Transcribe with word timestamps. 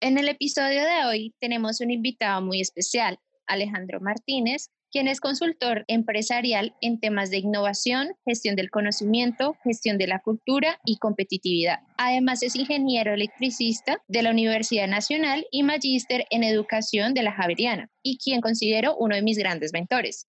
En 0.00 0.16
el 0.16 0.28
episodio 0.28 0.84
de 0.84 1.06
hoy 1.06 1.34
tenemos 1.40 1.80
un 1.80 1.90
invitado 1.90 2.40
muy 2.40 2.60
especial, 2.60 3.18
Alejandro 3.48 3.98
Martínez, 4.00 4.70
quien 4.92 5.08
es 5.08 5.20
consultor 5.20 5.84
empresarial 5.88 6.76
en 6.80 7.00
temas 7.00 7.30
de 7.30 7.38
innovación, 7.38 8.12
gestión 8.24 8.54
del 8.54 8.70
conocimiento, 8.70 9.56
gestión 9.64 9.98
de 9.98 10.06
la 10.06 10.20
cultura 10.20 10.78
y 10.84 10.98
competitividad. 10.98 11.80
Además 11.96 12.44
es 12.44 12.54
ingeniero 12.54 13.12
electricista 13.12 14.00
de 14.06 14.22
la 14.22 14.30
Universidad 14.30 14.86
Nacional 14.86 15.48
y 15.50 15.64
magíster 15.64 16.26
en 16.30 16.44
educación 16.44 17.12
de 17.12 17.24
la 17.24 17.32
Javeriana 17.32 17.90
y 18.00 18.18
quien 18.18 18.40
considero 18.40 18.96
uno 18.96 19.16
de 19.16 19.22
mis 19.22 19.36
grandes 19.36 19.72
mentores. 19.72 20.28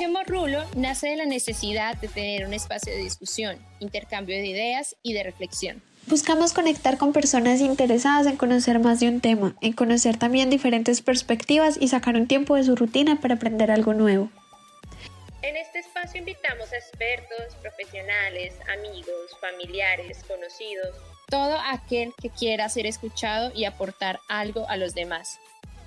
Echemos 0.00 0.26
Rulo 0.26 0.64
nace 0.76 1.08
de 1.08 1.16
la 1.16 1.26
necesidad 1.26 1.94
de 1.94 2.08
tener 2.08 2.46
un 2.46 2.54
espacio 2.54 2.90
de 2.90 3.00
discusión, 3.00 3.58
intercambio 3.80 4.34
de 4.34 4.46
ideas 4.46 4.96
y 5.02 5.12
de 5.12 5.22
reflexión. 5.22 5.82
Buscamos 6.06 6.54
conectar 6.54 6.96
con 6.96 7.12
personas 7.12 7.60
interesadas 7.60 8.26
en 8.26 8.38
conocer 8.38 8.78
más 8.78 9.00
de 9.00 9.08
un 9.08 9.20
tema, 9.20 9.54
en 9.60 9.74
conocer 9.74 10.16
también 10.16 10.48
diferentes 10.48 11.02
perspectivas 11.02 11.76
y 11.78 11.88
sacar 11.88 12.16
un 12.16 12.26
tiempo 12.26 12.56
de 12.56 12.64
su 12.64 12.76
rutina 12.76 13.20
para 13.20 13.34
aprender 13.34 13.70
algo 13.70 13.92
nuevo. 13.92 14.30
En 15.42 15.58
este 15.58 15.80
espacio 15.80 16.18
invitamos 16.18 16.72
a 16.72 16.78
expertos, 16.78 17.54
profesionales, 17.60 18.54
amigos, 18.78 19.36
familiares, 19.38 20.24
conocidos, 20.26 20.96
todo 21.28 21.58
aquel 21.70 22.14
que 22.22 22.30
quiera 22.30 22.70
ser 22.70 22.86
escuchado 22.86 23.52
y 23.54 23.66
aportar 23.66 24.18
algo 24.30 24.66
a 24.70 24.78
los 24.78 24.94
demás. 24.94 25.38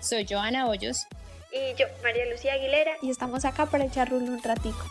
Soy 0.02 0.28
Joana 0.30 0.68
Hoyos 0.68 1.08
y 1.54 1.76
yo, 1.78 1.86
María 2.02 2.26
Lucía 2.30 2.54
Aguilera. 2.54 2.94
Y 3.02 3.10
estamos 3.10 3.46
acá 3.46 3.66
para 3.68 3.86
echar 3.86 4.10
rulo 4.10 4.26
un 4.26 4.42
ratico. 4.42 4.84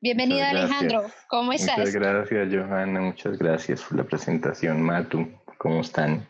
Bienvenido 0.00 0.46
Alejandro, 0.46 1.10
¿cómo 1.28 1.52
estás? 1.52 1.76
Muchas 1.76 1.94
gracias 1.94 2.48
Johanna, 2.50 3.00
muchas 3.02 3.36
gracias 3.36 3.82
por 3.82 3.98
la 3.98 4.04
presentación. 4.04 4.80
Matu, 4.80 5.28
¿cómo 5.58 5.82
están? 5.82 6.26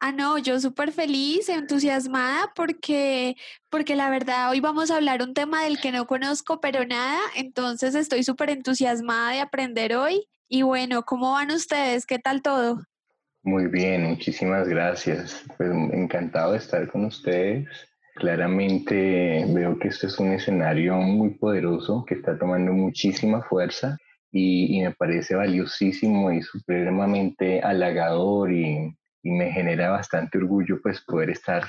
Ah, 0.00 0.12
no, 0.12 0.36
yo 0.36 0.60
súper 0.60 0.92
feliz, 0.92 1.48
entusiasmada 1.48 2.52
porque, 2.54 3.36
porque 3.70 3.96
la 3.96 4.10
verdad 4.10 4.50
hoy 4.50 4.60
vamos 4.60 4.90
a 4.90 4.96
hablar 4.96 5.22
un 5.22 5.32
tema 5.32 5.64
del 5.64 5.80
que 5.80 5.92
no 5.92 6.06
conozco 6.06 6.60
pero 6.60 6.84
nada, 6.84 7.18
entonces 7.36 7.94
estoy 7.94 8.22
súper 8.22 8.50
entusiasmada 8.50 9.32
de 9.32 9.40
aprender 9.40 9.96
hoy. 9.96 10.28
Y 10.46 10.62
bueno, 10.62 11.04
¿cómo 11.04 11.32
van 11.32 11.50
ustedes? 11.50 12.06
¿Qué 12.06 12.18
tal 12.18 12.42
todo? 12.42 12.82
Muy 13.48 13.66
bien, 13.68 14.04
muchísimas 14.04 14.68
gracias. 14.68 15.42
Pues 15.56 15.70
encantado 15.70 16.52
de 16.52 16.58
estar 16.58 16.86
con 16.86 17.06
ustedes. 17.06 17.66
Claramente 18.14 19.46
veo 19.48 19.78
que 19.78 19.88
este 19.88 20.08
es 20.08 20.18
un 20.18 20.32
escenario 20.32 20.96
muy 20.96 21.30
poderoso 21.30 22.04
que 22.06 22.16
está 22.16 22.38
tomando 22.38 22.74
muchísima 22.74 23.40
fuerza 23.42 23.96
y, 24.30 24.82
me 24.82 24.90
parece 24.90 25.34
valiosísimo 25.34 26.30
y 26.30 26.42
supremamente 26.42 27.62
halagador 27.62 28.52
y, 28.52 28.94
y, 29.22 29.30
me 29.30 29.50
genera 29.50 29.92
bastante 29.92 30.36
orgullo 30.36 30.78
pues 30.82 31.00
poder 31.06 31.30
estar 31.30 31.64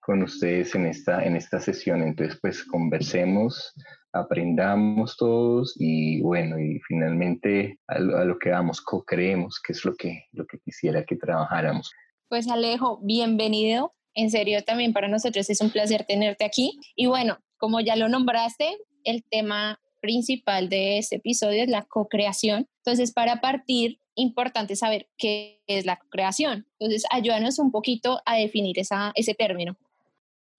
con 0.00 0.22
ustedes 0.22 0.74
en 0.74 0.84
esta, 0.84 1.24
en 1.24 1.36
esta 1.36 1.60
sesión. 1.60 2.02
Entonces 2.02 2.38
pues 2.42 2.62
conversemos 2.62 3.72
aprendamos 4.12 5.16
todos 5.16 5.74
y 5.78 6.20
bueno, 6.20 6.58
y 6.58 6.78
finalmente 6.86 7.78
a 7.86 7.98
lo, 7.98 8.38
que 8.38 8.50
vamos, 8.50 8.80
co-creemos, 8.80 9.60
que 9.60 9.72
es 9.72 9.84
lo 9.84 9.94
que, 9.94 10.26
lo 10.32 10.46
que 10.46 10.58
quisiera 10.58 11.04
que 11.04 11.16
trabajáramos. 11.16 11.90
Pues 12.28 12.48
Alejo, 12.48 13.00
bienvenido. 13.02 13.94
En 14.14 14.30
serio, 14.30 14.62
también 14.62 14.92
para 14.92 15.08
nosotros 15.08 15.48
es 15.48 15.60
un 15.60 15.70
placer 15.70 16.04
tenerte 16.04 16.44
aquí. 16.44 16.78
Y 16.94 17.06
bueno, 17.06 17.38
como 17.56 17.80
ya 17.80 17.96
lo 17.96 18.08
nombraste, 18.08 18.76
el 19.04 19.24
tema 19.30 19.80
principal 20.00 20.68
de 20.68 20.98
este 20.98 21.16
episodio 21.16 21.62
es 21.62 21.68
la 21.68 21.82
co-creación. 21.82 22.68
Entonces, 22.84 23.12
para 23.12 23.40
partir, 23.40 23.98
importante 24.14 24.76
saber 24.76 25.08
qué 25.16 25.62
es 25.66 25.86
la 25.86 25.96
co-creación. 25.96 26.66
Entonces, 26.78 27.04
ayúdanos 27.10 27.58
un 27.58 27.70
poquito 27.70 28.20
a 28.26 28.36
definir 28.36 28.78
esa, 28.78 29.12
ese 29.14 29.32
término. 29.34 29.78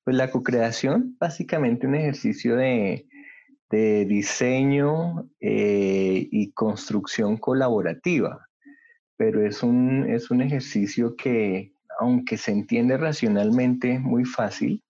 Pues 0.03 0.17
la 0.17 0.31
co-creación, 0.31 1.15
básicamente 1.19 1.85
un 1.85 1.95
ejercicio 1.95 2.55
de, 2.55 3.05
de 3.73 4.05
diseño 4.05 5.27
eh, 5.41 6.27
y 6.31 6.51
construcción 6.51 7.37
colaborativa, 7.37 8.47
pero 9.17 9.43
es 9.43 9.63
un, 9.63 10.07
es 10.07 10.29
un 10.29 10.43
ejercicio 10.43 11.15
que, 11.15 11.73
aunque 11.99 12.37
se 12.37 12.51
entiende 12.51 12.97
racionalmente 12.97 13.97
muy 13.97 14.25
fácil, 14.25 14.83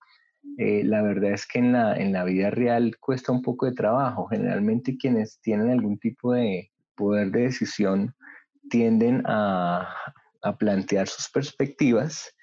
eh, 0.58 0.84
la 0.84 1.02
verdad 1.02 1.32
es 1.32 1.48
que 1.48 1.60
en 1.60 1.72
la, 1.72 1.96
en 1.96 2.12
la 2.12 2.26
vida 2.26 2.50
real 2.50 2.98
cuesta 3.00 3.32
un 3.32 3.42
poco 3.42 3.68
de 3.68 3.72
trabajo. 3.72 4.28
Generalmente 4.28 4.98
quienes 4.98 5.40
tienen 5.40 5.70
algún 5.70 5.98
tipo 5.98 6.34
de 6.34 6.70
poder 6.96 7.32
de 7.32 7.44
decisión 7.44 8.14
tienden 8.70 9.24
a, 9.26 9.96
a 10.42 10.58
plantear 10.58 11.08
sus 11.08 11.30
perspectivas 11.30 12.36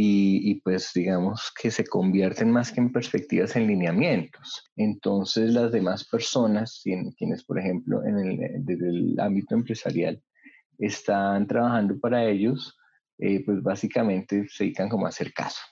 y, 0.00 0.54
pues 0.60 0.92
digamos 0.94 1.52
que 1.60 1.72
se 1.72 1.84
convierten 1.84 2.52
más 2.52 2.70
que 2.70 2.80
en 2.80 2.92
perspectivas 2.92 3.56
en 3.56 3.66
lineamientos. 3.66 4.64
Entonces 4.76 5.52
las 5.52 5.72
demás 5.72 6.06
personas, 6.06 6.82
quienes 6.84 7.42
por 7.44 7.58
ejemplo 7.58 8.04
en 8.04 8.16
el, 8.16 8.64
desde 8.64 8.90
el 8.90 9.18
ámbito 9.18 9.56
empresarial 9.56 10.22
están 10.78 11.48
trabajando 11.48 11.98
para 11.98 12.24
ellos, 12.24 12.78
eh, 13.18 13.44
pues 13.44 13.60
básicamente 13.60 14.46
se 14.48 14.64
dedican 14.64 14.88
como 14.88 15.06
a 15.06 15.08
hacer 15.08 15.32
caso. 15.32 15.62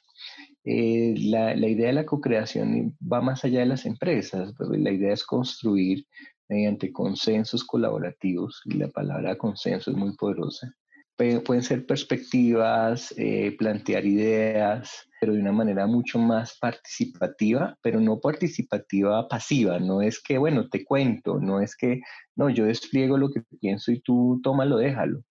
Eh, 0.65 1.15
la, 1.19 1.55
la, 1.55 1.69
idea 1.69 1.87
de 1.87 1.93
la 1.93 2.07
co-creación 2.07 2.99
va 3.01 3.21
más 3.21 3.45
allá 3.45 3.61
de 3.61 3.67
las 3.67 3.87
empresas, 3.87 4.53
la 4.59 4.91
idea 4.91 5.13
es 5.13 5.23
construir 5.23 6.05
mediante 6.49 6.93
consensos 6.93 7.63
colaborativos, 7.63 8.61
y 8.65 8.75
la 8.75 8.89
palabra 8.89 9.39
consenso 9.39 9.93
es 9.93 9.97
muy 9.97 10.17
poderosa, 10.17 10.75
pueden 11.17 11.63
ser 11.63 11.87
perspectivas, 11.87 13.15
eh, 13.17 13.57
plantear 13.59 14.05
ideas, 14.05 15.09
pero 15.21 15.33
de 15.33 15.41
una 15.41 15.53
manera 15.53 15.87
mucho 15.87 16.19
más 16.19 16.59
participativa, 16.59 17.77
pero 17.83 18.01
no 18.01 18.21
participativa 18.21 19.27
pasiva. 19.29 19.79
No 19.79 20.03
es 20.03 20.23
que, 20.23 20.37
bueno, 20.39 20.69
te 20.69 20.85
cuento, 20.85 21.41
no 21.41 21.61
es 21.61 21.75
que, 21.77 22.01
no, 22.35 22.51
yo 22.51 22.67
despliego 22.67 23.17
lo 23.17 23.31
que 23.31 23.43
pienso 23.61 23.93
y 23.93 24.01
tú 24.01 24.41
tómalo, 24.43 24.77
déjalo. 24.77 25.23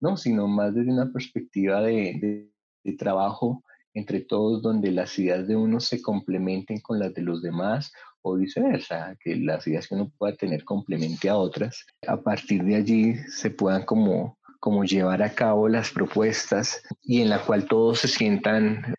No, 0.00 0.16
sino 0.16 0.48
más 0.48 0.74
desde 0.74 0.92
una 0.92 1.12
perspectiva 1.12 1.80
de, 1.82 2.50
de 2.82 2.92
trabajo 2.94 3.62
entre 3.94 4.20
todos, 4.20 4.60
donde 4.60 4.90
las 4.90 5.18
ideas 5.18 5.46
de 5.46 5.56
uno 5.56 5.78
se 5.78 6.02
complementen 6.02 6.80
con 6.80 6.98
las 6.98 7.14
de 7.14 7.22
los 7.22 7.42
demás 7.42 7.92
o 8.22 8.36
viceversa, 8.36 9.16
que 9.20 9.36
las 9.36 9.66
ideas 9.66 9.86
que 9.86 9.94
uno 9.94 10.10
pueda 10.18 10.34
tener 10.36 10.64
complemente 10.64 11.28
a 11.28 11.36
otras. 11.36 11.86
A 12.06 12.20
partir 12.20 12.64
de 12.64 12.74
allí 12.74 13.14
se 13.28 13.50
puedan 13.50 13.84
como 13.84 14.38
como 14.64 14.82
llevar 14.82 15.22
a 15.22 15.34
cabo 15.34 15.68
las 15.68 15.90
propuestas 15.90 16.82
y 17.02 17.20
en 17.20 17.28
la 17.28 17.44
cual 17.44 17.66
todos 17.66 17.98
se 17.98 18.08
sientan 18.08 18.94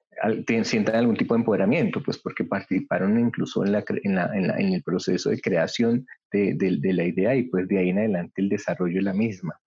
sientan 0.63 0.95
algún 0.95 1.17
tipo 1.17 1.33
de 1.33 1.39
empoderamiento, 1.39 2.03
pues 2.03 2.19
porque 2.19 2.43
participaron 2.43 3.19
incluso 3.19 3.65
en, 3.65 3.71
la, 3.71 3.83
en, 4.03 4.73
el 4.73 4.83
proceso 4.83 5.31
de 5.31 5.41
creación 5.41 6.05
de, 6.31 6.53
de, 6.53 6.93
la 6.93 7.05
idea 7.05 7.35
y 7.35 7.43
pues 7.49 7.67
de 7.67 7.79
ahí 7.79 7.89
en 7.89 7.97
adelante 7.97 8.43
el 8.43 8.49
desarrollo 8.49 8.97
de 8.97 9.01
la 9.01 9.13
misma. 9.13 9.59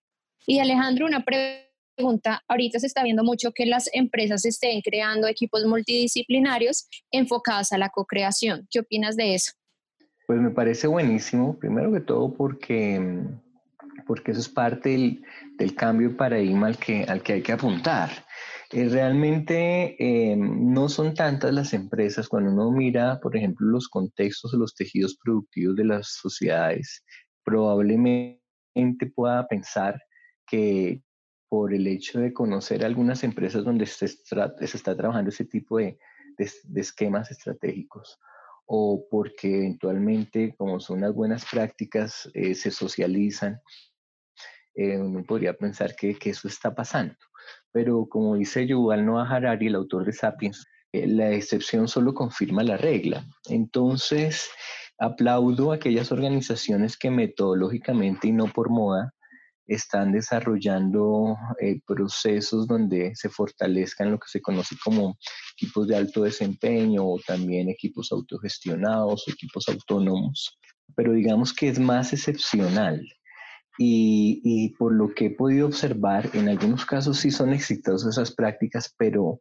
Y 0.46 0.60
Alejandro, 0.60 1.04
una 1.04 1.24
pregunta, 1.24 2.44
ahorita 2.46 2.78
se 2.78 2.86
está 2.86 3.02
viendo 3.02 3.24
mucho 3.24 3.50
que 3.50 3.66
las 3.66 3.90
empresas 3.92 4.44
estén 4.44 4.80
creando 4.82 5.26
equipos 5.26 5.64
multidisciplinarios 5.66 6.88
enfocados 7.10 7.72
a 7.72 7.78
la 7.78 7.88
co-creación. 7.88 8.68
¿Qué 8.70 8.78
opinas 8.78 9.16
de 9.16 9.34
eso? 9.34 9.50
Pues 10.28 10.40
me 10.40 10.50
parece 10.50 10.86
buenísimo, 10.86 11.58
primero 11.58 11.92
que 11.92 12.00
todo 12.00 12.32
porque 12.32 13.26
porque 14.08 14.32
eso 14.32 14.40
es 14.40 14.48
parte 14.48 15.20
del, 15.58 15.74
cambio 15.76 16.08
de 16.08 16.14
paradigma 16.16 16.66
al 16.68 16.78
que, 16.78 17.04
al 17.04 17.22
que 17.22 17.34
hay 17.34 17.42
que 17.42 17.52
apuntar. 17.52 18.10
Eh, 18.72 18.88
realmente 18.88 19.96
eh, 19.98 20.36
no 20.36 20.88
son 20.88 21.14
tantas 21.14 21.52
las 21.52 21.74
empresas, 21.74 22.28
cuando 22.28 22.50
uno 22.50 22.72
mira, 22.72 23.20
por 23.20 23.36
ejemplo, 23.36 23.68
los 23.68 23.88
contextos 23.88 24.52
o 24.54 24.56
los 24.56 24.74
tejidos 24.74 25.16
productivos 25.22 25.76
de 25.76 25.84
las 25.84 26.08
sociedades, 26.08 27.04
probablemente 27.44 28.40
pueda 29.14 29.46
pensar 29.46 30.02
que 30.46 31.02
por 31.48 31.72
el 31.72 31.86
hecho 31.86 32.20
de 32.20 32.32
conocer 32.32 32.84
algunas 32.84 33.22
empresas 33.22 33.64
donde 33.64 33.86
se 33.86 34.08
se 34.08 34.76
está 34.76 34.96
trabajando 34.96 35.30
ese 35.30 35.44
tipo 35.44 35.78
de, 35.78 35.98
de, 36.38 36.80
esquemas 36.80 37.30
estratégicos, 37.30 38.18
o 38.66 39.06
porque 39.10 39.58
eventualmente, 39.58 40.54
como 40.56 40.78
son 40.78 41.00
las 41.00 41.14
buenas 41.14 41.44
prácticas, 41.50 42.30
eh, 42.34 42.54
se 42.54 42.70
socializan 42.70 43.60
eh, 44.74 44.98
uno 44.98 45.24
podría 45.24 45.54
pensar 45.54 45.94
que, 45.96 46.16
eso 46.24 46.48
está 46.48 46.74
pasando. 46.74 47.14
Pero 47.72 48.06
como 48.08 48.36
dice 48.36 48.66
Yuval 48.66 49.04
Noah 49.04 49.28
Harari, 49.28 49.66
el 49.68 49.74
autor 49.74 50.04
de 50.04 50.12
Sapiens, 50.12 50.66
eh, 50.92 51.06
la 51.06 51.30
excepción 51.30 51.88
solo 51.88 52.14
confirma 52.14 52.62
la 52.62 52.76
regla. 52.76 53.24
Entonces, 53.48 54.48
aplaudo 54.98 55.72
a 55.72 55.76
aquellas 55.76 56.12
organizaciones 56.12 56.96
que 56.96 57.10
metodológicamente 57.10 58.28
y 58.28 58.32
no 58.32 58.46
por 58.46 58.70
moda 58.70 59.14
están 59.66 60.12
desarrollando 60.12 61.36
eh, 61.60 61.80
procesos 61.86 62.66
donde 62.66 63.14
se 63.14 63.28
fortalezcan 63.28 64.10
lo 64.10 64.18
que 64.18 64.28
se 64.28 64.40
conoce 64.40 64.76
como 64.82 65.18
equipos 65.54 65.86
de 65.88 65.96
alto 65.96 66.22
desempeño 66.22 67.04
o 67.04 67.20
también 67.26 67.68
equipos 67.68 68.10
autogestionados 68.10 69.28
o 69.28 69.30
equipos 69.30 69.68
autónomos 69.68 70.58
pero 70.94 71.12
digamos 71.12 71.52
que 71.52 71.68
es 71.68 71.78
más 71.78 72.12
excepcional. 72.12 73.06
Y, 73.80 74.74
por 74.76 74.92
lo 74.92 75.14
que 75.14 75.26
he 75.26 75.30
podido 75.30 75.66
observar, 75.66 76.28
en 76.34 76.48
algunos 76.48 76.84
casos 76.84 77.18
sí 77.18 77.30
son 77.30 77.52
exitosas 77.52 78.16
esas 78.16 78.34
prácticas, 78.34 78.92
pero, 78.98 79.38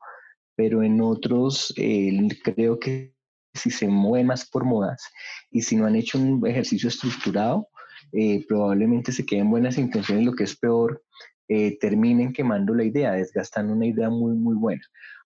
pero 0.56 0.84
en 0.84 1.02
otros 1.02 1.74
eh, 1.76 2.28
creo 2.44 2.80
que 2.80 3.16
si 3.56 3.72
se 3.72 3.88
mueven 3.88 4.28
más 4.28 4.48
por 4.48 4.64
modas 4.64 5.02
y 5.50 5.62
si 5.62 5.76
no 5.76 5.88
han 5.88 5.96
hecho 5.96 6.20
un 6.20 6.46
ejercicio 6.46 6.90
estructurado, 6.90 7.68
eh, 8.12 8.46
probablemente 8.48 9.12
se 9.12 9.26
queden 9.26 9.50
buenas 9.50 9.78
intenciones, 9.78 10.24
lo 10.24 10.34
que 10.34 10.44
es 10.44 10.56
peor, 10.56 11.04
eh, 11.50 11.78
terminen 11.80 12.34
quemando 12.34 12.74
la 12.74 12.84
idea, 12.84 13.14
desgastando 13.14 13.74
una 13.74 13.88
idea 13.88 14.10
muy, 14.10 14.36
muy 14.36 14.56
buena. 14.56 14.84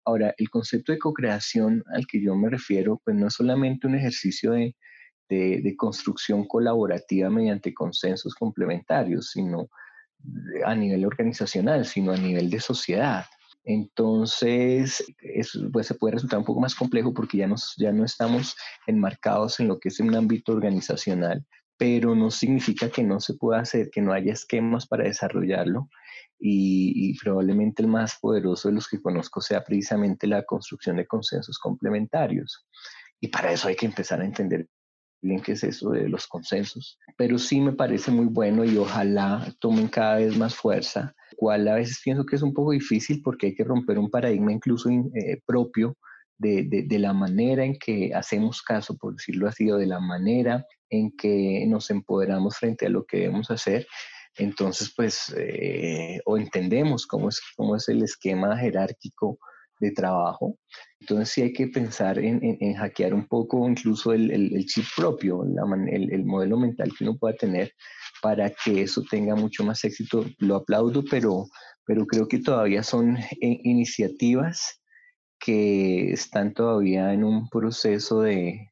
Ahora, 0.05 0.33
el 0.37 0.49
concepto 0.49 0.91
de 0.91 0.99
co-creación 0.99 1.83
al 1.93 2.05
que 2.07 2.21
yo 2.21 2.35
me 2.35 2.49
refiero, 2.49 3.01
pues 3.03 3.15
no 3.15 3.27
es 3.27 3.33
solamente 3.33 3.87
un 3.87 3.95
ejercicio 3.95 4.51
de, 4.51 4.75
de, 5.29 5.75
construcción 5.77 6.45
colaborativa 6.45 7.29
mediante 7.29 7.73
consensos 7.73 8.33
complementarios, 8.35 9.31
sino 9.31 9.69
a 10.65 10.75
nivel 10.75 11.05
organizacional, 11.05 11.85
sino 11.85 12.11
a 12.11 12.17
nivel 12.17 12.49
de 12.49 12.59
sociedad. 12.59 13.25
Entonces, 13.63 15.03
eso 15.19 15.69
pues, 15.71 15.87
se 15.87 15.95
puede 15.95 16.15
resultar 16.15 16.39
un 16.39 16.45
poco 16.45 16.59
más 16.59 16.75
complejo 16.75 17.13
porque 17.13 17.37
ya, 17.37 17.47
nos, 17.47 17.75
ya 17.77 17.91
no 17.91 18.03
estamos 18.03 18.55
enmarcados 18.87 19.59
en 19.59 19.67
lo 19.67 19.79
que 19.79 19.89
es 19.89 19.99
un 19.99 20.15
ámbito 20.15 20.53
organizacional, 20.53 21.45
pero 21.77 22.15
no 22.15 22.31
significa 22.31 22.89
que 22.89 23.03
no 23.03 23.19
se 23.19 23.35
pueda 23.35 23.61
hacer, 23.61 23.89
que 23.91 24.01
no 24.01 24.11
haya 24.11 24.33
esquemas 24.33 24.87
para 24.87 25.03
desarrollarlo. 25.03 25.89
Y, 26.41 27.17
probablemente 27.19 27.81
el 27.81 27.89
más 27.89 28.17
poderoso 28.19 28.69
de 28.69 28.75
los 28.75 28.87
que 28.87 29.01
conozco 29.01 29.41
sea 29.41 29.61
precisamente 29.61 30.25
la 30.25 30.43
construcción 30.43 30.95
de 30.95 31.05
consensos 31.05 31.59
complementarios. 31.59 32.65
Y 33.19 33.27
para 33.27 33.51
eso 33.51 33.67
hay 33.67 33.75
que 33.75 33.85
empezar 33.85 34.21
a 34.21 34.25
entender 34.25 34.67
bien 35.21 35.41
qué 35.41 35.53
es 35.53 35.63
eso 35.63 35.91
de 35.91 36.07
los 36.07 36.27
consensos, 36.27 36.97
pero 37.17 37.37
sí 37.37 37.59
me 37.59 37.73
parece 37.73 38.11
muy 38.11 38.25
bueno 38.25 38.63
y 38.63 38.77
ojalá 38.77 39.53
tomen 39.59 39.87
cada 39.87 40.17
vez 40.17 40.37
más 40.37 40.55
fuerza, 40.55 41.13
cual 41.35 41.67
a 41.67 41.75
veces 41.75 41.99
pienso 42.03 42.25
que 42.25 42.35
es 42.35 42.41
un 42.41 42.53
poco 42.53 42.71
difícil 42.71 43.21
porque 43.21 43.47
hay 43.47 43.55
que 43.55 43.63
romper 43.63 43.99
un 43.99 44.09
paradigma 44.09 44.51
incluso 44.51 44.89
eh, 44.89 45.41
propio 45.45 45.97
de, 46.37 46.85
de, 46.87 46.99
la 46.99 47.11
manera 47.11 47.65
en 47.65 47.77
que 47.77 48.13
hacemos 48.15 48.61
caso, 48.61 48.95
por 48.97 49.13
decirlo 49.13 49.49
así, 49.49 49.69
o 49.69 49.77
de 49.77 49.87
la 49.87 49.99
manera 49.99 50.65
en 50.89 51.11
que 51.11 51.65
nos 51.67 51.89
empoderamos 51.89 52.57
frente 52.57 52.85
a 52.85 52.89
lo 52.89 53.05
que 53.05 53.17
debemos 53.17 53.51
hacer. 53.51 53.85
Entonces, 54.37 54.93
pues, 54.95 55.33
eh, 55.37 56.21
o 56.25 56.37
entendemos 56.37 57.05
cómo 57.05 57.27
es, 57.27 57.41
cómo 57.57 57.75
es 57.75 57.89
el 57.89 58.03
esquema 58.03 58.57
jerárquico 58.57 59.37
de 59.79 59.91
trabajo. 59.91 60.57
Entonces 60.99 61.29
sí 61.29 61.41
hay 61.41 61.53
que 61.53 61.67
pensar 61.67 62.19
en, 62.19 62.39
en, 62.41 62.73
hackear 62.75 63.13
un 63.13 63.27
poco 63.27 63.67
incluso 63.67 64.13
el, 64.13 64.31
el, 64.31 64.65
chip 64.65 64.85
propio, 64.95 65.43
el, 65.43 66.11
el, 66.11 66.25
modelo 66.25 66.57
mental 66.57 66.91
que 66.97 67.05
uno 67.05 67.17
pueda 67.17 67.35
tener 67.35 67.73
para 68.21 68.49
que 68.49 68.81
eso 68.81 69.01
tenga 69.09 69.35
mucho 69.35 69.63
más 69.63 69.83
éxito. 69.83 70.25
Lo 70.39 70.57
aplaudo, 70.57 71.03
pero, 71.09 71.45
pero 71.85 72.05
creo 72.05 72.27
que 72.27 72.39
todavía 72.39 72.83
son 72.83 73.17
iniciativas 73.39 74.81
que 75.39 76.11
están 76.11 76.53
todavía 76.53 77.13
en 77.13 77.23
un 77.23 77.47
proceso 77.49 78.21
de, 78.21 78.71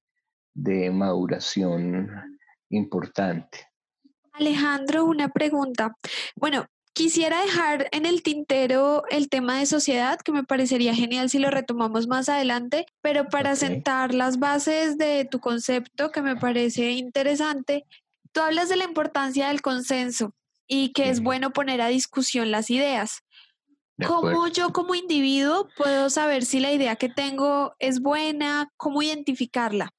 de 0.54 0.92
maduración 0.92 2.10
importante. 2.70 3.60
Alejandro, 4.34 5.06
una 5.06 5.30
pregunta. 5.30 5.96
Bueno, 6.36 6.66
Quisiera 6.98 7.44
dejar 7.44 7.90
en 7.92 8.08
el 8.08 8.24
tintero 8.24 9.04
el 9.12 9.30
tema 9.30 9.60
de 9.60 9.68
sociedad, 9.68 10.20
que 10.20 10.32
me 10.32 10.44
parecería 10.44 10.96
genial 10.96 11.30
si 11.30 11.38
lo 11.38 11.52
retomamos 11.52 12.08
más 12.08 12.28
adelante, 12.28 12.88
pero 13.02 13.30
para 13.30 13.56
sentar 13.56 14.16
las 14.16 14.40
bases 14.40 14.98
de 14.98 15.24
tu 15.26 15.40
concepto, 15.40 16.10
que 16.12 16.24
me 16.24 16.36
parece 16.36 16.94
interesante, 16.94 17.86
tú 18.32 18.42
hablas 18.42 18.70
de 18.70 18.78
la 18.78 18.86
importancia 18.86 19.50
del 19.50 19.62
consenso 19.62 20.34
y 20.66 20.92
que 20.92 21.12
es 21.12 21.22
bueno 21.22 21.54
poner 21.54 21.82
a 21.82 21.88
discusión 21.88 22.50
las 22.50 22.72
ideas. 22.72 23.22
¿Cómo 24.04 24.48
yo 24.48 24.74
como 24.74 24.96
individuo 24.96 25.70
puedo 25.78 26.10
saber 26.10 26.46
si 26.46 26.60
la 26.60 26.72
idea 26.72 26.96
que 26.96 27.10
tengo 27.10 27.76
es 27.78 28.00
buena? 28.00 28.72
¿Cómo 28.76 29.04
identificarla? 29.04 29.94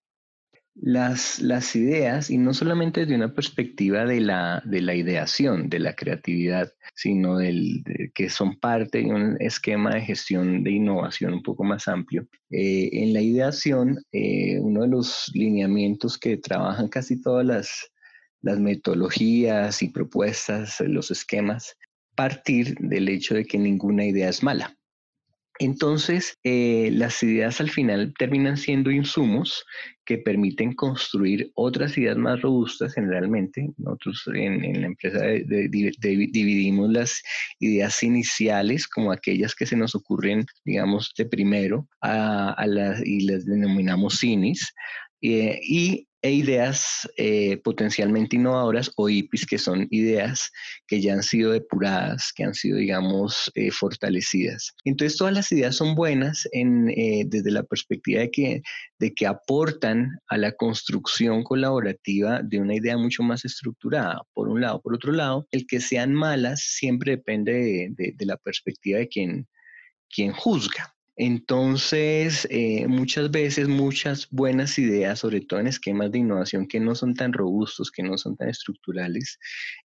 Las, 0.81 1.41
ideas, 1.75 2.31
y 2.31 2.39
no 2.39 2.55
solamente 2.55 3.01
desde 3.01 3.17
una 3.17 3.35
perspectiva 3.35 4.05
de 4.05 4.21
la, 4.21 4.63
de 4.65 4.81
la 4.81 4.95
ideación, 4.95 5.69
de 5.69 5.81
la 5.81 5.95
creatividad, 5.95 6.73
sino 6.95 7.39
del, 7.39 7.83
que 8.15 8.31
son 8.31 8.59
parte 8.61 8.99
de 8.99 9.07
un 9.07 9.37
esquema 9.41 9.91
de 9.91 10.03
gestión 10.03 10.63
de 10.63 10.71
innovación 10.71 11.35
un 11.35 11.43
poco 11.43 11.65
más 11.65 11.89
amplio. 11.89 12.29
Eh, 12.51 12.91
en 12.93 13.13
la 13.13 13.21
ideación, 13.21 13.99
eh, 14.13 14.61
uno 14.61 14.83
de 14.83 14.89
los 14.89 15.31
lineamientos 15.35 16.17
que 16.17 16.37
trabajan 16.37 16.89
casi 16.89 17.21
todas 17.21 17.45
las, 17.45 17.91
las 18.41 18.61
metodologías 18.61 19.83
y 19.83 19.89
propuestas, 19.89 20.81
los 20.81 21.11
esquemas, 21.11 21.77
partir 22.15 22.77
del 22.79 23.09
hecho 23.09 23.35
de 23.35 23.45
que 23.45 23.59
ninguna 23.59 24.05
idea 24.05 24.29
es 24.29 24.43
mala. 24.43 24.78
Entonces, 25.61 26.39
eh, 26.45 26.91
las 26.93 27.23
ideas 27.23 27.61
al 27.61 27.71
final 27.71 28.15
terminan 28.19 28.57
siendo 28.57 28.91
insumos 28.91 29.65
que 30.05 30.19
permiten 30.19 30.73
construir 30.73 31.51
otras 31.55 31.99
ideas 31.99 32.17
más 32.17 32.41
robustas 32.41 32.95
generalmente. 32.95 33.69
Nosotros 33.77 34.23
en, 34.35 34.81
la 34.81 34.87
empresa 34.87 35.21
dividimos 35.21 36.91
las 36.91 37.23
ideas 37.59 38.03
iniciales 38.03 38.89
como 38.89 39.13
aquellas 39.13 39.55
que 39.55 39.67
se 39.67 39.77
nos 39.77 39.95
ocurren, 39.95 40.47
digamos, 40.65 41.13
de 41.19 41.27
primero 41.27 41.89
a, 42.01 42.65
las, 42.67 43.05
y 43.05 43.27
las 43.27 43.45
denominamos 43.45 44.21
CINIS. 44.21 44.73
Eh, 45.21 45.59
y 45.63 46.08
e 46.23 46.33
ideas 46.33 47.09
eh, 47.17 47.59
potencialmente 47.59 48.37
innovadoras 48.37 48.91
o 48.97 49.09
IPIs, 49.09 49.47
que 49.47 49.59
son 49.59 49.87
ideas 49.91 50.51
que 50.87 51.01
ya 51.01 51.15
han 51.15 51.23
sido 51.23 51.53
depuradas, 51.53 52.33
que 52.35 52.45
han 52.45 52.55
sido, 52.55 52.79
digamos, 52.79 53.51
eh, 53.55 53.71
fortalecidas. 53.71 54.75
Entonces, 54.85 55.17
todas 55.17 55.33
las 55.33 55.53
ideas 55.53 55.77
son 55.77 55.95
buenas 55.95 56.49
en, 56.53 56.89
eh, 56.91 57.25
desde 57.27 57.51
la 57.51 57.63
perspectiva 57.63 58.21
de 58.21 58.31
que, 58.31 58.63
de 58.99 59.15
que 59.15 59.27
aportan 59.27 60.19
a 60.29 60.37
la 60.37 60.53
construcción 60.53 61.45
colaborativa 61.45 62.43
de 62.43 62.59
una 62.59 62.75
idea 62.75 62.97
mucho 62.97 63.23
más 63.23 63.45
estructurada, 63.45 64.21
por 64.35 64.49
un 64.49 64.61
lado. 64.61 64.81
Por 64.81 64.95
otro 64.95 65.13
lado, 65.13 65.47
el 65.53 65.67
que 65.67 65.81
sean 65.81 66.15
malas 66.15 66.61
siempre 66.61 67.13
depende 67.13 67.53
de, 67.97 68.13
de 68.17 68.27
la 68.27 68.37
perspectiva 68.37 68.99
de 68.99 69.09
quien, 69.09 69.49
quien 70.09 70.33
juzga. 70.33 70.98
Entonces, 71.21 72.47
eh, 72.51 72.87
muchas 72.87 73.31
veces 73.33 73.67
muchas 73.69 74.29
buenas 74.31 74.79
ideas, 74.79 75.19
sobre 75.19 75.41
todo 75.41 75.59
en 75.59 75.67
esquemas 75.67 76.13
de 76.13 76.19
innovación 76.19 76.69
que 76.69 76.79
no 76.79 76.95
son 76.95 77.15
tan 77.15 77.33
robustos, 77.33 77.91
que 77.91 78.05
no 78.05 78.17
son 78.17 78.37
tan 78.37 78.49
estructurales, 78.49 79.39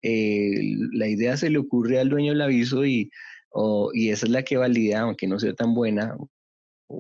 eh, 0.03 0.77
la 0.93 1.07
idea 1.07 1.37
se 1.37 1.49
le 1.51 1.59
ocurre 1.59 2.01
al 2.01 2.09
dueño 2.09 2.33
del 2.33 2.43
aviso 2.43 2.85
y, 2.85 3.11
y 3.95 4.11
esa 4.11 4.27
es 4.27 4.33
la 4.33 4.43
que 4.43 4.57
valida, 4.57 5.01
aunque 5.01 5.29
no 5.29 5.39
sea 5.39 5.55
tan 5.55 5.73
buena, 5.73 6.17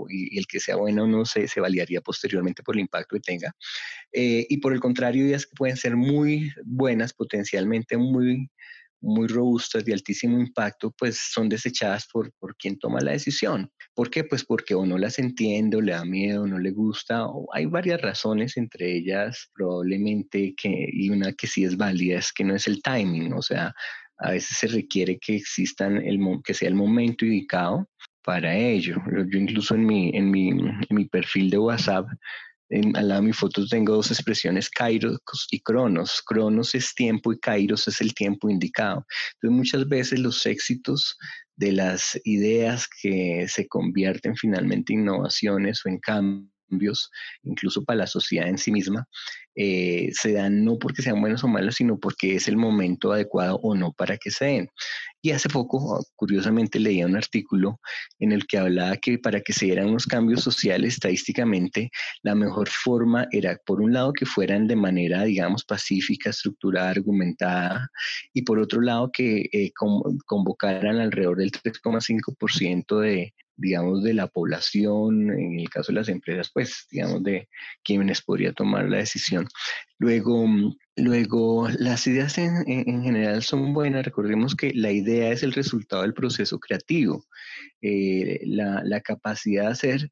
y, 0.09 0.39
el 0.39 0.47
que 0.47 0.61
sea 0.61 0.77
bueno 0.77 1.07
no 1.07 1.25
se, 1.25 1.49
se 1.49 1.61
validaría 1.61 2.01
posteriormente 2.01 2.63
por 2.63 2.77
el 2.77 2.83
impacto 2.83 3.17
que 3.17 3.21
tenga. 3.21 3.55
Eh, 4.13 4.47
y 4.49 4.59
por 4.59 4.73
el 4.73 4.81
contrario, 4.81 5.27
ideas 5.27 5.47
que 5.47 5.57
pueden 5.57 5.77
ser 5.77 5.97
muy 5.97 6.53
buenas, 6.65 7.13
potencialmente 7.13 7.97
muy 7.97 8.51
muy 9.01 9.29
robustas 9.29 9.85
de 9.85 9.93
altísimo 9.93 10.39
impacto, 10.39 10.93
pues 10.97 11.19
son 11.33 11.49
desechadas 11.49 12.07
por, 12.13 12.33
por 12.39 12.57
quien 12.57 12.79
toma 12.79 13.01
la 13.01 13.13
decisión. 13.13 13.71
¿Por 13.95 14.11
qué? 14.11 14.25
Pues 14.25 14.45
porque 14.45 14.75
o 14.75 14.85
no 14.87 14.99
las 14.99 15.19
entiende, 15.19 15.77
o 15.77 15.81
le 15.81 15.93
da 15.93 16.05
miedo, 16.05 16.43
o 16.43 16.47
no 16.47 16.59
le 16.59 16.71
gusta, 16.71 17.27
o 17.27 17.49
hay 17.53 17.67
varias 17.67 18.01
razones, 18.01 18.57
entre 18.57 18.95
ellas 18.97 19.51
probablemente 19.55 20.55
que, 20.57 20.87
y 20.93 21.11
una 21.11 21.33
que 21.33 21.47
sí 21.47 21.65
es 21.65 21.77
válida, 21.77 22.19
es 22.19 22.33
que 22.33 22.45
no 22.45 22.55
es 22.55 22.67
el 22.67 22.83
timing, 22.83 23.33
o 23.33 23.43
sea, 23.43 23.73
a 24.19 24.33
veces 24.33 24.59
se 24.59 24.67
requiere 24.67 25.19
que 25.19 25.37
existan, 25.37 25.97
el, 25.97 26.21
que 26.45 26.55
sea 26.55 26.69
el 26.69 26.75
momento 26.75 27.25
indicado 27.25 27.89
para 28.23 28.55
ello. 28.55 28.97
Yo 29.31 29.39
incluso 29.39 29.75
en 29.75 29.87
mi, 29.87 30.11
en 30.15 30.31
mi, 30.31 30.51
en 30.51 30.87
mi 30.91 31.07
perfil 31.07 31.49
de 31.49 31.59
WhatsApp 31.59 32.07
al 32.71 33.09
lado 33.09 33.21
de 33.21 33.27
mi 33.27 33.33
foto 33.33 33.67
tengo 33.67 33.95
dos 33.95 34.11
expresiones, 34.11 34.71
kairos 34.71 35.19
y 35.51 35.61
cronos. 35.61 36.23
Cronos 36.25 36.75
es 36.75 36.95
tiempo 36.95 37.33
y 37.33 37.39
kairos 37.39 37.89
es 37.89 38.01
el 38.01 38.15
tiempo 38.15 38.49
indicado. 38.49 39.05
Entonces 39.35 39.57
muchas 39.57 39.89
veces 39.89 40.21
los 40.21 40.47
éxitos 40.47 41.17
de 41.57 41.73
las 41.73 42.19
ideas 42.25 42.89
que 43.03 43.47
se 43.49 43.67
convierten 43.69 44.37
finalmente 44.37 44.93
en 44.93 45.01
innovaciones 45.01 45.85
o 45.85 45.89
en 45.89 45.99
cambios, 45.99 46.51
incluso 47.43 47.85
para 47.85 47.99
la 47.99 48.07
sociedad 48.07 48.49
en 48.49 48.59
sí 48.59 48.73
misma, 48.73 49.07
eh, 49.57 50.11
se 50.13 50.33
dan 50.33 50.65
no 50.65 50.79
porque 50.79 51.03
sean 51.03 51.21
buenos 51.21 51.43
o 51.45 51.49
malos, 51.49 51.75
sino 51.75 51.99
porque 51.99 52.37
es 52.37 52.49
el 52.49 52.57
momento 52.57 53.13
adecuado 53.13 53.59
o 53.63 53.75
no 53.75 53.93
para 53.93 54.17
que 54.17 54.31
se 54.31 54.45
den. 54.45 54.69
Y 55.23 55.33
hace 55.33 55.49
poco, 55.49 56.03
curiosamente, 56.17 56.81
leía 56.81 57.07
un 57.07 57.17
artículo 57.17 57.81
en 58.21 58.33
el 58.33 58.47
que 58.47 58.59
hablaba 58.59 58.97
que 58.97 59.19
para 59.19 59.41
que 59.41 59.53
se 59.53 59.67
dieran 59.67 59.89
unos 59.89 60.07
cambios 60.07 60.43
sociales, 60.43 60.95
estadísticamente, 60.95 61.91
la 62.23 62.35
mejor 62.35 62.69
forma 62.69 63.27
era, 63.33 63.59
por 63.67 63.83
un 63.83 63.93
lado, 63.93 64.13
que 64.13 64.25
fueran 64.25 64.67
de 64.67 64.77
manera, 64.77 65.25
digamos, 65.25 65.65
pacífica, 65.65 66.31
estructurada, 66.31 66.91
argumentada, 66.91 67.89
y 68.33 68.43
por 68.43 68.59
otro 68.61 68.81
lado, 68.81 69.11
que 69.13 69.49
eh, 69.53 69.73
convocaran 70.27 70.99
alrededor 71.01 71.39
del 71.39 71.53
3,5% 71.53 73.01
de, 73.01 73.35
digamos, 73.61 74.03
de 74.03 74.15
la 74.15 74.27
población, 74.27 75.31
en 75.31 75.61
el 75.61 75.69
caso 75.69 75.93
de 75.93 75.99
las 75.99 76.09
empresas, 76.09 76.51
pues, 76.53 76.87
digamos, 76.91 77.23
de 77.23 77.49
quienes 77.85 78.23
podría 78.23 78.53
tomar 78.53 78.89
la 78.89 78.99
decisión. 78.99 79.47
Luego, 79.99 80.47
luego 80.97 81.69
las 81.79 82.07
ideas 82.07 82.39
en, 82.39 82.65
general 83.03 83.43
son 83.43 83.73
buenas. 83.75 84.05
Recordemos 84.05 84.57
que 84.57 84.73
la 84.75 84.91
idea 84.91 85.31
es 85.31 85.43
el 85.43 85.53
resultado 85.53 86.03
del 86.03 86.15
proceso 86.15 86.59
creativo. 86.59 87.25
Eh, 87.83 88.41
la, 88.45 88.83
la 88.85 89.01
capacidad 89.01 89.65
de 89.65 89.73
hacer 89.73 90.11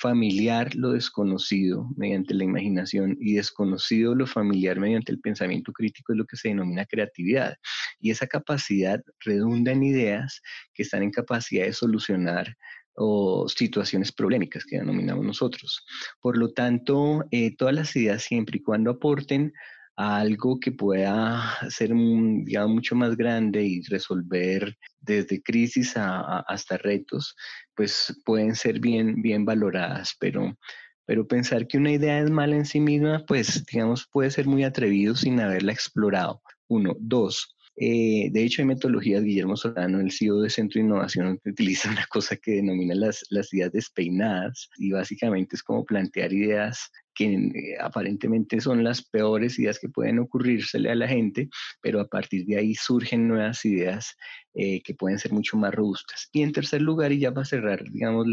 familiar 0.00 0.74
lo 0.74 0.92
desconocido 0.92 1.88
mediante 1.96 2.32
la 2.32 2.44
imaginación 2.44 3.16
y 3.20 3.34
desconocido 3.34 4.14
lo 4.14 4.26
familiar 4.26 4.80
mediante 4.80 5.12
el 5.12 5.20
pensamiento 5.20 5.72
crítico 5.72 6.12
es 6.12 6.18
lo 6.18 6.24
que 6.24 6.36
se 6.36 6.48
denomina 6.48 6.86
creatividad. 6.86 7.56
Y 7.98 8.10
esa 8.10 8.26
capacidad 8.26 9.02
redunda 9.20 9.72
en 9.72 9.82
ideas 9.82 10.40
que 10.72 10.84
están 10.84 11.02
en 11.02 11.10
capacidad 11.10 11.66
de 11.66 11.74
solucionar 11.74 12.56
o 12.94 13.48
situaciones 13.48 14.12
problemáticas 14.12 14.64
que 14.64 14.78
denominamos 14.78 15.24
nosotros. 15.24 15.84
Por 16.20 16.36
lo 16.36 16.52
tanto, 16.52 17.24
eh, 17.30 17.54
todas 17.56 17.74
las 17.74 17.94
ideas 17.96 18.22
siempre 18.22 18.58
y 18.58 18.62
cuando 18.62 18.90
aporten 18.90 19.52
algo 19.96 20.58
que 20.58 20.72
pueda 20.72 21.58
ser 21.68 21.90
digamos, 21.90 22.70
mucho 22.70 22.94
más 22.94 23.16
grande 23.16 23.62
y 23.64 23.82
resolver 23.82 24.76
desde 25.00 25.42
crisis 25.42 25.92
hasta 25.96 26.78
retos, 26.78 27.36
pues 27.74 28.18
pueden 28.24 28.54
ser 28.54 28.80
bien, 28.80 29.20
bien 29.20 29.44
valoradas, 29.44 30.16
pero, 30.18 30.56
pero 31.04 31.26
pensar 31.26 31.66
que 31.66 31.76
una 31.76 31.92
idea 31.92 32.20
es 32.20 32.30
mala 32.30 32.56
en 32.56 32.64
sí 32.64 32.80
misma, 32.80 33.24
pues 33.26 33.64
digamos, 33.66 34.08
puede 34.10 34.30
ser 34.30 34.46
muy 34.46 34.64
atrevido 34.64 35.14
sin 35.14 35.38
haberla 35.38 35.72
explorado. 35.72 36.40
Uno. 36.68 36.94
Dos, 36.98 37.56
eh, 37.82 38.28
de 38.30 38.44
hecho, 38.44 38.60
hay 38.60 38.66
metodologías, 38.66 39.22
Guillermo 39.22 39.56
Solano, 39.56 40.00
el 40.00 40.12
CEO 40.12 40.42
de 40.42 40.50
Centro 40.50 40.78
de 40.78 40.84
Innovación, 40.84 41.40
utiliza 41.46 41.90
una 41.90 42.04
cosa 42.10 42.36
que 42.36 42.56
denomina 42.56 42.94
las, 42.94 43.24
ideas 43.54 43.72
despeinadas 43.72 44.68
y 44.76 44.90
básicamente 44.92 45.56
es 45.56 45.62
como 45.62 45.86
plantear 45.86 46.30
ideas 46.30 46.90
que 47.14 47.32
eh, 47.32 47.50
aparentemente 47.80 48.60
son 48.60 48.84
las 48.84 49.02
peores 49.02 49.58
ideas 49.58 49.78
que 49.78 49.88
pueden 49.88 50.18
ocurrírsele 50.18 50.90
a 50.90 50.94
la 50.94 51.08
gente, 51.08 51.48
pero 51.80 52.00
a 52.00 52.06
partir 52.06 52.44
de 52.44 52.58
ahí 52.58 52.74
surgen 52.74 53.26
nuevas 53.26 53.64
ideas 53.64 54.14
eh, 54.52 54.82
que 54.82 54.94
pueden 54.94 55.18
ser 55.18 55.32
mucho 55.32 55.56
más 55.56 55.74
robustas. 55.74 56.28
Y 56.32 56.42
en 56.42 56.52
tercer 56.52 56.82
lugar, 56.82 57.12
y 57.12 57.20
ya 57.20 57.32
para 57.32 57.46
cerrar, 57.46 57.82
digamos, 57.90 58.26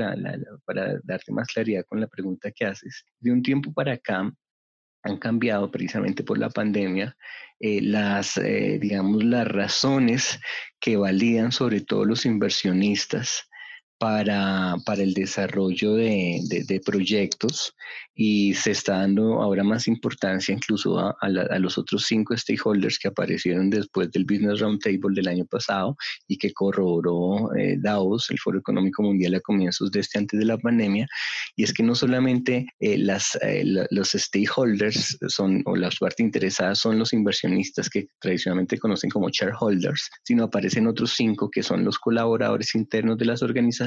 para 0.66 1.00
darte 1.06 1.32
más 1.32 1.48
claridad 1.48 1.86
con 1.88 2.02
la 2.02 2.08
pregunta 2.08 2.52
que 2.52 2.66
haces, 2.66 3.06
de 3.22 3.32
un 3.32 3.42
tiempo 3.42 3.72
para 3.72 3.94
acá, 3.94 4.30
han 5.08 5.18
cambiado 5.18 5.72
precisamente 5.72 6.24
por 6.24 6.38
la 6.38 6.50
pandemia, 6.50 7.18
eh, 7.60 7.82
las, 7.82 8.38
eh, 8.38 8.78
digamos, 8.80 9.24
las 9.24 9.48
razones 9.48 10.40
que 10.80 10.98
validan 10.98 11.52
sobre 11.52 11.82
todo 11.82 12.06
los 12.06 12.26
inversionistas 12.26 13.47
para, 13.98 14.76
para 14.86 15.02
el 15.02 15.14
desarrollo 15.14 15.96
de, 15.96 16.42
de, 16.48 16.80
proyectos 16.80 17.74
y 18.14 18.54
se 18.54 18.72
está 18.72 19.00
dando 19.00 19.42
ahora 19.42 19.64
más 19.64 19.88
importancia 19.88 20.54
incluso 20.54 21.00
a, 21.00 21.16
a, 21.20 21.60
los 21.60 21.78
otros 21.78 22.06
cinco 22.06 22.38
stakeholders 22.38 23.00
que 23.00 23.08
aparecieron 23.08 23.70
después 23.70 24.12
del 24.12 24.26
Business 24.26 24.60
Roundtable 24.60 25.16
del 25.16 25.28
año 25.28 25.46
pasado 25.46 25.96
y 26.28 26.38
que 26.38 26.54
corroboró 26.54 27.54
eh, 27.56 27.78
Davos, 27.80 28.30
el 28.30 28.40
Foro 28.40 28.60
Económico 28.60 29.02
Mundial 29.02 29.36
a 29.36 29.40
comienzos 29.40 29.92
de 29.92 30.02
este 30.02 30.20
antes 30.20 30.40
de 30.40 30.46
la 30.46 30.58
pandemia, 30.58 31.08
y 31.56 31.64
es 31.64 31.74
que 31.74 31.84
no 31.84 31.96
solamente 31.96 32.68
eh, 32.80 32.98
las, 32.98 33.38
eh, 33.42 33.64
los 33.90 34.10
stakeholders 34.10 35.18
son 35.28 35.64
o 35.66 35.76
las 35.76 35.98
partes 35.98 36.24
interesadas 36.24 36.80
son 36.80 37.00
los 37.00 37.14
inversionistas 37.14 37.90
que 37.90 38.08
tradicionalmente 38.20 38.78
conocen 38.78 39.10
como 39.10 39.30
shareholders, 39.30 40.10
sino 40.24 40.46
aparecen 40.46 40.88
otros 40.88 41.14
cinco 41.16 41.50
que 41.50 41.64
son 41.64 41.84
los 41.84 41.98
colaboradores 41.98 42.76
internos 42.76 43.18
de 43.18 43.26
las 43.26 43.42
organizaciones 43.42 43.87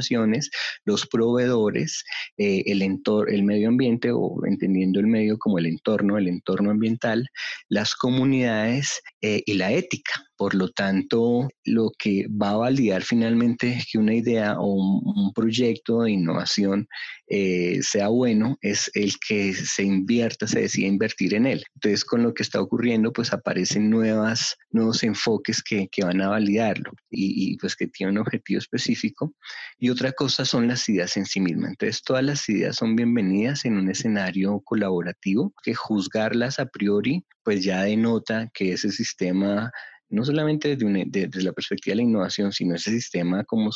los 0.85 1.07
proveedores, 1.07 2.04
eh, 2.38 2.62
el, 2.66 2.83
entorno, 2.83 3.33
el 3.33 3.42
medio 3.42 3.69
ambiente 3.69 4.11
o 4.12 4.40
entendiendo 4.47 5.00
el 5.00 5.07
medio 5.07 5.38
como 5.38 5.59
el 5.59 5.66
entorno, 5.66 6.19
el 6.19 6.28
entorno 6.28 6.71
ambiental, 6.71 7.28
las 7.69 7.95
comunidades 7.95 9.00
eh, 9.21 9.42
y 9.45 9.54
la 9.54 9.73
ética. 9.73 10.30
Por 10.41 10.55
lo 10.55 10.71
tanto, 10.71 11.51
lo 11.67 11.93
que 11.99 12.27
va 12.29 12.53
a 12.53 12.57
validar 12.57 13.03
finalmente 13.03 13.79
que 13.93 13.99
una 13.99 14.15
idea 14.15 14.59
o 14.59 14.73
un, 14.73 15.35
proyecto 15.35 16.01
de 16.01 16.13
innovación 16.13 16.89
eh, 17.27 17.81
sea 17.83 18.09
bueno 18.09 18.57
es 18.63 18.91
el 18.95 19.13
que 19.19 19.53
se 19.53 19.83
invierta, 19.83 20.47
se 20.47 20.63
decida 20.63 20.87
invertir 20.87 21.35
en 21.35 21.45
él. 21.45 21.63
Entonces, 21.75 22.07
con 22.07 22.23
lo 22.23 22.33
que 22.33 22.43
está 22.43 22.59
ocurriendo, 22.59 23.13
pues 23.13 23.35
aparecen 23.35 23.91
nuevas, 23.91 24.57
nuevos 24.71 25.03
enfoques 25.03 25.63
que, 25.63 25.89
que 25.93 26.05
van 26.05 26.23
a 26.23 26.31
validarlo 26.31 26.91
y, 27.11 27.53
y, 27.53 27.59
pues 27.59 27.77
que 27.77 27.89
tienen 27.89 28.17
un 28.17 28.23
objetivo 28.23 28.61
específico. 28.61 29.35
Y 29.79 29.91
otra 29.91 30.13
cosa 30.13 30.47
son 30.47 30.69
las 30.69 30.89
ideas 30.89 31.19
en 31.19 31.27
sí 31.27 31.41
mismas. 31.41 31.73
Entonces, 31.73 32.03
todas 32.03 32.25
las 32.25 32.49
ideas 32.49 32.77
son 32.77 32.97
bienvenidas 32.97 33.67
en 33.67 33.77
un 33.77 33.91
escenario 33.91 34.63
colaborativo, 34.65 35.53
que 35.63 35.75
juzgarlas 35.75 36.59
a 36.59 36.65
priori, 36.65 37.27
pues 37.43 37.63
ya 37.63 37.83
denota 37.83 38.49
que 38.55 38.73
ese 38.73 38.91
sistema 38.91 39.71
no 40.11 40.25
solamente 40.25 40.76
desde, 40.76 41.43
la 41.43 41.52
perspectiva 41.52 41.93
de 41.93 41.97
la 41.97 42.02
innovación, 42.02 42.52
sino 42.52 42.75
ese 42.75 42.90
sistema 42.90 43.45
como 43.45 43.71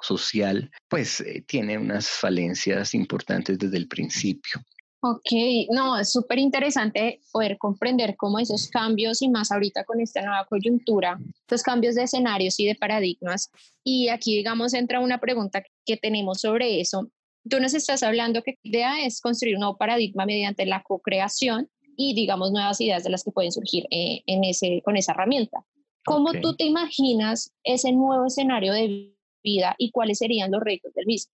social, 0.00 0.70
pues 0.88 1.20
eh, 1.20 1.44
tiene 1.46 1.78
unas 1.78 2.08
falencias 2.08 2.94
importantes 2.94 3.58
desde 3.58 3.76
el 3.76 3.88
principio. 3.88 4.60
Ok, 5.00 5.30
no, 5.70 5.96
es 5.96 6.10
súper 6.10 6.38
interesante 6.40 7.20
poder 7.30 7.56
comprender 7.56 8.16
cómo 8.16 8.40
esos 8.40 8.68
cambios 8.68 9.22
y 9.22 9.28
más 9.28 9.52
ahorita 9.52 9.84
con 9.84 10.00
esta 10.00 10.22
nueva 10.22 10.44
coyuntura, 10.46 11.20
los 11.48 11.62
cambios 11.62 11.94
de 11.94 12.02
escenarios 12.02 12.58
y 12.58 12.66
de 12.66 12.74
paradigmas. 12.74 13.48
Y 13.84 14.08
aquí, 14.08 14.36
digamos, 14.36 14.74
entra 14.74 14.98
una 14.98 15.18
pregunta 15.18 15.62
que 15.86 15.96
tenemos 15.96 16.40
sobre 16.40 16.80
eso. 16.80 17.12
Tú 17.48 17.60
nos 17.60 17.74
estás 17.74 18.02
hablando 18.02 18.42
que 18.42 18.58
la 18.64 18.68
idea 18.70 19.06
es 19.06 19.20
construir 19.20 19.54
un 19.54 19.60
nuevo 19.60 19.76
paradigma 19.78 20.26
mediante 20.26 20.66
la 20.66 20.82
co-creación 20.82 21.70
y, 22.00 22.14
digamos, 22.14 22.52
nuevas 22.52 22.80
ideas 22.80 23.02
de 23.02 23.10
las 23.10 23.24
que 23.24 23.32
pueden 23.32 23.50
surgir 23.50 23.84
eh, 23.90 24.22
en 24.26 24.44
ese, 24.44 24.80
con 24.84 24.96
esa 24.96 25.12
herramienta. 25.12 25.64
¿Cómo 26.04 26.32
tú 26.32 26.54
te 26.54 26.64
imaginas 26.64 27.52
ese 27.64 27.92
nuevo 27.92 28.24
escenario 28.24 28.72
de 28.72 29.12
vida 29.42 29.74
y 29.78 29.90
cuáles 29.90 30.18
serían 30.18 30.52
los 30.52 30.62
retos 30.62 30.94
del 30.94 31.06
mismo? 31.06 31.32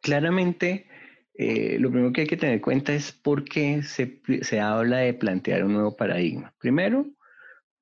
Claramente, 0.00 0.86
eh, 1.34 1.78
lo 1.80 1.90
primero 1.90 2.12
que 2.12 2.22
hay 2.22 2.26
que 2.28 2.36
tener 2.36 2.54
en 2.54 2.60
cuenta 2.60 2.94
es 2.94 3.10
por 3.10 3.44
qué 3.44 3.82
se, 3.82 4.22
se 4.42 4.60
habla 4.60 4.98
de 4.98 5.14
plantear 5.14 5.64
un 5.64 5.72
nuevo 5.72 5.96
paradigma. 5.96 6.54
Primero, 6.60 7.04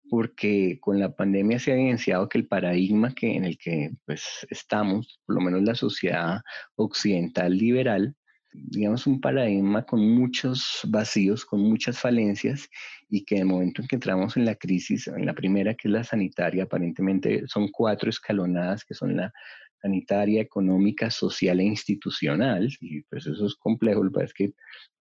porque 0.08 0.78
con 0.80 0.98
la 0.98 1.14
pandemia 1.14 1.58
se 1.58 1.72
ha 1.72 1.74
evidenciado 1.74 2.30
que 2.30 2.38
el 2.38 2.48
paradigma 2.48 3.14
que, 3.14 3.36
en 3.36 3.44
el 3.44 3.58
que 3.58 3.90
pues, 4.06 4.24
estamos, 4.48 5.20
por 5.26 5.36
lo 5.36 5.42
menos 5.42 5.62
la 5.62 5.74
sociedad 5.74 6.40
occidental 6.76 7.56
liberal, 7.58 8.16
digamos, 8.64 9.06
un 9.06 9.20
paradigma 9.20 9.84
con 9.84 10.00
muchos 10.00 10.80
vacíos, 10.88 11.44
con 11.44 11.60
muchas 11.60 11.98
falencias 11.98 12.68
y 13.08 13.24
que 13.24 13.36
en 13.36 13.42
el 13.42 13.46
momento 13.46 13.82
en 13.82 13.88
que 13.88 13.96
entramos 13.96 14.36
en 14.36 14.44
la 14.44 14.54
crisis, 14.54 15.06
en 15.08 15.26
la 15.26 15.34
primera 15.34 15.74
que 15.74 15.88
es 15.88 15.92
la 15.92 16.04
sanitaria, 16.04 16.64
aparentemente 16.64 17.44
son 17.46 17.68
cuatro 17.68 18.10
escalonadas 18.10 18.84
que 18.84 18.94
son 18.94 19.16
la 19.16 19.32
sanitaria, 19.80 20.40
económica, 20.40 21.10
social 21.10 21.60
e 21.60 21.64
institucional, 21.64 22.68
y 22.80 23.02
pues 23.02 23.26
eso 23.26 23.46
es 23.46 23.54
complejo, 23.54 24.02
lo 24.02 24.10
que 24.10 24.24
es 24.24 24.34
que 24.34 24.52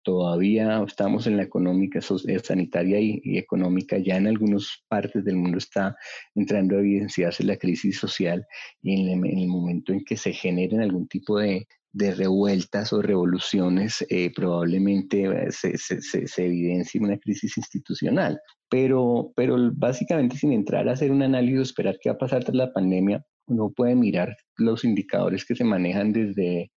todavía 0.03 0.83
estamos 0.87 1.25
en 1.25 1.37
la 1.37 1.43
económica, 1.43 1.99
eh, 1.99 2.39
sanitaria 2.39 2.99
y, 2.99 3.37
económica, 3.37 3.97
ya 3.97 4.17
en 4.17 4.27
algunas 4.27 4.83
partes 4.87 5.25
del 5.25 5.37
mundo 5.37 5.57
está 5.57 5.95
entrando 6.35 6.75
a 6.75 6.79
evidenciarse 6.79 7.43
la 7.43 7.57
crisis 7.57 7.97
social 7.97 8.45
y 8.83 9.11
en 9.11 9.25
el 9.25 9.47
momento 9.47 9.93
en 9.93 10.03
que 10.05 10.17
se 10.17 10.31
generen 10.31 10.81
algún 10.81 11.07
tipo 11.07 11.39
de, 11.39 11.67
de 11.95 12.13
revueltas 12.13 12.91
o 12.91 13.01
revoluciones, 13.01 14.05
eh, 14.09 14.29
probablemente 14.35 15.49
se, 15.49 15.77
se, 15.77 16.45
evidencie 16.45 16.99
una 16.99 17.17
crisis 17.17 17.57
institucional. 17.57 18.37
Pero, 18.69 19.31
pero 19.33 19.71
básicamente 19.73 20.35
sin 20.35 20.51
entrar 20.51 20.89
a 20.89 20.91
hacer 20.91 21.09
un 21.09 21.23
análisis, 21.23 21.61
esperar 21.61 21.97
qué 22.01 22.09
va 22.09 22.15
a 22.15 22.17
pasar 22.17 22.43
tras 22.43 22.57
la 22.57 22.73
pandemia, 22.73 23.25
uno 23.47 23.71
puede 23.73 23.95
mirar 23.95 24.35
los 24.57 24.83
indicadores 24.83 25.45
que 25.45 25.55
se 25.55 25.63
manejan 25.63 26.11
desde, 26.11 26.69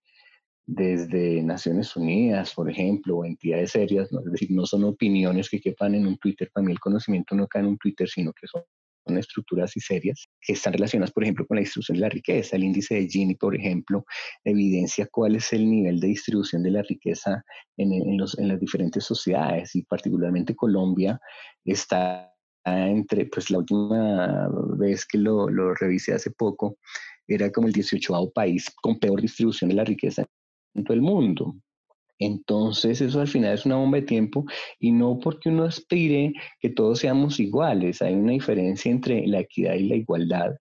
desde 0.67 1.43
Naciones 1.43 1.97
Unidas, 1.97 2.55
por 2.55 2.71
ejemplo, 2.71 3.17
o 3.17 3.25
entidades 3.25 3.73
serias, 3.73 4.13
¿no? 4.13 4.21
es 4.21 4.31
decir, 4.31 4.53
no 4.53 4.67
son 4.67 4.85
opiniones 4.85 5.51
que 5.51 5.61
quepan 5.61 5.97
en 5.97 6.07
un 6.07 6.17
Twitter, 6.19 6.49
para 6.55 6.65
mí 6.65 6.71
el 6.71 6.79
conocimiento 6.79 7.35
no 7.35 7.49
cae 7.49 7.63
en 7.63 7.69
un 7.71 7.79
Twitter, 7.79 8.09
sino 8.09 8.33
que 8.33 8.47
son 8.47 8.63
estructuras 9.17 9.77
y 9.77 9.81
serias 9.81 10.29
que 10.41 10.53
están 10.53 10.73
relacionadas, 10.75 11.13
por 11.13 11.23
ejemplo, 11.23 11.47
con 11.47 11.57
la 11.57 11.61
distribución 11.61 11.97
de 11.97 12.03
la 12.03 12.09
riqueza. 12.09 12.57
El 12.57 12.65
índice 12.65 12.97
de 12.97 13.09
Gini, 13.09 13.35
por 13.35 13.55
ejemplo, 13.55 14.05
evidencia 14.45 15.09
cuál 15.11 15.37
es 15.37 15.53
el 15.53 15.71
nivel 15.71 16.01
de 16.01 16.09
distribución 16.09 16.63
de 16.63 16.73
la 16.73 16.83
riqueza 16.83 17.43
en 17.77 18.49
las 18.49 18.61
diferentes 18.61 19.05
sociedades 19.05 19.75
y 19.75 19.83
particularmente 19.83 20.55
Colombia 20.55 21.21
está 21.65 22.35
entre, 22.65 23.27
pues 23.27 23.51
la 23.51 23.59
última 23.59 24.49
vez 24.77 25.07
que 25.07 25.19
lo, 25.19 25.49
lo 25.49 25.75
revisé 25.75 26.13
hace 26.13 26.31
poco, 26.31 26.79
era 27.27 27.51
como 27.51 27.67
el 27.67 27.73
18 27.73 28.33
país 28.35 28.67
con 28.83 28.99
peor 28.99 29.21
distribución 29.21 29.71
de 29.71 29.77
la 29.77 29.85
riqueza 29.85 30.25
en 30.75 30.85
todo 30.85 30.95
el 30.95 31.03
mundo. 31.03 31.55
Entonces 32.19 33.01
eso 33.01 33.21
al 33.21 33.29
final 33.29 33.55
es 33.55 33.67
una 33.67 33.77
bomba 33.77 33.99
de 33.99 34.07
tiempo 34.07 34.45
y 34.81 34.93
no 34.93 35.19
porque 35.19 35.49
uno 35.49 35.65
aspire 35.65 36.33
que 36.61 36.71
todos 36.71 37.01
seamos 37.01 37.39
iguales, 37.41 38.03
hay 38.03 38.15
una 38.15 38.33
diferencia 38.33 38.91
entre 38.91 39.27
la 39.27 39.41
equidad 39.41 39.75
y 39.75 39.89
la 39.89 39.97
igualdad. 39.97 40.57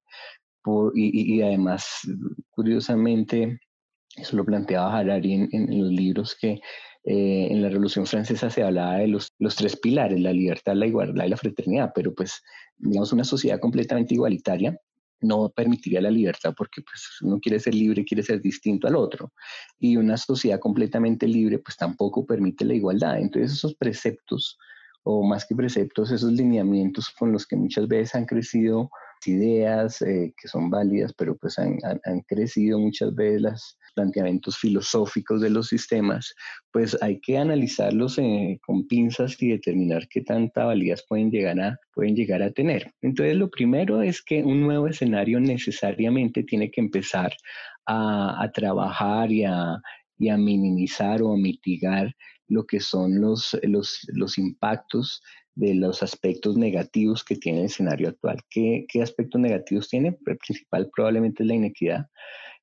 y, 0.95 1.41
además, 1.41 1.85
curiosamente, 2.51 3.59
Eso 4.15 4.35
lo 4.35 4.45
planteaba 4.45 4.97
Harari 4.97 5.33
en, 5.33 5.81
los 5.81 5.91
libros 5.91 6.35
que 6.39 6.59
eh, 7.03 7.47
en 7.51 7.61
la 7.61 7.69
Revolución 7.69 8.05
Francesa 8.05 8.49
se 8.49 8.63
hablaba 8.63 8.97
de 8.97 9.07
los, 9.07 9.31
los 9.39 9.55
tres 9.55 9.77
pilares, 9.77 10.19
la 10.19 10.33
libertad, 10.33 10.75
la 10.75 10.87
igualdad 10.87 11.25
y 11.25 11.29
la 11.29 11.37
fraternidad, 11.37 11.91
pero 11.95 12.13
pues, 12.13 12.41
digamos, 12.77 13.13
una 13.13 13.23
sociedad 13.23 13.59
completamente 13.59 14.15
igualitaria 14.15 14.77
no 15.21 15.49
permitiría 15.49 16.01
la 16.01 16.11
libertad 16.11 16.53
porque 16.57 16.81
pues 16.81 17.07
uno 17.21 17.39
quiere 17.39 17.59
ser 17.59 17.73
libre, 17.73 18.05
quiere 18.05 18.23
ser 18.23 18.41
distinto 18.41 18.87
al 18.87 18.95
otro. 18.95 19.33
Y 19.79 19.97
una 19.97 20.17
sociedad 20.17 20.59
completamente 20.59 21.27
libre 21.27 21.59
pues 21.59 21.77
tampoco 21.77 22.25
permite 22.25 22.65
la 22.65 22.75
igualdad. 22.75 23.19
Entonces 23.19 23.53
esos 23.53 23.75
preceptos, 23.75 24.57
o 25.03 25.23
más 25.23 25.45
que 25.45 25.55
preceptos, 25.55 26.11
esos 26.11 26.31
lineamientos 26.31 27.09
con 27.09 27.31
los 27.31 27.45
que 27.45 27.55
muchas 27.55 27.87
veces 27.87 28.15
han 28.15 28.25
crecido 28.25 28.89
ideas 29.25 30.01
eh, 30.01 30.33
que 30.39 30.47
son 30.47 30.69
válidas, 30.69 31.13
pero 31.13 31.35
pues 31.37 31.57
han, 31.57 31.77
han, 31.83 32.21
crecido 32.21 32.77
muchas 32.79 33.13
veces 33.15 33.41
los 33.41 33.76
planteamientos 33.97 34.57
filosóficos 34.57 35.41
de 35.41 35.49
los 35.49 35.69
sistemas, 35.69 36.35
pues 36.71 36.95
hay 37.01 37.19
que 37.19 37.39
analizarlos 37.39 38.19
eh, 38.19 38.59
con 38.63 38.87
pinzas 38.87 39.41
y 39.41 39.49
determinar 39.49 40.07
qué 40.07 40.21
tanta 40.21 40.65
validez 40.65 41.03
pueden 41.09 41.31
llegar, 41.31 41.59
a, 41.59 41.79
pueden 41.95 42.15
llegar 42.15 42.43
a 42.43 42.51
tener. 42.51 42.93
Entonces, 43.01 43.35
lo 43.35 43.49
primero 43.49 44.03
es 44.03 44.21
que 44.21 44.43
un 44.43 44.61
nuevo 44.61 44.87
escenario 44.87 45.39
necesariamente 45.39 46.43
tiene 46.43 46.69
que 46.69 46.81
empezar 46.81 47.33
a, 47.87 48.43
a 48.43 48.51
trabajar 48.51 49.31
y 49.31 49.43
a, 49.43 49.81
y 50.19 50.29
a 50.29 50.37
minimizar 50.37 51.23
o 51.23 51.33
a 51.33 51.37
mitigar 51.37 52.15
lo 52.47 52.65
que 52.65 52.79
son 52.79 53.19
los, 53.19 53.57
los, 53.63 53.99
los 54.13 54.37
impactos 54.37 55.21
de 55.57 55.73
los 55.73 56.03
aspectos 56.03 56.55
negativos 56.55 57.23
que 57.23 57.35
tiene 57.35 57.59
el 57.61 57.65
escenario 57.65 58.09
actual. 58.09 58.37
¿Qué, 58.49 58.85
qué 58.87 59.01
aspectos 59.01 59.41
negativos 59.41 59.89
tiene? 59.89 60.15
El 60.25 60.37
principal 60.37 60.89
probablemente 60.95 61.41
es 61.41 61.47
la 61.47 61.55
inequidad, 61.55 62.05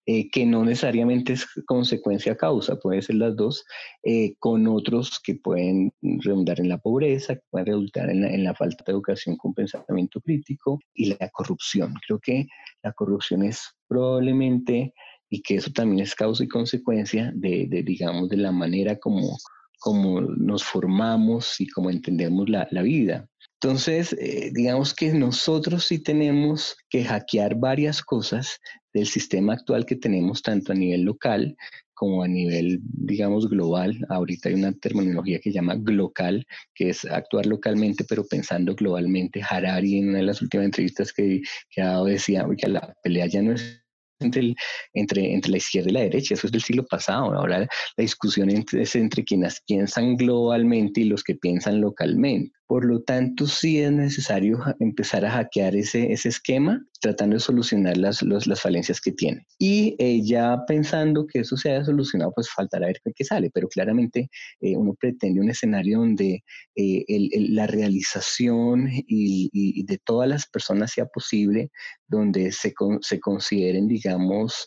eh, 0.07 0.29
que 0.31 0.45
no 0.47 0.65
necesariamente 0.65 1.35
es 1.35 1.47
consecuencia 1.67 2.37
causa, 2.37 2.77
puede 2.77 3.03
ser 3.03 3.17
las 3.17 3.37
dos, 3.37 3.65
eh, 4.03 4.35
con 4.39 4.67
otros 4.67 5.21
que 5.25 5.35
pueden 5.37 5.93
redundar 6.03 6.61
en 6.61 6.69
la 6.69 6.79
pobreza, 6.79 7.35
que 7.35 7.43
pueden 7.51 7.67
resultar 7.67 8.11
en 8.11 8.23
la, 8.23 8.37
la, 8.37 8.55
falta 8.55 8.85
de 8.87 8.93
educación 8.93 9.37
con 9.37 9.55
pensamiento 9.55 10.21
crítico 10.21 10.79
y 10.95 11.15
la 11.15 11.29
corrupción. 11.31 11.95
Creo 12.07 12.19
que 12.21 12.47
la 12.83 12.93
corrupción 12.93 13.43
es 13.43 13.63
probablemente, 13.89 14.93
y 15.35 15.43
que 15.43 15.57
eso 15.57 15.71
también 15.73 16.01
es 16.01 16.15
causa 16.15 16.45
y 16.45 16.49
consecuencia 16.49 17.33
de, 17.35 17.67
digamos, 17.85 18.29
de 18.29 18.37
la 18.37 18.53
manera 18.53 18.97
como 18.97 19.37
cómo 19.81 20.21
nos 20.21 20.63
formamos 20.63 21.61
y 21.61 21.67
cómo 21.67 21.91
entendemos 21.91 22.49
la, 22.49 22.67
vida. 22.83 23.29
Entonces, 23.65 24.15
eh, 24.21 24.51
digamos 24.53 24.93
que 24.93 25.15
nosotros 25.15 25.87
sí 25.87 25.99
tenemos 25.99 26.77
que 26.91 27.03
hackear 27.03 27.55
varias 27.55 28.03
cosas 28.03 28.61
del 28.93 29.07
sistema 29.07 29.55
actual 29.55 29.87
que 29.87 29.97
tenemos, 29.97 30.43
tanto 30.43 30.73
a 30.73 30.75
nivel 30.75 31.01
local 31.01 31.57
como 31.95 32.23
a 32.23 32.29
nivel, 32.29 32.81
digamos, 32.83 33.49
global. 33.49 33.99
Ahorita 34.11 34.51
hay 34.51 34.57
una 34.57 34.75
terminología 34.75 35.39
que 35.39 35.51
llama 35.51 35.77
glocal, 35.77 36.47
que 36.75 36.91
es 36.91 37.07
actuar 37.07 37.47
localmente, 37.47 38.05
pero 38.07 38.27
pensando 38.27 38.75
globalmente. 38.75 39.41
Harari, 39.43 39.97
en 39.97 40.11
una 40.11 40.19
de 40.19 40.25
las 40.25 40.43
últimas 40.43 40.67
entrevistas 40.67 41.11
que, 41.11 41.41
que 41.71 41.81
ha 41.81 41.87
dado, 41.87 42.05
decía 42.05 42.47
que 42.59 42.69
la 42.69 42.95
pelea 43.03 43.29
ya 43.29 43.41
no 43.41 43.53
es 43.53 43.84
entre, 44.21 44.55
entre, 44.93 45.35
entre 45.35 45.51
la 45.51 45.57
izquierda 45.59 45.91
y 45.91 45.93
la 45.93 46.01
derecha, 46.01 46.35
eso 46.35 46.47
es 46.47 46.53
del 46.53 46.63
siglo 46.63 46.87
pasado. 46.87 47.33
Ahora 47.35 47.61
la 47.61 47.69
discusión 47.97 48.51
es 48.51 48.97
entre 48.97 49.25
quienes 49.25 49.61
piensan 49.67 50.17
globalmente 50.17 51.01
y 51.01 51.05
los 51.05 51.23
que 51.23 51.35
piensan 51.35 51.81
localmente. 51.81 52.53
Por 52.67 52.87
lo 52.87 53.03
tanto, 53.03 53.47
sí 53.47 53.81
es 53.81 53.93
necesario 53.93 54.59
empezar 54.81 55.25
a 55.25 55.31
hackear 55.31 55.77
ese 55.77 56.13
esquema, 56.13 56.85
tratando 57.05 57.35
de 57.37 57.41
solucionar 57.41 57.99
las, 57.99 58.23
las 58.23 58.61
falencias 58.63 58.99
que 58.99 59.13
tiene. 59.13 59.47
Y 59.59 59.95
eh, 59.99 60.23
ya 60.25 60.65
pensando 60.67 61.27
que 61.27 61.41
eso 61.41 61.55
se 61.55 61.71
haya 61.71 61.85
solucionado, 61.85 62.33
pues 62.35 62.49
faltará 62.51 62.87
ver 62.87 62.99
qué 63.15 63.25
sale, 63.25 63.51
pero 63.53 63.69
claramente 63.69 64.31
eh, 64.63 64.75
uno 64.75 64.95
pretende 64.95 65.39
un 65.39 65.51
escenario 65.51 65.99
donde 65.99 66.43
eh, 66.75 67.05
la 67.51 67.67
realización 67.67 68.89
y, 68.91 69.85
de 69.85 69.99
todas 69.99 70.31
las 70.31 70.47
personas 70.47 70.93
sea 70.93 71.05
posible, 71.05 71.71
donde 72.09 72.51
se, 72.53 72.73
se 73.03 73.21
consideren, 73.21 73.87
digamos, 73.87 74.67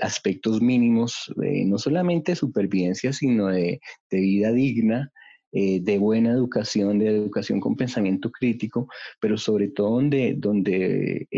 aspectos 0.00 0.62
mínimos, 0.62 1.30
no 1.36 1.76
solamente 1.76 2.32
de 2.32 2.36
supervivencia, 2.36 3.12
sino 3.12 3.48
de, 3.48 3.80
de 4.10 4.20
vida 4.20 4.52
digna, 4.52 5.12
eh, 5.56 5.78
de 5.80 5.98
buena 5.98 6.32
educación, 6.32 6.98
de 6.98 7.06
educación 7.06 7.60
con 7.60 7.76
pensamiento 7.76 8.28
crítico, 8.32 8.88
pero 9.20 9.38
sobre 9.38 9.68
todo 9.68 9.90
donde, 9.90 10.34
donde 10.36 11.28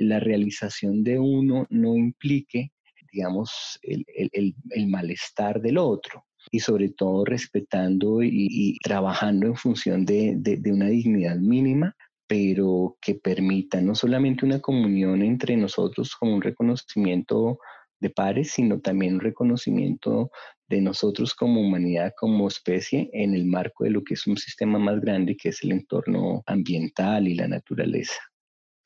la 0.00 0.20
realización 0.20 1.02
de 1.02 1.18
uno 1.18 1.66
no 1.70 1.96
implique, 1.96 2.72
digamos, 3.10 3.78
el, 3.80 4.88
malestar 4.88 5.62
del 5.62 5.78
otro. 5.78 6.26
Y 6.50 6.60
sobre 6.60 6.90
todo 6.90 7.24
respetando 7.24 8.22
y, 8.22 8.76
trabajando 8.82 9.46
en 9.46 9.56
función 9.56 10.04
de, 10.04 10.38
una 10.66 10.88
dignidad 10.88 11.36
mínima, 11.36 11.96
pero 12.26 12.98
que 13.00 13.14
permita 13.14 13.80
no 13.80 13.94
solamente 13.94 14.44
una 14.44 14.60
comunión 14.60 15.22
entre 15.22 15.56
nosotros 15.56 16.14
como 16.14 16.34
un 16.34 16.42
reconocimiento 16.42 17.58
de 18.00 18.10
pares, 18.10 18.50
sino 18.50 18.80
también 18.80 19.14
un 19.14 19.20
reconocimiento 19.20 20.30
de 20.68 20.80
nosotros 20.80 21.34
como 21.34 21.60
humanidad, 21.60 22.12
como 22.18 22.48
especie, 22.48 23.08
en 23.12 23.34
el 23.34 23.46
marco 23.46 23.84
de 23.84 23.90
lo 23.90 24.02
que 24.02 24.14
es 24.14 24.26
un 24.26 24.36
sistema 24.36 24.78
más 24.78 25.00
grande, 25.00 25.36
que 25.36 25.50
es 25.50 25.62
el 25.62 25.72
entorno 25.72 26.42
ambiental 26.46 27.28
y 27.28 27.34
la 27.34 27.48
naturaleza. 27.48 28.20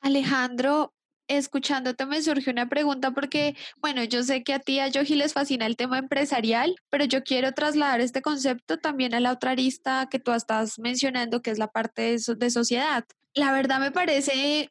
Alejandro, 0.01 0.93
escuchándote 1.27 2.05
me 2.05 2.21
surgió 2.21 2.51
una 2.51 2.67
pregunta 2.67 3.11
porque, 3.11 3.55
bueno, 3.77 4.03
yo 4.03 4.23
sé 4.23 4.43
que 4.43 4.53
a 4.53 4.59
ti, 4.59 4.79
a 4.79 4.87
Yogi, 4.87 5.15
les 5.15 5.33
fascina 5.33 5.65
el 5.65 5.77
tema 5.77 5.97
empresarial, 5.97 6.75
pero 6.89 7.05
yo 7.05 7.23
quiero 7.23 7.51
trasladar 7.51 8.01
este 8.01 8.21
concepto 8.21 8.77
también 8.77 9.13
a 9.13 9.19
la 9.19 9.31
otra 9.31 9.51
arista 9.51 10.07
que 10.09 10.19
tú 10.19 10.31
estás 10.31 10.79
mencionando, 10.79 11.41
que 11.41 11.51
es 11.51 11.57
la 11.57 11.67
parte 11.67 12.01
de, 12.01 12.35
de 12.35 12.49
sociedad. 12.49 13.05
La 13.33 13.53
verdad 13.53 13.79
me 13.79 13.91
parece 13.91 14.69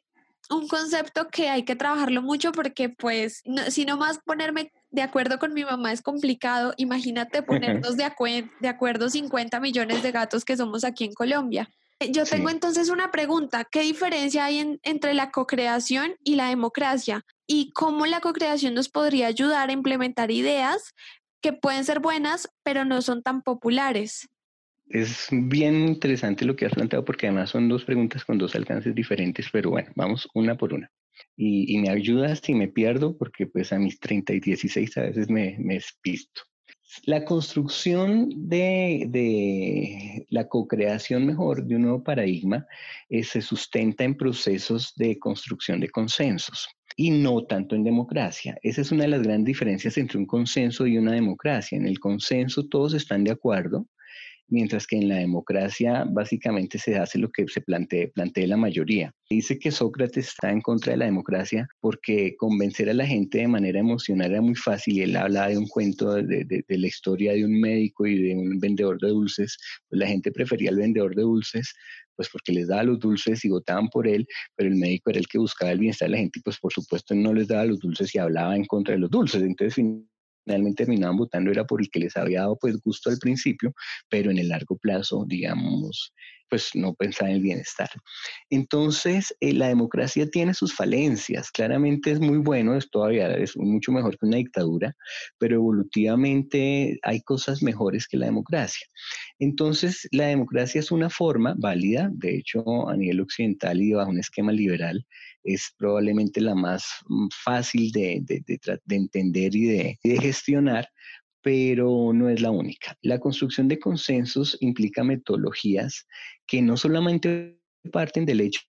un 0.49 0.67
concepto 0.67 1.27
que 1.29 1.49
hay 1.49 1.63
que 1.63 1.75
trabajarlo 1.75 2.21
mucho 2.21 2.51
porque 2.51 2.89
pues 2.89 3.41
no 3.45 3.97
más 3.97 4.19
ponerme 4.19 4.71
de 4.91 5.01
acuerdo 5.01 5.39
con 5.39 5.53
mi 5.53 5.63
mamá 5.63 5.91
es 5.91 6.01
complicado, 6.01 6.73
imagínate 6.77 7.41
ponernos 7.41 7.97
de, 7.97 8.11
de 8.59 8.67
acuerdo 8.67 9.09
50 9.09 9.59
millones 9.59 10.03
de 10.03 10.11
gatos 10.11 10.45
que 10.45 10.57
somos 10.57 10.83
aquí 10.83 11.05
en 11.05 11.13
Colombia. 11.13 11.69
Eh, 11.99 12.11
yo 12.11 12.25
tengo 12.25 12.49
entonces 12.49 12.89
una 12.89 13.09
pregunta, 13.09 13.63
¿qué 13.63 13.81
diferencia 13.81 14.45
hay 14.45 14.79
entre 14.83 15.13
la 15.13 15.31
cocreación 15.31 16.15
y 16.23 16.35
la 16.35 16.49
democracia? 16.49 17.23
¿Y 17.47 17.71
cómo 17.71 18.05
la 18.05 18.19
cocreación 18.19 18.73
nos 18.73 18.89
podría 18.89 19.27
ayudar 19.27 19.69
a 19.69 19.73
implementar 19.73 20.29
ideas 20.29 20.93
que 21.41 21.53
pueden 21.53 21.85
ser 21.85 21.99
buenas, 21.99 22.49
pero 22.63 22.85
no 22.85 23.01
son 23.01 23.23
tan 23.23 23.41
populares? 23.41 24.27
Es 24.89 25.27
bien 25.31 25.87
interesante 25.87 26.43
lo 26.43 26.55
que 26.57 26.65
has 26.65 26.73
planteado 26.73 27.05
porque 27.05 27.27
además 27.27 27.49
son 27.49 27.69
dos 27.69 27.85
preguntas 27.85 28.25
con 28.25 28.37
dos 28.37 28.55
alcances 28.55 28.93
diferentes, 28.93 29.47
pero 29.51 29.69
bueno, 29.69 29.89
vamos 29.95 30.27
una 30.33 30.57
por 30.57 30.73
una. 30.73 30.91
Y, 31.43 31.75
me 31.79 31.89
ayudas 31.89 32.39
si 32.43 32.53
me 32.53 32.67
pierdo 32.67 33.17
porque 33.17 33.47
pues 33.47 33.73
a 33.73 33.79
mis 33.79 33.99
30 33.99 34.33
y 34.33 34.39
16 34.41 34.97
a 34.97 35.01
veces 35.01 35.27
me, 35.27 35.57
me 35.57 35.73
despisto. 35.73 36.43
La 37.05 37.25
construcción 37.25 38.29
de, 38.47 39.07
de 39.09 40.27
la 40.29 40.47
co-creación 40.47 41.25
mejor 41.25 41.65
de 41.65 41.77
un 41.77 41.83
nuevo 41.83 42.03
paradigma 42.03 42.67
eh, 43.09 43.23
se 43.23 43.41
sustenta 43.41 44.03
en 44.03 44.15
procesos 44.15 44.93
de 44.97 45.17
construcción 45.17 45.79
de 45.79 45.89
consensos 45.89 46.67
y 46.95 47.09
no 47.09 47.43
tanto 47.45 47.75
en 47.75 47.83
democracia. 47.83 48.59
Esa 48.61 48.81
es 48.81 48.91
una 48.91 49.05
de 49.05 49.09
las 49.09 49.23
grandes 49.23 49.45
diferencias 49.45 49.97
entre 49.97 50.19
un 50.19 50.27
consenso 50.27 50.85
y 50.85 50.99
una 50.99 51.13
democracia. 51.13 51.75
En 51.75 51.87
el 51.87 51.99
consenso 51.99 52.67
todos 52.67 52.93
están 52.93 53.23
de 53.23 53.31
acuerdo, 53.31 53.87
mientras 54.51 54.85
que 54.85 54.97
en 54.97 55.09
la 55.09 55.15
democracia 55.15 56.05
básicamente 56.07 56.77
se 56.77 56.97
hace 56.97 57.17
lo 57.17 57.31
que 57.31 57.47
se 57.47 57.61
plantee, 57.61 58.11
la 58.47 58.57
mayoría. 58.57 59.13
Dice 59.29 59.57
que 59.57 59.71
Sócrates 59.71 60.27
está 60.27 60.51
en 60.51 60.61
contra 60.61 60.91
de 60.91 60.97
la 60.97 61.05
democracia 61.05 61.67
porque 61.79 62.35
convencer 62.37 62.89
a 62.89 62.93
la 62.93 63.05
gente 63.05 63.39
de 63.39 63.47
manera 63.47 63.79
emocional 63.79 64.31
era 64.31 64.41
muy 64.41 64.55
fácil 64.55 65.01
él 65.01 65.15
habla 65.15 65.47
de 65.47 65.57
un 65.57 65.67
cuento 65.67 66.13
de, 66.13 66.43
de, 66.43 66.77
la 66.77 66.87
historia 66.87 67.33
de 67.33 67.45
un 67.45 67.59
médico 67.59 68.05
y 68.05 68.21
de 68.21 68.35
un 68.35 68.59
vendedor 68.59 68.99
de 68.99 69.09
dulces, 69.09 69.57
pues 69.89 69.99
la 69.99 70.07
gente 70.07 70.31
prefería 70.31 70.69
al 70.69 70.77
vendedor 70.77 71.15
de 71.15 71.21
dulces 71.21 71.73
pues 72.15 72.29
porque 72.29 72.51
les 72.51 72.67
daba 72.67 72.83
los 72.83 72.99
dulces 72.99 73.43
y 73.45 73.49
votaban 73.49 73.87
por 73.89 74.07
él, 74.07 74.27
pero 74.55 74.69
el 74.69 74.75
médico 74.75 75.09
era 75.09 75.19
el 75.19 75.27
que 75.27 75.39
buscaba 75.39 75.71
el 75.71 75.79
bienestar 75.79 76.07
de 76.07 76.11
la 76.11 76.17
gente 76.17 76.39
y 76.39 76.41
pues 76.43 76.59
por 76.59 76.71
supuesto 76.71 77.15
no 77.15 77.33
les 77.33 77.47
daba 77.47 77.65
los 77.65 77.79
dulces 77.79 78.13
y 78.13 78.19
hablaba 78.19 78.55
en 78.55 78.65
contra 78.65 78.93
de 78.93 78.99
los 78.99 79.09
dulces. 79.09 79.41
Entonces 79.41 79.83
finalmente 80.43 80.83
terminaban 80.83 81.17
votando 81.17 81.51
era 81.51 81.65
por 81.65 81.81
el 81.81 81.89
que 81.89 81.99
les 81.99 82.17
había 82.17 82.41
dado 82.41 82.57
pues 82.59 82.77
gusto 82.81 83.09
al 83.09 83.17
principio, 83.17 83.73
pero 84.09 84.31
en 84.31 84.37
el 84.37 84.49
largo 84.49 84.77
plazo, 84.77 85.25
digamos, 85.27 86.13
pues 86.51 86.71
no 86.75 86.93
pensar 86.93 87.29
en 87.29 87.35
el 87.35 87.41
bienestar. 87.41 87.89
Entonces, 88.49 89.33
eh, 89.39 89.53
la 89.53 89.69
democracia 89.69 90.29
tiene 90.29 90.53
sus 90.53 90.75
falencias, 90.75 91.49
claramente 91.49 92.11
es 92.11 92.19
muy 92.19 92.39
bueno, 92.39 92.75
es 92.75 92.89
todavía 92.91 93.33
es 93.37 93.55
mucho 93.55 93.93
mejor 93.93 94.17
que 94.17 94.25
una 94.25 94.35
dictadura, 94.35 94.93
pero 95.37 95.55
evolutivamente 95.55 96.99
hay 97.03 97.21
cosas 97.21 97.63
mejores 97.63 98.05
que 98.05 98.17
la 98.17 98.25
democracia. 98.25 98.85
Entonces, 99.39 100.07
la 100.11 100.27
democracia 100.27 100.79
es 100.79 100.91
una 100.91 101.09
forma 101.09 101.55
válida, 101.57 102.09
de 102.11 102.35
hecho, 102.35 102.89
a 102.89 102.97
nivel 102.97 103.21
occidental 103.21 103.81
y 103.81 103.93
bajo 103.93 104.11
un 104.11 104.19
esquema 104.19 104.51
liberal, 104.51 105.05
es 105.43 105.73
probablemente 105.77 106.41
la 106.41 106.55
más 106.55 106.85
mm, 107.07 107.27
fácil 107.43 107.91
de, 107.91 108.23
entender 108.89 109.55
y 109.55 109.65
de, 109.65 109.99
gestionar, 110.19 110.87
pero 111.41 112.11
no 112.13 112.29
es 112.29 112.41
la 112.41 112.51
única. 112.51 112.97
La 113.01 113.19
construcción 113.19 113.67
de 113.67 113.79
consensos 113.79 114.57
implica 114.61 115.03
metodologías 115.03 116.07
que 116.47 116.61
no 116.61 116.77
solamente 116.77 117.59
parten 117.91 118.25
del 118.25 118.41
hecho 118.41 118.61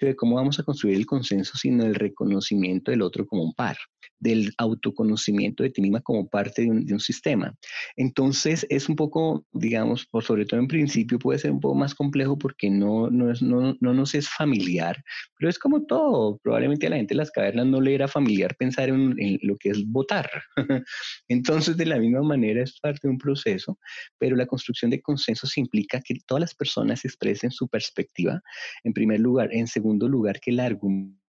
de 0.00 0.16
cómo 0.16 0.36
vamos 0.36 0.58
a 0.58 0.62
construir 0.62 0.96
el 0.96 1.06
consenso, 1.06 1.56
sino 1.56 1.84
el 1.84 1.94
reconocimiento 1.94 2.90
del 2.90 3.02
otro 3.02 3.26
como 3.26 3.42
un 3.42 3.54
par 3.54 3.76
del 4.18 4.52
autoconocimiento 4.56 5.62
de 5.62 5.70
ti 5.70 5.82
misma 5.82 6.00
como 6.00 6.28
parte 6.28 6.62
de 6.62 6.70
un, 6.70 7.00
sistema. 7.00 7.54
Entonces 7.96 8.66
es 8.70 8.88
un 8.88 8.96
poco, 8.96 9.44
digamos, 9.52 10.06
por 10.06 10.24
sobre 10.24 10.46
todo 10.46 10.60
en 10.60 10.68
principio 10.68 11.18
puede 11.18 11.38
ser 11.38 11.50
un 11.50 11.60
poco 11.60 11.74
más 11.74 11.94
complejo 11.94 12.38
porque 12.38 12.70
no, 12.70 13.10
no, 13.10 13.30
es, 13.30 13.42
no, 13.42 13.76
no 13.80 13.92
nos 13.92 14.14
es 14.14 14.28
familiar, 14.30 15.02
pero 15.36 15.50
es 15.50 15.58
como 15.58 15.84
todo. 15.84 16.38
Probablemente 16.38 16.86
a 16.86 16.90
la 16.90 16.96
gente 16.96 17.12
de 17.12 17.18
las 17.18 17.30
cavernas 17.30 17.66
no 17.66 17.80
le 17.80 17.94
era 17.94 18.08
familiar 18.08 18.56
pensar 18.56 18.88
en, 18.88 19.14
en 19.18 19.38
lo 19.42 19.56
que 19.56 19.70
es 19.70 19.84
votar. 19.86 20.30
Entonces 21.28 21.76
de 21.76 21.84
la 21.84 21.98
misma 21.98 22.22
manera 22.22 22.62
es 22.62 22.80
parte 22.80 23.06
de 23.08 23.10
un 23.10 23.18
proceso, 23.18 23.78
pero 24.18 24.36
la 24.36 24.46
construcción 24.46 24.90
de 24.90 25.02
consensos 25.02 25.58
implica 25.58 26.00
que 26.00 26.14
todas 26.26 26.40
las 26.40 26.54
personas 26.54 27.04
expresen 27.04 27.50
su 27.50 27.68
perspectiva, 27.68 28.40
en 28.84 28.94
primer 28.94 29.20
lugar. 29.20 29.50
En 29.52 29.66
segundo 29.66 29.83
lugar, 29.92 30.40
que 30.40 30.50
el 30.50 30.60
argumento 30.60 31.24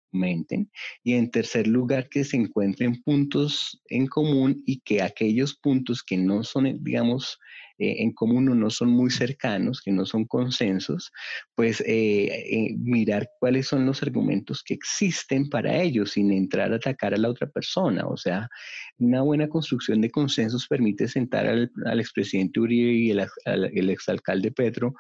y 1.04 1.14
en 1.14 1.30
tercer 1.30 1.68
lugar 1.68 2.08
que 2.10 2.24
se 2.24 2.38
encuentren 2.38 3.02
puntos 3.04 3.82
en 3.90 4.08
común 4.08 4.64
y 4.66 4.80
que 4.80 5.02
aquellos 5.02 5.56
puntos 5.56 6.02
que 6.02 6.18
no 6.18 6.44
son, 6.44 6.82
digamos, 6.84 7.38
eh, 7.78 7.98
en 8.00 8.14
común 8.14 8.50
o 8.50 8.56
no 8.56 8.70
son 8.70 8.90
muy 8.90 9.12
cercanos, 9.12 9.82
que 9.82 9.92
no 9.92 10.06
son 10.06 10.26
consensos, 10.26 11.12
pues 11.56 11.82
eh, 11.82 12.26
eh, 12.28 12.76
mirar 12.78 13.30
cuáles 13.40 13.68
son 13.68 13.86
los 13.86 14.02
argumentos 14.02 14.64
que 14.64 14.74
existen 14.74 15.50
para 15.50 15.82
ellos 15.82 16.12
sin 16.12 16.32
entrar 16.32 16.74
a 16.74 16.78
atacar 16.78 17.14
a 17.14 17.18
la 17.18 17.30
otra 17.30 17.48
persona. 17.48 18.06
O 18.08 18.18
sea, 18.18 18.50
una 18.98 19.22
buena 19.22 19.48
construcción 19.48 20.02
de 20.02 20.10
consensos 20.10 20.68
permite 20.68 21.08
sentar 21.08 21.48
al, 21.48 22.00
expresidente 22.00 22.60
Uribe 22.60 22.94
y 22.94 23.12
el, 23.12 23.28
el 23.46 23.90
exalcalde 23.90 24.52
Petro, 24.52 24.94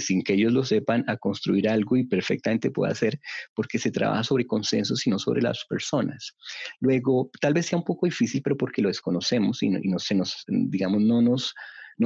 sin 0.00 0.22
que 0.22 0.34
ellos 0.34 0.52
lo 0.52 0.64
sepan, 0.64 1.04
a 1.06 1.16
construir 1.16 1.68
algo 1.68 1.96
y 1.96 2.04
perfectamente 2.04 2.70
puede 2.70 2.92
hacer, 2.92 3.20
porque 3.54 3.78
se 3.78 3.90
trabaja 3.90 4.24
sobre 4.24 4.46
consensos 4.46 5.06
y 5.06 5.10
no 5.10 5.18
sobre 5.18 5.42
las 5.42 5.64
personas. 5.68 6.36
Luego, 6.80 7.30
tal 7.40 7.54
vez 7.54 7.66
sea 7.66 7.78
un 7.78 7.84
poco 7.84 8.06
difícil, 8.06 8.42
pero 8.42 8.56
porque 8.56 8.82
lo 8.82 8.88
desconocemos 8.88 9.62
y 9.62 9.70
y 9.82 9.88
no 9.88 9.98
se 9.98 10.14
nos, 10.14 10.44
digamos, 10.48 11.00
no 11.02 11.22
nos 11.22 11.54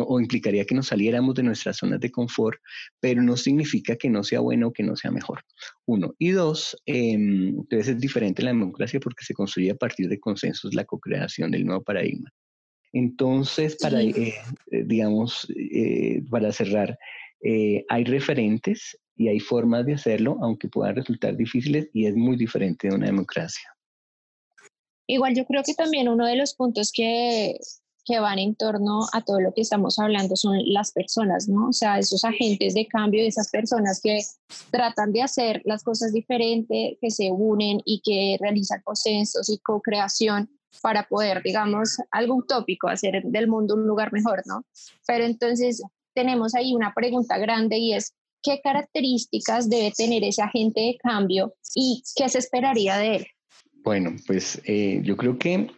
o 0.03 0.21
implicaría 0.21 0.65
que 0.65 0.75
nos 0.75 0.89
saliéramos 0.89 1.35
de 1.35 1.45
nuestras 1.45 1.77
zonas 1.77 2.01
de 2.01 2.11
confort, 2.11 2.59
pero 3.01 3.23
no 3.23 3.37
significa 3.37 3.97
que 3.97 4.11
no 4.11 4.25
sea 4.25 4.41
bueno 4.41 4.69
o 4.69 4.73
que 4.73 4.83
no 4.83 4.97
sea 4.97 5.11
mejor. 5.11 5.43
Uno. 5.87 6.15
Y 6.19 6.31
dos, 6.31 6.77
eh, 6.87 7.17
debe 7.69 7.85
ser 7.85 7.97
diferente 7.99 8.43
la 8.43 8.51
democracia 8.51 9.01
porque 9.01 9.25
se 9.25 9.35
construye 9.35 9.71
a 9.71 9.77
partir 9.77 10.09
de 10.09 10.19
consensos 10.19 10.75
la 10.75 10.85
co-creación 10.85 11.51
del 11.51 11.65
nuevo 11.65 11.83
paradigma. 11.83 12.31
Entonces, 12.95 13.77
para, 13.77 14.01
eh, 14.01 14.35
eh, 14.71 14.85
digamos, 14.87 15.49
eh, 15.57 16.23
para 16.31 16.53
cerrar, 16.53 16.97
hay 17.89 18.05
referentes 18.05 18.97
y 19.17 19.29
hay 19.29 19.39
formas 19.39 19.85
de 19.85 19.95
hacerlo, 19.95 20.39
aunque 20.41 20.69
puedan 20.69 20.97
resultar 20.97 21.37
difíciles, 21.37 21.91
y 21.93 22.07
es 22.07 22.15
muy 22.15 22.37
diferente 22.39 22.89
de 22.89 22.95
una 22.95 23.07
democracia. 23.07 23.69
Igual 25.07 25.35
yo 25.35 25.45
creo 25.45 25.63
que 25.63 25.75
también 25.75 26.09
uno 26.09 26.27
de 26.27 26.37
los 26.37 26.55
puntos 26.55 26.91
que 26.91 27.59
que 28.05 28.21
van 28.21 28.39
en 28.39 28.55
torno 28.55 29.07
a 29.13 29.23
todo 29.23 29.41
lo 29.41 29.53
que 29.55 29.63
estamos 29.63 29.99
hablando 29.99 30.37
son 30.37 30.59
las 30.67 30.93
personas, 30.93 31.49
¿no? 31.49 31.69
O 31.69 31.73
sea, 31.73 31.99
esos 31.99 32.25
agentes 32.25 32.75
de 32.75 32.87
cambio, 32.87 33.23
esas 33.27 33.51
personas 33.51 34.01
que 34.03 34.21
tratan 34.71 35.13
de 35.13 35.23
hacer 35.23 35.63
las 35.65 35.83
cosas 35.83 36.13
diferentes, 36.13 36.99
que 37.01 37.11
se 37.11 37.31
unen 37.31 37.81
y 37.85 38.03
que 38.05 38.37
realizan 38.41 38.83
consensos 38.85 39.49
y 39.49 39.59
co-creación 39.59 40.51
para 40.83 41.07
poder, 41.09 41.43
digamos, 41.43 41.97
algo 42.11 42.37
utópico, 42.37 42.89
hacer 42.89 43.23
del 43.25 43.49
mundo 43.49 43.75
un 43.75 43.87
lugar 43.87 44.13
mejor, 44.13 44.43
¿no? 44.47 44.65
Pero 45.07 45.25
entonces 45.25 45.83
tenemos 46.15 46.55
ahí 46.55 46.75
una 46.75 46.93
pregunta 46.95 47.39
grande 47.39 47.79
y 47.79 47.95
es, 47.95 48.13
¿qué 48.43 48.61
características 48.63 49.71
debe 49.71 49.93
tener 49.97 50.25
ese 50.25 50.43
agente 50.43 50.81
de 50.81 50.99
cambio 51.03 51.55
y 51.75 52.03
qué 52.17 52.29
se 52.29 52.39
esperaría 52.39 52.99
de 52.99 53.17
él? 53.17 53.27
Bueno, 53.83 54.17
pues 54.27 54.61
eh, 54.65 55.01
yo 55.03 55.17
creo 55.17 55.39
que 55.39 55.71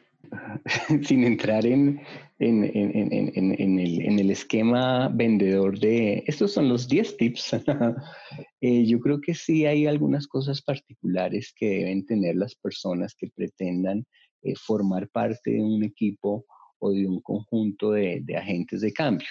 sin 1.03 1.25
entrar 1.25 1.67
en, 1.67 2.01
en, 2.39 4.19
el, 4.19 4.31
esquema 4.31 5.09
vendedor 5.09 5.79
de, 5.79 6.25
estos 6.27 6.53
son 6.53 6.69
los 6.69 6.89
10 6.89 7.17
tips, 7.17 7.53
eh, 8.61 8.87
yo 8.87 9.01
creo 9.01 9.21
que 9.21 9.35
sí 9.35 9.67
hay 9.67 9.87
algunas 9.87 10.27
cosas 10.27 10.63
particulares 10.63 11.53
que 11.57 11.69
deben 11.69 12.05
tener 12.07 12.37
las 12.37 12.55
personas 12.55 13.15
que 13.19 13.29
pretendan 13.35 14.05
eh, 14.43 14.55
formar 14.57 15.09
parte 15.09 15.53
de 15.53 15.63
un 15.63 15.83
equipo 15.83 16.45
o 16.79 16.93
de 16.93 17.07
un 17.07 17.21
conjunto 17.21 17.93
de, 17.93 18.23
agentes 18.37 18.81
de 18.81 18.93
cambio. 18.93 19.29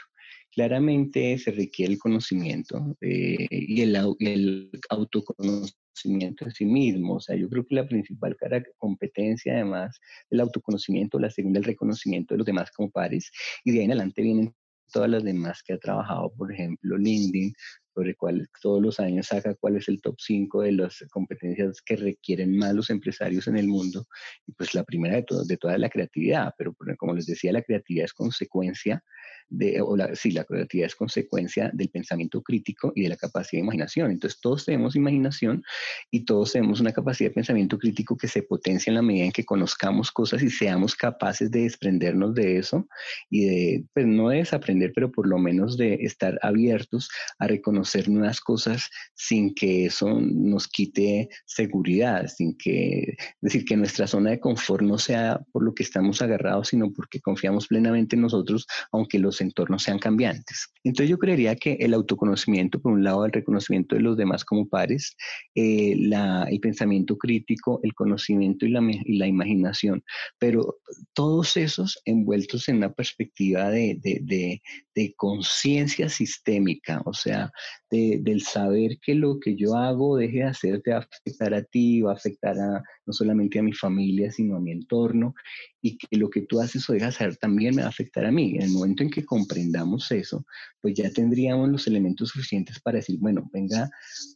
Claramente 0.51 1.37
se 1.37 1.51
requiere 1.51 1.93
el 1.93 1.99
conocimiento 1.99 2.97
eh, 3.01 3.47
y 3.49 3.81
el, 3.81 3.95
el 4.19 4.71
autoconocimiento 4.89 5.84
conocimiento 5.95 6.45
de 6.45 6.51
sí 6.51 6.65
mismo. 6.65 7.15
O 7.15 7.19
sea, 7.19 7.35
yo 7.35 7.49
creo 7.49 7.65
que 7.65 7.75
la 7.75 7.87
principal 7.87 8.35
competencia, 8.77 9.53
además 9.53 9.99
del 10.29 10.41
autoconocimiento, 10.41 11.19
la 11.19 11.29
segunda, 11.29 11.59
el 11.59 11.65
reconocimiento 11.65 12.33
de 12.33 12.39
los 12.39 12.45
demás 12.45 12.71
como 12.71 12.91
pares, 12.91 13.31
y 13.63 13.71
de 13.71 13.79
ahí 13.79 13.85
en 13.85 13.91
adelante 13.91 14.21
vienen 14.21 14.53
todas 14.91 15.09
las 15.09 15.23
demás 15.23 15.63
que 15.63 15.73
ha 15.73 15.77
trabajado, 15.77 16.31
por 16.35 16.51
ejemplo, 16.51 16.97
LinkedIn, 16.97 17.53
sobre 17.95 18.15
cuál 18.15 18.49
todos 18.61 18.81
los 18.81 18.99
años 18.99 19.27
saca 19.27 19.55
cuál 19.55 19.77
es 19.77 19.87
el 19.87 20.01
top 20.01 20.17
5 20.19 20.63
de 20.63 20.73
las 20.73 21.03
competencias 21.09 21.81
que 21.81 21.95
requieren 21.95 22.57
más 22.57 22.73
los 22.73 22.89
empresarios 22.89 23.47
en 23.47 23.57
el 23.57 23.67
mundo. 23.67 24.05
Y 24.45 24.51
pues 24.51 24.73
la 24.73 24.83
primera 24.83 25.15
de, 25.15 25.23
todo, 25.23 25.45
de 25.45 25.57
toda 25.57 25.75
es 25.75 25.79
la 25.79 25.89
creatividad, 25.89 26.53
pero 26.57 26.75
como 26.97 27.13
les 27.13 27.25
decía, 27.25 27.53
la 27.53 27.61
creatividad 27.61 28.05
es 28.05 28.13
consecuencia 28.13 29.01
de, 29.47 29.79
o 29.81 29.95
la, 29.95 30.15
sí, 30.15 30.31
la 30.31 30.43
creatividad 30.43 30.87
es 30.87 30.95
consecuencia 30.95 31.69
del 31.73 31.89
pensamiento 31.89 32.41
crítico 32.41 32.91
y 32.95 33.03
de 33.03 33.09
la 33.09 33.15
capacidad 33.15 33.59
de 33.61 33.65
imaginación. 33.65 34.11
Entonces 34.11 34.39
todos 34.41 34.65
tenemos 34.65 34.95
imaginación 34.95 35.63
y 36.11 36.25
todos 36.25 36.53
tenemos 36.53 36.81
una 36.81 36.91
capacidad 36.91 37.29
de 37.29 37.35
pensamiento 37.35 37.77
crítico 37.77 38.17
que 38.17 38.27
se 38.27 38.43
potencia 38.43 38.89
en 38.89 38.95
la 38.95 39.01
medida 39.01 39.25
en 39.25 39.31
que 39.31 39.45
conozcamos 39.45 40.11
cosas 40.11 40.41
y 40.41 40.49
seamos 40.49 40.95
capaces 40.95 41.51
de 41.51 41.61
desprendernos 41.61 42.33
de 42.33 42.57
eso 42.57 42.87
y 43.29 43.45
de, 43.45 43.85
pues 43.93 44.05
no 44.05 44.29
de 44.29 44.37
desaprender, 44.37 44.91
pero 44.93 45.11
por 45.11 45.27
lo 45.27 45.37
menos 45.37 45.77
de 45.77 45.93
estar 46.01 46.37
abiertos 46.41 47.09
a 47.39 47.47
reconocer 47.47 47.84
nuevas 48.07 48.39
cosas 48.39 48.89
sin 49.13 49.53
que 49.53 49.85
eso 49.85 50.19
nos 50.19 50.67
quite 50.67 51.29
seguridad, 51.45 52.27
sin 52.27 52.57
que, 52.57 53.15
es 53.17 53.35
decir, 53.41 53.65
que 53.65 53.77
nuestra 53.77 54.07
zona 54.07 54.31
de 54.31 54.39
confort 54.39 54.83
no 54.83 54.97
sea 54.97 55.39
por 55.51 55.63
lo 55.63 55.73
que 55.73 55.83
estamos 55.83 56.21
agarrados, 56.21 56.69
sino 56.69 56.91
porque 56.91 57.19
confiamos 57.19 57.67
plenamente 57.67 58.15
en 58.15 58.23
nosotros, 58.23 58.65
aunque 58.91 59.19
los 59.19 59.41
entornos 59.41 59.83
sean 59.83 59.99
cambiantes. 59.99 60.67
Entonces 60.83 61.09
yo 61.09 61.17
creería 61.17 61.55
que 61.55 61.73
el 61.79 61.93
autoconocimiento, 61.93 62.79
por 62.79 62.93
un 62.93 63.03
lado, 63.03 63.25
el 63.25 63.31
reconocimiento 63.31 63.95
de 63.95 64.01
los 64.01 64.17
demás 64.17 64.45
como 64.45 64.67
pares, 64.67 65.15
eh, 65.55 65.95
la, 65.97 66.43
el 66.49 66.59
pensamiento 66.59 67.17
crítico, 67.17 67.79
el 67.83 67.93
conocimiento 67.93 68.65
y 68.65 68.69
la, 68.69 68.81
y 69.05 69.17
la, 69.17 69.27
imaginación, 69.27 70.03
pero 70.37 70.77
todos 71.13 71.57
esos 71.57 71.99
envueltos 72.05 72.67
en 72.69 72.77
una 72.77 72.93
perspectiva 72.93 73.69
de, 73.69 73.97
de, 74.01 74.61
de, 74.93 75.13
conciencia 75.15 76.09
sistémica, 76.09 77.01
o 77.05 77.13
sea, 77.13 77.51
del 77.89 78.41
saber 78.41 78.97
que 78.99 79.15
lo 79.15 79.39
que 79.39 79.55
yo 79.55 79.75
hago 79.75 80.17
deje 80.17 80.37
de 80.37 80.43
hacer 80.43 80.81
te 80.81 80.93
afectar 80.93 81.53
a 81.53 81.63
ti, 81.63 82.01
va 82.01 82.13
afectar 82.13 82.57
a, 82.59 82.83
no 83.05 83.13
solamente 83.13 83.59
a 83.59 83.63
mi 83.63 83.73
familia, 83.73 84.31
sino 84.31 84.57
a 84.57 84.59
mi 84.59 84.71
entorno, 84.71 85.33
y 85.81 85.97
que 85.97 86.17
lo 86.17 86.29
que 86.29 86.41
tú 86.41 86.59
haces 86.59 86.89
o 86.89 86.93
dejas 86.93 87.15
hacer 87.15 87.37
también 87.37 87.75
me 87.75 87.81
va 87.81 87.87
a 87.87 87.89
afectar 87.89 88.25
a 88.25 88.31
mí. 88.31 88.55
En 88.55 88.63
el 88.63 88.71
momento 88.71 89.03
en 89.03 89.09
que 89.09 89.23
comprendamos 89.23 90.11
eso, 90.11 90.45
pues 90.81 90.95
ya 90.95 91.09
tendríamos 91.11 91.69
los 91.69 91.87
elementos 91.87 92.29
suficientes 92.29 92.79
para 92.79 92.97
decir, 92.97 93.17
bueno, 93.19 93.49
venga, 93.53 93.89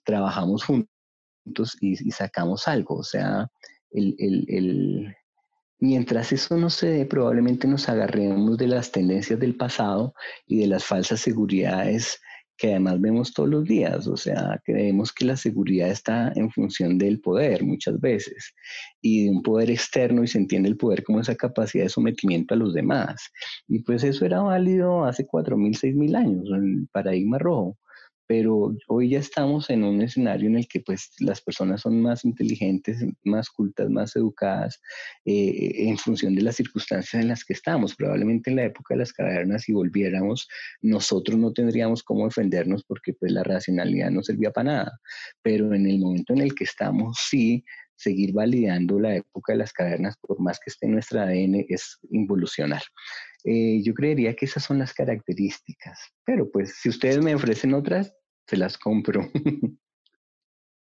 trabajamos 0.03 0.63
juntos 0.63 1.77
y, 1.81 1.95
sacamos 2.11 2.67
algo. 2.67 2.95
O 2.95 3.03
sea, 3.03 3.47
el, 3.91 4.15
el, 4.19 4.45
el, 4.47 5.15
mientras 5.79 6.31
eso 6.31 6.57
no 6.57 6.69
se 6.69 6.87
dé, 6.87 7.05
probablemente 7.05 7.67
nos 7.67 7.89
agarremos 7.89 8.57
de 8.57 8.67
las 8.67 8.91
tendencias 8.91 9.39
del 9.39 9.55
pasado 9.55 10.13
y 10.45 10.59
de 10.59 10.67
las 10.67 10.83
falsas 10.83 11.19
seguridades 11.21 12.19
que 12.59 12.71
además 12.71 12.99
vemos 12.99 13.33
todos 13.33 13.47
los 13.47 13.63
días, 13.63 14.05
o 14.07 14.17
sea, 14.17 14.61
creemos 14.65 15.13
que 15.13 15.23
la 15.23 15.37
seguridad 15.37 15.89
está 15.89 16.33
en 16.35 16.51
función 16.51 16.97
del 16.97 17.21
poder 17.21 17.63
muchas 17.63 17.99
veces 18.01 18.53
y 19.01 19.23
de 19.23 19.31
un 19.31 19.41
poder 19.41 19.71
externo 19.71 20.23
y 20.23 20.27
se 20.27 20.39
entiende 20.39 20.67
el 20.67 20.75
poder 20.75 21.03
como 21.03 21.21
esa 21.21 21.35
capacidad 21.35 21.85
de 21.85 21.89
sometimiento 21.89 22.53
a 22.53 22.57
los 22.57 22.73
demás. 22.73 23.31
Y 23.69 23.79
pues 23.83 24.03
eso 24.03 24.25
era 24.25 24.41
válido 24.41 25.05
hace 25.05 25.25
4.000, 25.25 25.79
6.000 25.79 26.15
años, 26.17 26.49
en 26.49 26.79
el 26.81 26.87
paradigma 26.91 27.37
rojo. 27.39 27.77
Pero 28.29 28.75
hoy 28.87 29.09
ya 29.09 29.17
estamos 29.17 29.71
en 29.71 29.83
un 29.83 30.03
escenario 30.03 30.49
en 30.49 30.57
el 30.57 30.67
que 30.67 30.81
pues 30.81 31.13
las 31.17 31.41
personas 31.41 31.81
son 31.81 31.99
más 31.99 32.23
inteligentes, 32.23 33.03
más 33.23 33.49
cultas, 33.49 33.89
más 33.89 34.15
educadas 34.15 34.79
eh, 35.25 35.87
en 35.89 35.97
función 35.97 36.35
de 36.35 36.43
las 36.43 36.57
circunstancias 36.57 37.19
en 37.19 37.27
las 37.27 37.43
que 37.43 37.53
estamos. 37.53 37.95
Probablemente 37.95 38.51
en 38.51 38.57
la 38.57 38.65
época 38.65 38.93
de 38.93 38.99
las 38.99 39.13
cavernas, 39.13 39.63
si 39.63 39.73
volviéramos, 39.73 40.47
nosotros 40.83 41.39
no 41.39 41.51
tendríamos 41.51 42.03
cómo 42.03 42.25
defendernos 42.25 42.83
porque 42.83 43.13
pues 43.13 43.31
la 43.31 43.43
racionalidad 43.43 44.11
no 44.11 44.21
servía 44.21 44.51
para 44.51 44.73
nada, 44.73 44.99
pero 45.41 45.73
en 45.73 45.87
el 45.87 45.97
momento 45.97 46.33
en 46.33 46.41
el 46.41 46.53
que 46.53 46.65
estamos 46.65 47.17
sí 47.31 47.65
seguir 47.95 48.31
validando 48.31 48.99
la 48.99 49.15
época 49.15 49.53
de 49.53 49.57
las 49.59 49.73
cavernas, 49.73 50.15
por 50.21 50.39
más 50.39 50.59
que 50.59 50.69
esté 50.69 50.85
en 50.85 50.93
nuestra 50.93 51.23
ADN, 51.23 51.65
es 51.67 51.97
involucionar. 52.11 52.83
Eh, 53.43 53.81
yo 53.83 53.93
creería 53.93 54.35
que 54.35 54.45
esas 54.45 54.63
son 54.63 54.79
las 54.79 54.93
características, 54.93 55.99
pero 56.25 56.49
pues 56.51 56.75
si 56.79 56.89
ustedes 56.89 57.19
me 57.23 57.33
ofrecen 57.35 57.73
otras, 57.73 58.13
se 58.49 58.57
las 58.57 58.77
compro. 58.77 59.29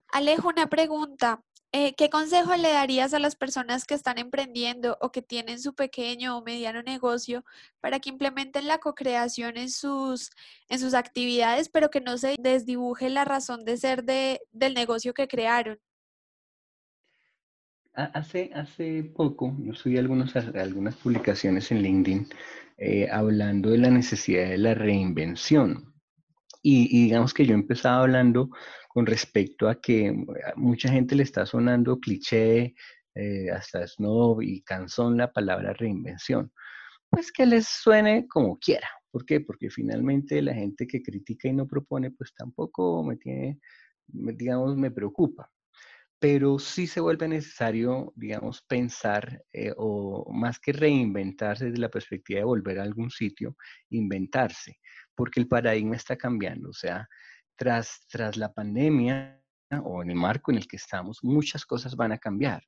Alejo, 0.07 0.49
una 0.49 0.67
pregunta. 0.67 1.43
Eh, 1.73 1.95
¿Qué 1.95 2.09
consejo 2.09 2.53
le 2.57 2.69
darías 2.69 3.13
a 3.13 3.19
las 3.19 3.37
personas 3.37 3.85
que 3.85 3.93
están 3.93 4.17
emprendiendo 4.17 4.97
o 4.99 5.11
que 5.11 5.21
tienen 5.21 5.59
su 5.59 5.73
pequeño 5.73 6.37
o 6.37 6.43
mediano 6.43 6.81
negocio 6.83 7.45
para 7.79 7.99
que 7.99 8.09
implementen 8.09 8.67
la 8.67 8.79
co-creación 8.79 9.55
en 9.55 9.69
sus, 9.69 10.31
en 10.67 10.79
sus 10.79 10.93
actividades, 10.93 11.69
pero 11.69 11.89
que 11.89 12.01
no 12.01 12.17
se 12.17 12.35
desdibuje 12.39 13.09
la 13.09 13.23
razón 13.23 13.63
de 13.63 13.77
ser 13.77 14.03
de, 14.03 14.41
del 14.51 14.73
negocio 14.73 15.13
que 15.13 15.29
crearon? 15.29 15.79
Hace, 17.93 18.51
hace 18.53 19.03
poco 19.03 19.55
yo 19.59 19.73
subí 19.73 19.97
algunos, 19.97 20.35
algunas 20.35 20.95
publicaciones 20.95 21.71
en 21.71 21.81
LinkedIn 21.81 22.29
eh, 22.77 23.07
hablando 23.11 23.69
de 23.69 23.77
la 23.77 23.91
necesidad 23.91 24.49
de 24.49 24.57
la 24.57 24.73
reinvención. 24.73 25.90
Y, 26.61 27.05
digamos 27.05 27.33
que 27.33 27.45
yo 27.45 27.53
empezaba 27.53 28.01
hablando 28.01 28.49
con 28.89 29.05
respecto 29.05 29.67
a 29.67 29.79
que 29.81 30.13
mucha 30.55 30.89
gente 30.89 31.15
le 31.15 31.23
está 31.23 31.45
sonando 31.45 31.99
cliché, 31.99 32.75
eh, 33.15 33.51
hasta 33.51 33.87
snob 33.87 34.41
y 34.41 34.61
cansón 34.61 35.17
la 35.17 35.31
palabra 35.31 35.73
reinvención. 35.73 36.51
Pues 37.09 37.31
que 37.31 37.45
les 37.45 37.67
suene 37.67 38.27
como 38.27 38.57
quiera. 38.59 38.87
¿Por 39.11 39.25
qué? 39.25 39.41
Porque 39.41 39.69
finalmente 39.69 40.41
la 40.41 40.53
gente 40.53 40.87
que 40.87 41.01
critica 41.01 41.49
y 41.49 41.53
no 41.53 41.67
propone, 41.67 42.11
pues 42.11 42.33
tampoco 42.33 43.03
me 43.03 43.17
tiene, 43.17 43.59
digamos, 44.07 44.77
me 44.77 44.91
preocupa. 44.91 45.49
Pero 46.19 46.59
sí 46.59 46.87
se 46.87 47.01
vuelve 47.01 47.27
necesario, 47.27 48.13
digamos, 48.15 48.61
pensar 48.61 49.43
eh, 49.51 49.73
o 49.75 50.31
más 50.33 50.59
que 50.59 50.71
reinventarse 50.71 51.65
desde 51.65 51.79
la 51.79 51.89
perspectiva 51.89 52.39
de 52.39 52.45
volver 52.45 52.79
a 52.79 52.83
algún 52.83 53.09
sitio, 53.09 53.57
inventarse 53.89 54.77
porque 55.21 55.39
el 55.39 55.47
paradigma 55.47 55.95
está 55.95 56.17
cambiando. 56.17 56.69
O 56.69 56.73
sea, 56.73 57.07
tras, 57.55 58.07
tras 58.09 58.37
la 58.37 58.51
pandemia 58.51 59.39
o 59.83 60.01
en 60.01 60.09
el 60.09 60.15
marco 60.15 60.49
en 60.49 60.57
el 60.57 60.67
que 60.67 60.77
estamos, 60.77 61.19
muchas 61.21 61.63
cosas 61.63 61.95
van 61.95 62.11
a 62.11 62.17
cambiar. 62.17 62.63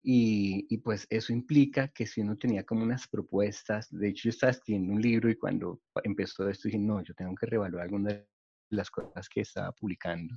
Y, 0.00 0.64
y, 0.70 0.78
pues 0.78 1.08
eso 1.10 1.32
implica 1.32 1.88
que 1.88 2.06
si 2.06 2.20
uno 2.20 2.36
tenía 2.36 2.62
como 2.62 2.84
unas 2.84 3.08
propuestas, 3.08 3.88
de 3.90 4.10
hecho 4.10 4.22
yo 4.26 4.30
estaba 4.30 4.52
escribiendo 4.52 4.92
un 4.92 5.02
libro 5.02 5.28
y 5.28 5.34
cuando 5.34 5.80
empezó 6.04 6.48
esto 6.48 6.68
dije, 6.68 6.78
no, 6.78 7.02
yo 7.02 7.14
tengo 7.14 7.34
que 7.34 7.46
revaluar 7.46 7.82
algunas 7.82 8.14
de 8.14 8.28
las 8.70 8.92
cosas 8.92 9.28
que 9.28 9.40
estaba 9.40 9.72
publicando, 9.72 10.36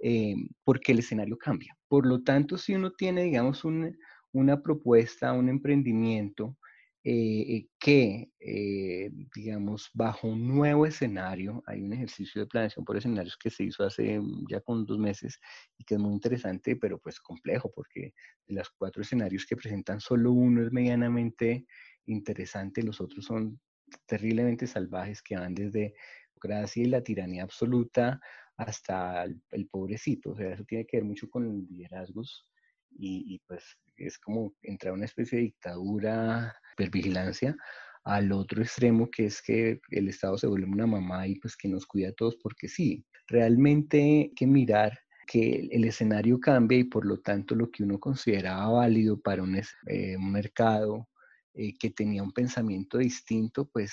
eh, 0.00 0.34
porque 0.64 0.92
el 0.92 0.98
escenario 0.98 1.38
cambia. 1.38 1.74
Por 1.88 2.04
lo 2.04 2.22
tanto, 2.22 2.58
si 2.58 2.74
uno 2.74 2.92
tiene, 2.92 3.22
digamos, 3.22 3.64
un, 3.64 3.96
una 4.32 4.62
propuesta, 4.62 5.32
un 5.32 5.48
emprendimiento, 5.48 6.58
eh, 7.06 7.66
que, 7.78 8.32
eh, 8.40 9.10
digamos, 9.34 9.90
bajo 9.92 10.28
un 10.28 10.48
nuevo 10.48 10.86
escenario, 10.86 11.62
hay 11.66 11.82
un 11.82 11.92
ejercicio 11.92 12.40
de 12.40 12.46
planeación 12.46 12.82
por 12.86 12.96
escenarios 12.96 13.36
que 13.36 13.50
se 13.50 13.64
hizo 13.64 13.84
hace 13.84 14.18
mm, 14.18 14.46
ya 14.48 14.62
con 14.62 14.86
dos 14.86 14.98
meses 14.98 15.38
y 15.76 15.84
que 15.84 15.96
es 15.96 16.00
muy 16.00 16.14
interesante, 16.14 16.76
pero 16.76 16.98
pues 16.98 17.20
complejo, 17.20 17.70
porque 17.74 18.14
de 18.46 18.54
los 18.54 18.70
cuatro 18.70 19.02
escenarios 19.02 19.44
que 19.44 19.54
presentan, 19.56 20.00
solo 20.00 20.32
uno 20.32 20.62
es 20.64 20.72
medianamente 20.72 21.66
interesante, 22.06 22.82
los 22.82 23.00
otros 23.02 23.26
son 23.26 23.60
terriblemente 24.06 24.66
salvajes 24.66 25.22
que 25.22 25.36
van 25.36 25.54
desde 25.54 25.94
democracia 26.34 26.82
y 26.82 26.86
la 26.86 27.02
tiranía 27.02 27.42
absoluta 27.42 28.18
hasta 28.56 29.24
el, 29.24 29.42
el 29.50 29.68
pobrecito, 29.68 30.30
o 30.30 30.36
sea, 30.36 30.54
eso 30.54 30.64
tiene 30.64 30.86
que 30.86 30.96
ver 30.98 31.04
mucho 31.04 31.28
con 31.28 31.66
liderazgos 31.68 32.48
y, 32.96 33.38
pues 33.46 33.64
es 33.96 34.18
como 34.18 34.54
entrar 34.62 34.92
a 34.92 34.94
una 34.94 35.04
especie 35.04 35.38
de 35.38 35.44
dictadura, 35.44 36.54
hipervigilancia, 36.74 37.56
al 38.04 38.32
otro 38.32 38.62
extremo 38.62 39.10
que 39.10 39.26
es 39.26 39.40
que 39.40 39.80
el 39.90 40.08
Estado 40.08 40.36
se 40.38 40.46
vuelve 40.46 40.66
una 40.66 40.86
mamá 40.86 41.26
y 41.26 41.36
pues 41.36 41.56
que 41.56 41.68
nos 41.68 41.86
cuida 41.86 42.10
a 42.10 42.12
todos 42.12 42.36
porque 42.42 42.68
sí, 42.68 43.04
realmente 43.28 44.32
que 44.36 44.46
mirar 44.46 44.98
que 45.26 45.68
el 45.72 45.84
escenario 45.84 46.38
cambia 46.38 46.78
y 46.78 46.84
por 46.84 47.06
lo 47.06 47.18
tanto 47.20 47.54
lo 47.54 47.70
que 47.70 47.82
uno 47.82 47.98
consideraba 47.98 48.68
válido 48.68 49.18
para 49.20 49.42
un, 49.42 49.56
eh, 49.56 50.16
mercado 50.18 51.08
eh, 51.54 51.72
que 51.78 51.90
tenía 51.90 52.22
un 52.22 52.32
pensamiento 52.32 52.98
distinto, 52.98 53.66
pues 53.72 53.92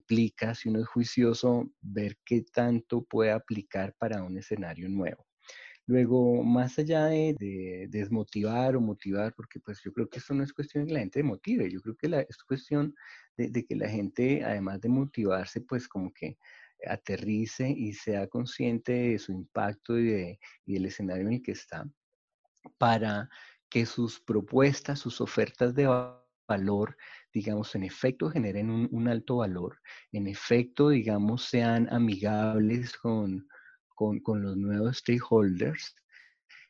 implica, 0.00 0.54
si 0.54 0.68
uno 0.68 0.80
es 0.80 0.88
juicioso, 0.88 1.70
ver 1.80 2.16
qué 2.24 2.44
tanto 2.52 3.02
puede 3.04 3.32
aplicar 3.32 3.94
para 3.98 4.22
un 4.22 4.38
escenario 4.38 4.88
nuevo. 4.88 5.25
Luego, 5.88 6.42
más 6.42 6.78
allá 6.80 7.06
de, 7.06 7.86
desmotivar 7.88 8.74
o 8.76 8.80
motivar, 8.80 9.32
porque 9.34 9.60
pues 9.60 9.80
yo 9.82 9.92
creo 9.92 10.08
que 10.08 10.18
esto 10.18 10.34
no 10.34 10.42
es 10.42 10.52
cuestión 10.52 10.84
de 10.84 10.88
que 10.88 10.94
la 10.94 11.00
gente 11.00 11.22
motive, 11.22 11.70
yo 11.70 11.80
creo 11.80 11.96
que 11.96 12.08
la, 12.08 12.20
es 12.22 12.38
cuestión 12.38 12.94
de, 13.36 13.64
que 13.64 13.76
la 13.76 13.88
gente, 13.88 14.44
además 14.44 14.80
de 14.80 14.88
motivarse, 14.88 15.60
pues 15.60 15.86
como 15.86 16.12
que 16.12 16.38
aterrice 16.86 17.70
y 17.70 17.92
sea 17.92 18.26
consciente 18.26 18.92
de 18.92 19.18
su 19.20 19.30
impacto 19.32 19.96
y, 19.96 20.06
de, 20.06 20.40
del 20.66 20.86
escenario 20.86 21.28
en 21.28 21.34
el 21.34 21.42
que 21.42 21.52
está, 21.52 21.88
para 22.78 23.28
que 23.68 23.86
sus 23.86 24.20
propuestas, 24.20 24.98
sus 24.98 25.20
ofertas 25.20 25.72
de 25.76 25.86
valor, 26.48 26.96
digamos, 27.32 27.74
en 27.76 27.84
efecto 27.84 28.28
generen 28.30 28.70
un, 28.70 28.88
un 28.90 29.06
alto 29.06 29.36
valor, 29.36 29.80
en 30.10 30.26
efecto, 30.26 30.88
digamos, 30.88 31.44
sean 31.44 31.88
amigables 31.92 32.96
con 32.96 33.46
con, 33.96 34.42
los 34.42 34.56
nuevos 34.56 34.98
stakeholders 34.98 35.96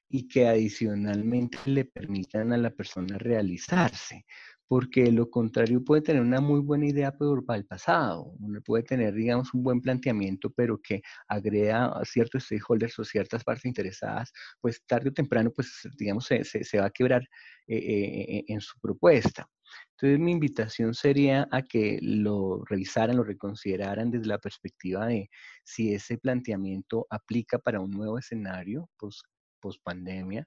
y 0.09 0.29
que 0.29 0.47
adicionalmente 0.49 1.59
le 1.67 1.85
permitan 1.85 2.53
a 2.53 2.57
la 2.57 2.71
persona 2.71 3.19
realizarse, 3.19 4.25
porque 4.69 5.11
lo 5.11 5.29
contrario 5.29 5.85
puede 5.85 6.03
tener 6.03 6.23
una 6.23 6.41
muy 6.41 6.61
buena 6.61 6.87
idea, 6.87 7.13
pero 7.13 7.45
para 7.45 7.59
el 7.59 7.67
pasado. 7.67 8.33
Uno 8.39 8.61
puede 8.63 8.85
tener, 8.85 9.15
digamos, 9.15 9.53
un 9.53 9.63
buen 9.65 9.81
planteamiento, 9.81 10.51
pero 10.51 10.81
que 10.81 11.03
agrega 11.29 11.87
a 11.87 12.05
ciertos 12.05 12.45
stakeholders 12.45 12.99
o 12.99 13.05
ciertas 13.05 13.45
partes 13.45 13.65
interesadas, 13.67 14.33
pues 14.61 14.85
tarde 14.87 15.11
o 15.11 15.13
temprano, 15.13 15.51
pues, 15.55 15.89
digamos, 15.99 16.27
se, 16.27 16.45
se, 16.45 16.79
va 16.79 16.87
a 16.87 16.91
quebrar 16.91 17.23
eh, 17.67 17.77
eh, 17.77 18.45
en 18.49 18.61
su 18.61 18.79
propuesta. 18.81 19.49
Entonces 19.93 20.19
mi 20.19 20.33
invitación 20.33 20.95
sería 20.95 21.49
a 21.51 21.63
que 21.63 21.99
lo 22.03 22.65
revisaran, 22.65 23.17
lo 23.17 23.25
reconsideraran 23.25 24.11
desde 24.11 24.27
la 24.27 24.39
perspectiva 24.39 25.07
de 25.07 25.31
si 25.65 25.95
ese 25.95 26.19
planteamiento 26.19 27.07
aplica 27.11 27.59
para 27.59 27.81
un 27.81 27.91
nuevo 27.91 28.19
escenario 28.19 28.91
post, 28.99 29.25
post 29.61 29.83
pandemia 29.83 30.47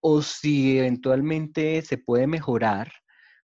o 0.00 0.22
si 0.22 0.78
eventualmente 0.78 1.82
se 1.82 1.98
puede 1.98 2.26
mejorar 2.26 2.90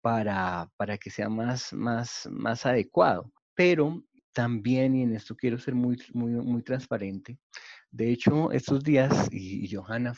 para, 0.01 0.71
para 0.77 0.97
que 0.99 1.11
sea 1.11 1.29
más, 1.29 1.73
más, 1.73 2.29
más 2.31 2.65
adecuado. 2.65 3.33
Pero 3.55 4.03
también, 4.33 4.95
y 4.95 5.03
en 5.03 5.15
esto 5.15 5.35
quiero 5.35 5.59
ser 5.59 5.75
muy, 5.75 5.97
muy, 6.13 6.31
muy 6.31 6.63
transparente, 6.63 7.39
de 7.97 8.13
hecho, 8.13 8.53
estos 8.53 8.85
días, 8.85 9.29
y, 9.33 9.75
Johanna 9.75 10.15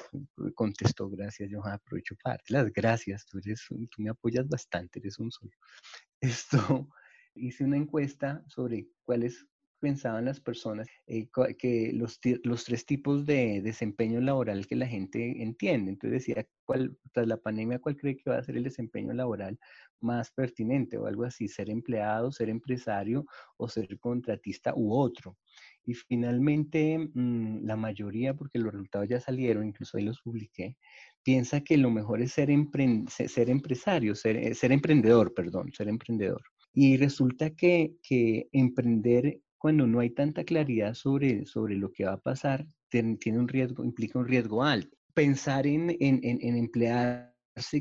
contestó, 0.57 1.09
gracias 1.09 1.49
Johanna, 1.53 1.77
aprovecho 1.77 2.17
para 2.21 2.35
darte 2.35 2.53
las 2.53 2.73
gracias, 2.73 3.25
tú, 3.25 3.39
eres, 3.39 3.65
tú 3.69 4.03
me 4.03 4.11
apoyas 4.11 4.49
bastante, 4.49 4.99
eres 4.99 5.19
un 5.21 5.31
sol. 5.31 5.51
Esto, 6.21 6.89
hice 7.35 7.63
una 7.63 7.77
encuesta 7.77 8.43
sobre 8.49 8.89
cuáles 9.05 9.47
pensaban 9.79 10.25
las 10.25 10.41
personas 10.41 10.89
eh, 11.07 11.29
que 11.57 11.93
los, 11.95 12.19
los, 12.43 12.65
tres 12.65 12.85
tipos 12.85 13.25
de 13.25 13.63
desempeño 13.63 14.21
laboral 14.21 14.67
que 14.67 14.75
la 14.75 14.89
gente 14.89 15.41
entiende. 15.41 15.93
Entonces 15.93 16.27
decía, 16.27 16.45
¿cuál, 16.65 16.99
tras 17.13 17.29
la 17.29 17.37
pandemia, 17.37 17.79
¿cuál 17.79 17.97
cree 17.97 18.17
que 18.17 18.29
va 18.29 18.39
a 18.39 18.43
ser 18.43 18.57
el 18.57 18.65
desempeño 18.65 19.13
laboral 19.13 19.57
más 20.01 20.33
pertinente 20.33 20.99
o 20.99 21.07
algo 21.07 21.23
así? 21.23 21.47
¿Ser 21.47 21.71
empleado, 21.71 22.33
ser 22.33 22.49
empresario 22.49 23.25
o 23.57 23.69
ser 23.69 24.01
contratista 24.01 24.73
u 24.75 24.93
otro? 24.93 25.37
Y 25.85 25.95
finalmente, 25.95 26.99
mm, 26.99 27.65
la 27.65 27.77
mayoría, 27.77 28.35
porque 28.35 28.59
los 28.59 28.73
resultados 28.73 29.09
ya 29.09 29.21
salieron, 29.21 29.67
incluso 29.67 29.97
ahí 29.97 30.05
los 30.05 30.21
publiqué, 30.21 30.77
piensa 31.23 31.61
que 31.61 31.77
lo 31.77 31.91
mejor 31.91 32.21
es 32.23 32.33
ser, 32.33 32.51
ser 33.09 33.51
empresario, 33.51 34.15
ser, 34.15 34.37
eh, 34.37 34.55
ser, 34.55 34.73
emprendedor, 34.73 35.35
perdón, 35.35 35.73
ser 35.73 35.89
emprendedor. 35.89 36.43
Y 36.75 36.97
resulta 36.97 37.51
que, 37.51 37.95
que 38.03 38.49
emprender 38.53 39.41
cuando 39.57 39.87
no 39.87 40.01
hay 40.01 40.11
tanta 40.11 40.45
claridad 40.45 40.95
sobre, 40.95 41.45
sobre 41.47 41.75
lo 41.77 41.91
que 41.91 42.05
va 42.05 42.13
a 42.13 42.21
pasar, 42.21 42.67
tiene 42.89 43.39
un 43.39 43.49
riesgo, 43.49 43.85
implica 43.85 44.19
un 44.19 44.29
riesgo 44.29 44.63
alto. 44.63 44.97
Pensar 45.15 45.67
en, 45.67 45.91
en, 46.01 46.21
en 46.23 46.57
emplear 46.57 47.35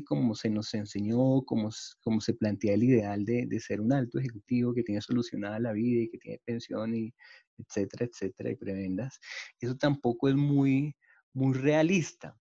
como 0.04 0.34
se 0.34 0.50
nos 0.50 0.72
enseñó, 0.74 1.42
como, 1.44 1.70
como 2.00 2.20
se 2.20 2.34
plantea 2.34 2.74
el 2.74 2.84
ideal 2.84 3.24
de, 3.24 3.46
de, 3.46 3.60
ser 3.60 3.80
un 3.80 3.92
alto 3.92 4.18
ejecutivo 4.18 4.74
que 4.74 4.82
tiene 4.82 5.00
solucionada 5.00 5.58
la 5.58 5.72
vida 5.72 6.02
y 6.02 6.08
que 6.08 6.18
tiene 6.18 6.40
pensión 6.44 6.94
y 6.94 7.12
etcétera, 7.58 8.06
etcétera, 8.06 8.50
y 8.50 8.56
prebendas, 8.56 9.18
eso 9.60 9.76
tampoco 9.76 10.28
es 10.28 10.36
muy, 10.36 10.94
muy 11.32 11.54
realista. 11.54 12.36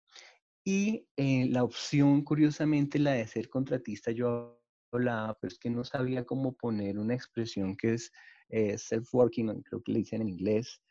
Y 0.63 1.07
eh, 1.15 1.47
la 1.49 1.63
opción, 1.63 2.23
curiosamente, 2.23 2.99
la 2.99 3.13
de 3.13 3.27
ser 3.27 3.49
contratista, 3.49 4.11
yo 4.11 4.61
hablaba, 4.91 5.37
pero 5.39 5.51
es 5.53 5.59
que 5.59 5.69
no 5.69 5.83
sabía 5.83 6.25
cómo 6.25 6.53
poner 6.53 6.99
una 6.99 7.13
expresión 7.15 7.75
que 7.75 7.93
es 7.93 8.11
eh, 8.49 8.77
self-working, 8.77 9.63
creo 9.63 9.81
que 9.81 9.91
le 9.91 9.99
dicen 9.99 10.21
en 10.21 10.29
inglés, 10.29 10.81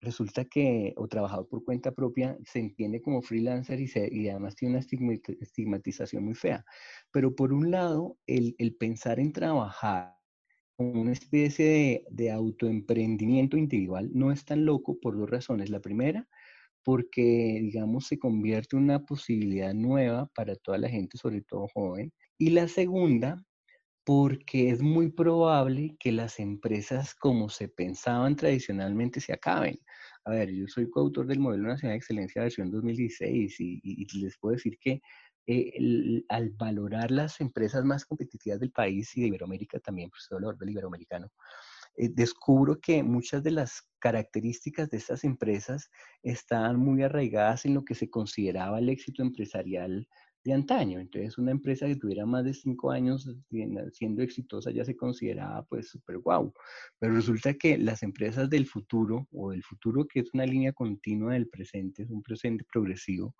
resulta 0.00 0.44
que, 0.44 0.94
o 0.96 1.08
trabajador 1.08 1.48
por 1.48 1.64
cuenta 1.64 1.92
propia, 1.92 2.36
se 2.44 2.60
entiende 2.60 3.02
como 3.02 3.22
freelancer 3.22 3.80
y, 3.80 3.88
se, 3.88 4.08
y 4.12 4.28
además 4.28 4.56
tiene 4.56 4.76
una 4.76 4.86
estigmatización 5.40 6.24
muy 6.24 6.34
fea. 6.34 6.64
Pero 7.12 7.34
por 7.34 7.52
un 7.52 7.70
lado, 7.70 8.18
el, 8.26 8.54
el 8.58 8.76
pensar 8.76 9.20
en 9.20 9.32
trabajar 9.32 10.14
como 10.76 11.00
una 11.00 11.12
especie 11.12 11.66
de, 11.66 12.04
de, 12.10 12.30
autoemprendimiento 12.30 13.56
individual 13.56 14.10
no 14.12 14.30
es 14.30 14.44
tan 14.44 14.66
loco 14.66 14.98
por 15.00 15.16
dos 15.16 15.30
razones. 15.30 15.70
La 15.70 15.80
primera, 15.80 16.28
porque, 16.84 17.58
digamos, 17.62 18.06
se 18.06 18.18
convierte 18.18 18.76
en 18.76 18.84
una 18.84 19.04
posibilidad 19.04 19.74
nueva 19.74 20.30
para 20.34 20.54
toda 20.56 20.78
la 20.78 20.88
gente, 20.88 21.18
sobre 21.18 21.42
todo 21.42 21.66
joven. 21.74 22.12
Y 22.38 22.50
la 22.50 22.68
segunda, 22.68 23.42
porque 24.06 24.70
es 24.70 24.82
muy 24.82 25.10
probable 25.10 25.96
que 25.98 26.12
las 26.12 26.38
empresas 26.38 27.12
como 27.16 27.48
se 27.48 27.68
pensaban 27.68 28.36
tradicionalmente 28.36 29.20
se 29.20 29.32
acaben. 29.32 29.80
A 30.24 30.30
ver, 30.30 30.48
yo 30.52 30.68
soy 30.68 30.88
coautor 30.88 31.26
del 31.26 31.40
Modelo 31.40 31.66
Nacional 31.66 31.94
de 31.94 31.98
Excelencia 31.98 32.42
versión 32.42 32.70
2016 32.70 33.56
y, 33.58 34.20
les 34.20 34.38
puedo 34.38 34.54
decir 34.54 34.78
que 34.78 35.02
eh, 35.48 36.22
al 36.28 36.50
valorar 36.50 37.10
las 37.10 37.40
empresas 37.40 37.84
más 37.84 38.04
competitivas 38.04 38.60
del 38.60 38.70
país 38.70 39.16
y 39.16 39.22
de 39.22 39.26
Iberoamérica 39.26 39.80
también, 39.80 40.08
soy 40.14 40.36
valor 40.36 40.56
del 40.56 40.70
iberoamericano, 40.70 41.32
eh, 41.96 42.08
descubro 42.08 42.78
que 42.80 43.02
muchas 43.02 43.42
de 43.42 43.50
las 43.50 43.88
características 43.98 44.88
de 44.88 44.98
estas 44.98 45.24
empresas 45.24 45.90
están 46.22 46.76
muy 46.76 47.02
arraigadas 47.02 47.64
en 47.64 47.74
lo 47.74 47.84
que 47.84 47.96
se 47.96 48.08
consideraba 48.08 48.78
el 48.78 48.88
éxito 48.88 49.22
empresarial 49.22 50.06
de 50.46 50.54
antaño. 50.54 51.00
Entonces, 51.00 51.38
una 51.38 51.50
empresa 51.50 51.86
que 51.86 51.96
tuviera 51.96 52.24
más 52.24 52.44
de 52.44 52.54
cinco 52.54 52.90
años 52.90 53.28
siendo 53.92 54.22
exitosa 54.22 54.70
ya 54.70 54.84
se 54.84 54.96
consideraba 54.96 55.64
pues 55.64 55.88
súper 55.90 56.18
guau. 56.18 56.52
Pero 56.98 57.14
resulta 57.14 57.54
que 57.54 57.76
las 57.78 58.02
empresas 58.02 58.48
del 58.48 58.66
futuro 58.66 59.28
o 59.32 59.50
del 59.50 59.62
futuro 59.62 60.06
que 60.06 60.20
es 60.20 60.32
una 60.32 60.46
línea 60.46 60.72
continua 60.72 61.34
del 61.34 61.48
presente, 61.48 62.04
es 62.04 62.10
un 62.10 62.22
presente 62.22 62.64
progresivo, 62.72 63.34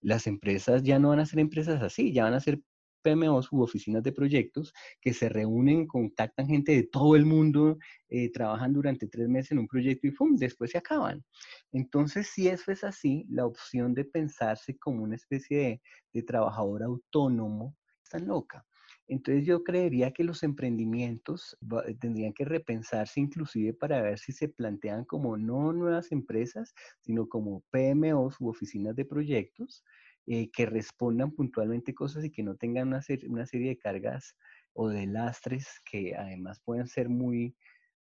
las 0.00 0.26
empresas 0.26 0.82
ya 0.82 0.98
no 0.98 1.10
van 1.10 1.20
a 1.20 1.26
ser 1.26 1.38
empresas 1.40 1.82
así, 1.82 2.12
ya 2.12 2.24
van 2.24 2.34
a 2.34 2.40
ser 2.40 2.60
PMOs 3.08 3.52
u 3.52 3.62
oficinas 3.62 4.02
de 4.02 4.12
proyectos 4.12 4.72
que 5.00 5.14
se 5.14 5.28
reúnen, 5.28 5.86
contactan 5.86 6.46
gente 6.46 6.72
de 6.72 6.82
todo 6.84 7.16
el 7.16 7.24
mundo, 7.24 7.78
eh, 8.08 8.30
trabajan 8.30 8.72
durante 8.72 9.06
tres 9.06 9.28
meses 9.28 9.52
en 9.52 9.60
un 9.60 9.68
proyecto 9.68 10.06
y 10.06 10.10
¡pum! 10.10 10.36
después 10.36 10.70
se 10.70 10.78
acaban. 10.78 11.24
Entonces, 11.72 12.28
si 12.28 12.48
eso 12.48 12.72
es 12.72 12.84
así, 12.84 13.26
la 13.30 13.46
opción 13.46 13.94
de 13.94 14.04
pensarse 14.04 14.76
como 14.76 15.02
una 15.02 15.16
especie 15.16 15.80
de, 16.12 16.22
trabajador 16.22 16.82
autónomo 16.82 17.76
está 18.02 18.18
loca. 18.18 18.66
Entonces 19.06 19.46
yo 19.46 19.62
creería 19.62 20.10
que 20.10 20.24
los 20.24 20.42
emprendimientos 20.42 21.56
tendrían 22.00 22.32
que 22.32 22.44
repensarse 22.44 23.20
inclusive 23.20 23.72
para 23.72 24.02
ver 24.02 24.18
si 24.18 24.32
se 24.32 24.48
plantean 24.48 25.04
como 25.04 25.36
no 25.36 25.72
nuevas 25.72 26.10
empresas, 26.10 26.74
sino 27.00 27.28
como 27.28 27.62
PMOs 27.70 28.40
u 28.40 28.48
oficinas 28.48 28.96
de 28.96 29.04
proyectos 29.04 29.84
eh, 30.30 30.50
que 30.50 30.66
respondan 30.66 31.30
puntualmente 31.30 31.94
cosas 31.94 32.22
y 32.22 32.30
que 32.30 32.42
no 32.42 32.54
tengan 32.54 32.88
una, 32.88 33.00
una, 33.28 33.46
serie 33.46 33.68
de 33.70 33.78
cargas 33.78 34.36
o 34.74 34.88
de 34.88 35.06
lastres 35.06 35.80
que 35.90 36.14
además 36.14 36.60
pueden 36.60 36.86
ser 36.86 37.08
muy, 37.08 37.56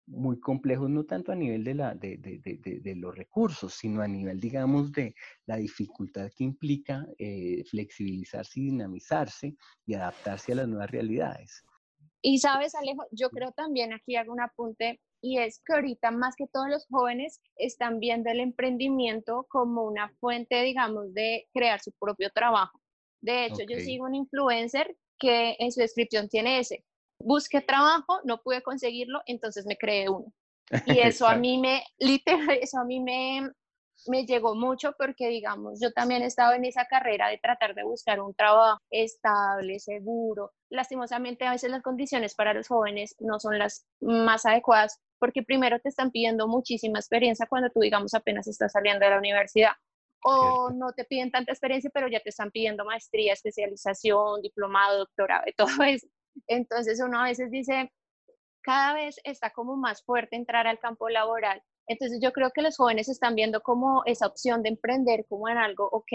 muy 0.08 0.40
complejos, 0.40 0.90
no 0.90 1.04
tanto 1.04 1.32
a 1.32 1.36
nivel 1.36 1.64
de, 1.64 1.76
la, 1.76 1.94
de, 1.94 2.18
de, 2.18 2.80
de, 2.82 2.96
los 2.96 3.16
recursos, 3.16 3.76
sino 3.76 4.02
a 4.02 4.08
nivel, 4.08 4.40
digamos, 4.40 4.92
de 4.92 5.14
la 5.46 5.58
dificultad 5.58 6.32
que 6.36 6.44
implica 6.44 7.06
eh, 7.20 7.64
flexibilizarse 7.70 8.60
y 8.60 8.64
dinamizarse 8.72 9.56
y 9.86 9.94
adaptarse 9.94 10.54
a 10.54 10.56
las 10.56 10.68
nuevas 10.68 10.90
realidades. 10.90 11.64
Y 12.24 12.40
sabes, 12.40 12.74
Alejo, 12.74 13.06
yo 13.12 13.30
creo 13.30 13.52
también 13.52 13.94
aquí 13.94 14.16
hago 14.16 14.34
un 14.34 14.42
apunte 14.42 15.00
y 15.26 15.40
es 15.40 15.60
que 15.66 15.74
ahorita 15.74 16.12
más 16.12 16.36
que 16.36 16.46
todos 16.46 16.70
los 16.70 16.86
jóvenes 16.86 17.42
están 17.56 18.00
viendo 18.00 18.30
el 18.30 18.40
emprendimiento 18.40 19.48
como 19.50 19.82
una 19.82 20.10
fuente, 20.20 20.62
digamos, 20.62 21.16
de 21.16 21.48
crear 21.52 21.82
su 21.82 21.92
propio 21.94 22.30
trabajo. 22.30 22.80
De 23.22 23.46
hecho, 23.46 23.64
yo 23.68 23.80
sigo 23.80 24.06
un 24.06 24.14
influencer 24.14 24.96
que 25.18 25.56
en 25.58 25.72
su 25.72 25.80
descripción 25.80 26.30
tiene 26.30 26.60
ese, 26.60 26.86
busqué 27.20 27.62
trabajo, 27.62 28.20
no 28.24 28.40
pude 28.44 28.62
conseguirlo, 28.62 29.24
entonces 29.26 29.66
me 29.66 29.78
creé 29.78 30.10
uno. 30.10 30.32
Y 30.86 31.00
eso 31.00 31.28
a 31.28 31.36
mí 31.36 31.58
me, 31.58 31.84
literal, 31.98 32.60
eso 32.62 32.78
a 32.78 32.86
mí 32.86 33.00
me, 33.00 33.50
me 34.08 34.28
llegó 34.28 34.54
mucho 34.54 34.94
porque, 34.96 35.28
digamos, 35.28 35.80
yo 35.82 35.92
también 35.92 36.22
he 36.22 36.28
estado 36.28 36.54
en 36.54 36.66
esa 36.66 36.86
carrera 36.86 37.30
de 37.30 37.40
tratar 37.40 37.74
de 37.74 37.84
buscar 37.84 38.22
un 38.22 38.36
trabajo 38.36 38.80
estable, 38.92 39.80
seguro. 39.80 40.52
Lastimosamente, 40.70 41.46
a 41.46 41.52
veces 41.52 41.72
las 41.72 41.82
condiciones 41.82 42.36
para 42.36 42.54
los 42.54 42.68
jóvenes 42.68 43.16
no 43.18 43.40
son 43.40 43.58
las 43.58 43.88
más 44.02 44.46
adecuadas 44.46 45.02
porque 45.20 45.44
primero 45.44 45.80
te 45.80 45.90
están 45.90 46.12
pidiendo 46.12 46.48
muchísima 46.48 47.00
experiencia 47.00 47.48
cuando 47.48 47.70
tú, 47.70 47.80
digamos, 47.80 48.14
apenas 48.14 48.48
estás 48.48 48.72
saliendo 48.72 49.06
de 49.06 49.12
la 49.12 49.18
universidad. 49.18 49.74
O 50.24 50.72
no 50.72 50.92
te 50.94 51.06
piden 51.06 51.30
tanta 51.32 51.52
experiencia, 51.52 51.92
pero 51.94 52.08
ya 52.08 52.20
te 52.20 52.30
están 52.30 52.50
pidiendo 52.50 52.84
maestría, 52.84 53.34
especialización, 53.34 54.42
diplomado, 54.42 55.00
doctorado, 55.00 55.44
y 55.46 55.54
todo 55.58 55.84
eso. 55.84 56.08
Entonces 56.48 57.00
uno 57.00 57.22
a 57.22 57.26
veces 57.26 57.52
dice, 57.52 57.92
cada 58.62 58.94
vez 58.94 59.20
está 59.24 59.52
como 59.52 59.78
más 59.78 60.04
fuerte 60.04 60.36
entrar 60.36 60.66
al 60.68 60.80
campo 60.80 61.10
laboral 61.10 61.62
entonces 61.88 62.20
yo 62.22 62.32
creo 62.32 62.52
que 62.52 62.62
los 62.62 62.78
jóvenes 62.78 63.10
están 63.10 63.36
viendo 63.36 63.62
como 63.62 64.04
esa 64.06 64.28
opción 64.28 64.64
de 64.64 64.70
emprender 64.70 65.26
como 65.30 65.50
en 65.50 65.58
algo, 65.58 65.88
ok, 65.92 66.12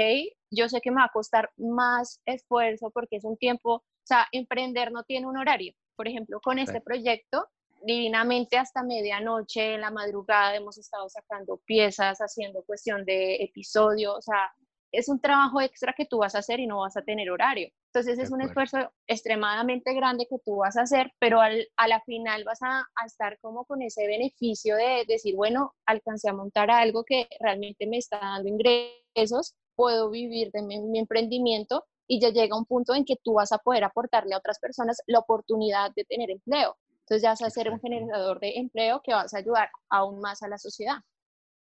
yo 0.50 0.68
sé 0.68 0.80
que 0.80 0.90
me 0.90 1.00
va 1.00 1.04
a 1.04 1.12
costar 1.12 1.50
más 1.56 2.20
esfuerzo 2.26 2.90
porque 2.90 3.16
es 3.16 3.24
un 3.24 3.36
tiempo, 3.36 3.74
o 3.74 3.84
sea, 4.02 4.26
emprender 4.32 4.90
no 4.90 5.04
tiene 5.04 5.26
un 5.26 5.36
horario. 5.36 5.74
Por 5.96 6.08
ejemplo, 6.08 6.40
con 6.40 6.58
este 6.58 6.80
proyecto, 6.80 7.46
divinamente 7.82 8.56
hasta 8.58 8.82
medianoche, 8.82 9.74
en 9.74 9.80
la 9.80 9.90
madrugada 9.90 10.56
hemos 10.56 10.78
estado 10.78 11.08
sacando 11.08 11.58
piezas, 11.64 12.18
haciendo 12.18 12.62
cuestión 12.64 13.04
de 13.04 13.36
episodio, 13.36 14.14
o 14.14 14.22
sea, 14.22 14.52
es 14.92 15.08
un 15.08 15.20
trabajo 15.20 15.60
extra 15.60 15.94
que 15.96 16.06
tú 16.06 16.18
vas 16.18 16.34
a 16.34 16.38
hacer 16.40 16.60
y 16.60 16.66
no 16.66 16.80
vas 16.80 16.96
a 16.96 17.02
tener 17.02 17.30
horario. 17.30 17.70
Entonces 17.92 18.18
es 18.18 18.30
un 18.30 18.40
esfuerzo 18.40 18.92
extremadamente 19.06 19.94
grande 19.94 20.26
que 20.28 20.38
tú 20.44 20.56
vas 20.56 20.76
a 20.76 20.82
hacer, 20.82 21.12
pero 21.18 21.40
al, 21.40 21.66
a 21.76 21.88
la 21.88 22.00
final 22.02 22.44
vas 22.44 22.60
a, 22.62 22.86
estar 23.04 23.38
como 23.40 23.64
con 23.64 23.82
ese 23.82 24.06
beneficio 24.06 24.76
de 24.76 25.04
decir, 25.08 25.34
bueno, 25.34 25.74
alcancé 25.86 26.28
a 26.28 26.32
montar 26.32 26.70
algo 26.70 27.04
que 27.04 27.28
realmente 27.40 27.86
me 27.86 27.98
está 27.98 28.18
dando 28.18 28.48
ingresos, 28.48 29.54
puedo 29.74 30.10
vivir 30.10 30.50
de 30.52 30.62
mi, 30.62 30.98
emprendimiento 30.98 31.84
y 32.06 32.20
ya 32.20 32.30
llega 32.30 32.56
un 32.56 32.66
punto 32.66 32.94
en 32.94 33.04
que 33.04 33.16
tú 33.22 33.34
vas 33.34 33.52
a 33.52 33.58
poder 33.58 33.84
aportarle 33.84 34.34
a 34.34 34.38
otras 34.38 34.58
personas 34.58 34.98
la 35.06 35.20
oportunidad 35.20 35.92
de 35.94 36.04
tener 36.04 36.30
empleo. 36.30 36.76
Entonces 37.10 37.22
ya 37.22 37.30
vas 37.30 37.42
a 37.42 37.50
ser 37.50 37.70
un 37.70 37.80
generador 37.80 38.38
de 38.38 38.56
empleo 38.56 39.02
que 39.02 39.12
vas 39.12 39.34
a 39.34 39.38
ayudar 39.38 39.68
aún 39.88 40.20
más 40.20 40.42
a 40.42 40.48
la 40.48 40.58
sociedad 40.58 40.98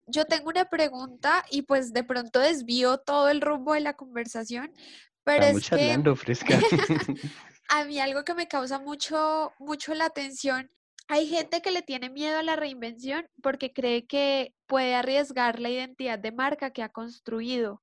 yo 0.06 0.24
tengo 0.24 0.48
una 0.48 0.64
pregunta 0.66 1.44
y 1.50 1.62
pues 1.62 1.92
de 1.92 2.04
pronto 2.04 2.38
desvío 2.38 2.98
todo 2.98 3.28
el 3.28 3.40
rumbo 3.40 3.74
de 3.74 3.80
la 3.80 3.94
conversación, 3.94 4.72
pero 5.24 5.44
es 5.44 5.68
que 5.68 6.14
fresca. 6.14 6.58
a 7.68 7.84
mí 7.84 7.98
algo 7.98 8.24
que 8.24 8.34
me 8.34 8.48
causa 8.48 8.78
mucho, 8.78 9.52
mucho 9.58 9.94
la 9.94 10.06
atención, 10.06 10.70
hay 11.08 11.28
gente 11.28 11.60
que 11.60 11.70
le 11.70 11.82
tiene 11.82 12.10
miedo 12.10 12.38
a 12.38 12.42
la 12.42 12.56
reinvención 12.56 13.28
porque 13.42 13.72
cree 13.72 14.06
que 14.06 14.54
puede 14.66 14.94
arriesgar 14.94 15.60
la 15.60 15.70
identidad 15.70 16.18
de 16.18 16.32
marca 16.32 16.70
que 16.70 16.82
ha 16.82 16.88
construido. 16.88 17.82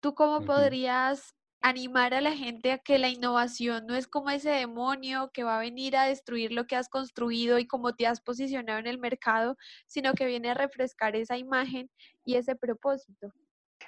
¿Tú 0.00 0.14
cómo 0.14 0.44
podrías 0.44 1.34
animar 1.64 2.12
a 2.12 2.20
la 2.20 2.36
gente 2.36 2.72
a 2.72 2.78
que 2.78 2.98
la 2.98 3.08
innovación 3.08 3.86
no 3.86 3.94
es 3.94 4.06
como 4.06 4.28
ese 4.28 4.50
demonio 4.50 5.30
que 5.32 5.44
va 5.44 5.56
a 5.56 5.60
venir 5.60 5.96
a 5.96 6.04
destruir 6.04 6.52
lo 6.52 6.66
que 6.66 6.76
has 6.76 6.90
construido 6.90 7.58
y 7.58 7.66
cómo 7.66 7.94
te 7.94 8.06
has 8.06 8.20
posicionado 8.20 8.78
en 8.80 8.86
el 8.86 8.98
mercado, 8.98 9.56
sino 9.86 10.12
que 10.12 10.26
viene 10.26 10.50
a 10.50 10.54
refrescar 10.54 11.16
esa 11.16 11.38
imagen 11.38 11.90
y 12.22 12.34
ese 12.34 12.54
propósito. 12.54 13.32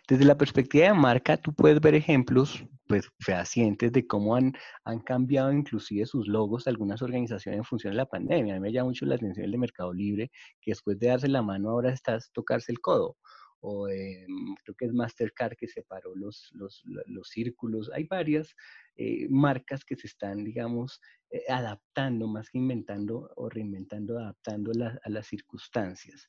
Desde 0.08 0.24
la 0.24 0.38
perspectiva 0.38 0.86
de 0.86 0.94
marca, 0.94 1.36
tú 1.36 1.52
puedes 1.52 1.78
ver 1.78 1.94
ejemplos 1.94 2.64
pues, 2.86 3.10
fehacientes 3.20 3.92
de 3.92 4.06
cómo 4.06 4.36
han, 4.36 4.54
han 4.84 5.00
cambiado 5.00 5.52
inclusive 5.52 6.06
sus 6.06 6.28
logos 6.28 6.66
algunas 6.66 7.02
organizaciones 7.02 7.58
en 7.58 7.64
función 7.64 7.92
de 7.92 7.98
la 7.98 8.06
pandemia. 8.06 8.54
A 8.54 8.56
mí 8.56 8.62
me 8.62 8.72
llama 8.72 8.88
mucho 8.88 9.04
la 9.04 9.16
atención 9.16 9.44
el 9.44 9.52
de 9.52 9.58
Mercado 9.58 9.92
Libre, 9.92 10.30
que 10.62 10.70
después 10.70 10.98
de 10.98 11.08
darse 11.08 11.28
la 11.28 11.42
mano 11.42 11.68
ahora 11.68 11.92
estás 11.92 12.30
tocarse 12.32 12.72
el 12.72 12.80
codo 12.80 13.18
o 13.68 13.86
creo 13.86 14.76
que 14.78 14.86
es 14.86 14.92
Mastercard 14.92 15.56
que 15.56 15.66
separó 15.66 16.14
los, 16.14 16.50
los, 16.52 16.84
los 16.84 17.28
círculos. 17.28 17.90
Hay 17.92 18.04
varias 18.04 18.54
eh, 18.94 19.26
marcas 19.28 19.84
que 19.84 19.96
se 19.96 20.06
están, 20.06 20.44
digamos, 20.44 21.00
eh, 21.30 21.42
adaptando, 21.48 22.28
más 22.28 22.48
que 22.48 22.58
inventando 22.58 23.28
o 23.34 23.48
reinventando, 23.48 24.18
adaptando 24.18 24.70
a 25.02 25.10
las 25.10 25.26
circunstancias. 25.26 26.28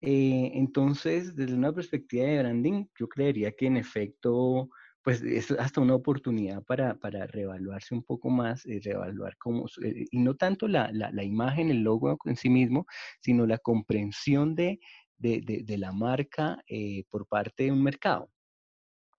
Eh, 0.00 0.52
entonces, 0.54 1.36
desde 1.36 1.54
una 1.54 1.72
perspectiva 1.72 2.24
de 2.24 2.38
branding, 2.38 2.86
yo 2.98 3.08
creería 3.08 3.52
que 3.52 3.66
en 3.66 3.76
efecto 3.76 4.70
pues 5.02 5.22
es 5.22 5.50
hasta 5.52 5.80
una 5.80 5.94
oportunidad 5.94 6.62
para, 6.64 6.94
para 6.94 7.26
reevaluarse 7.26 7.94
un 7.94 8.02
poco 8.02 8.28
más, 8.28 8.66
y 8.66 8.80
reevaluar 8.80 9.36
cómo, 9.38 9.66
eh, 9.82 10.04
y 10.10 10.18
no 10.18 10.34
tanto 10.36 10.68
la, 10.68 10.90
la, 10.92 11.24
imagen, 11.24 11.70
el 11.70 11.82
logo 11.82 12.18
en 12.26 12.36
sí 12.36 12.50
mismo, 12.50 12.86
sino 13.20 13.46
la 13.46 13.58
comprensión 13.58 14.54
de, 14.54 14.78
de, 15.20 15.64
de, 15.64 15.78
la 15.78 15.92
marca 15.92 16.58
eh, 16.66 17.04
por 17.10 17.26
parte 17.26 17.64
de 17.64 17.72
un 17.72 17.82
mercado. 17.82 18.30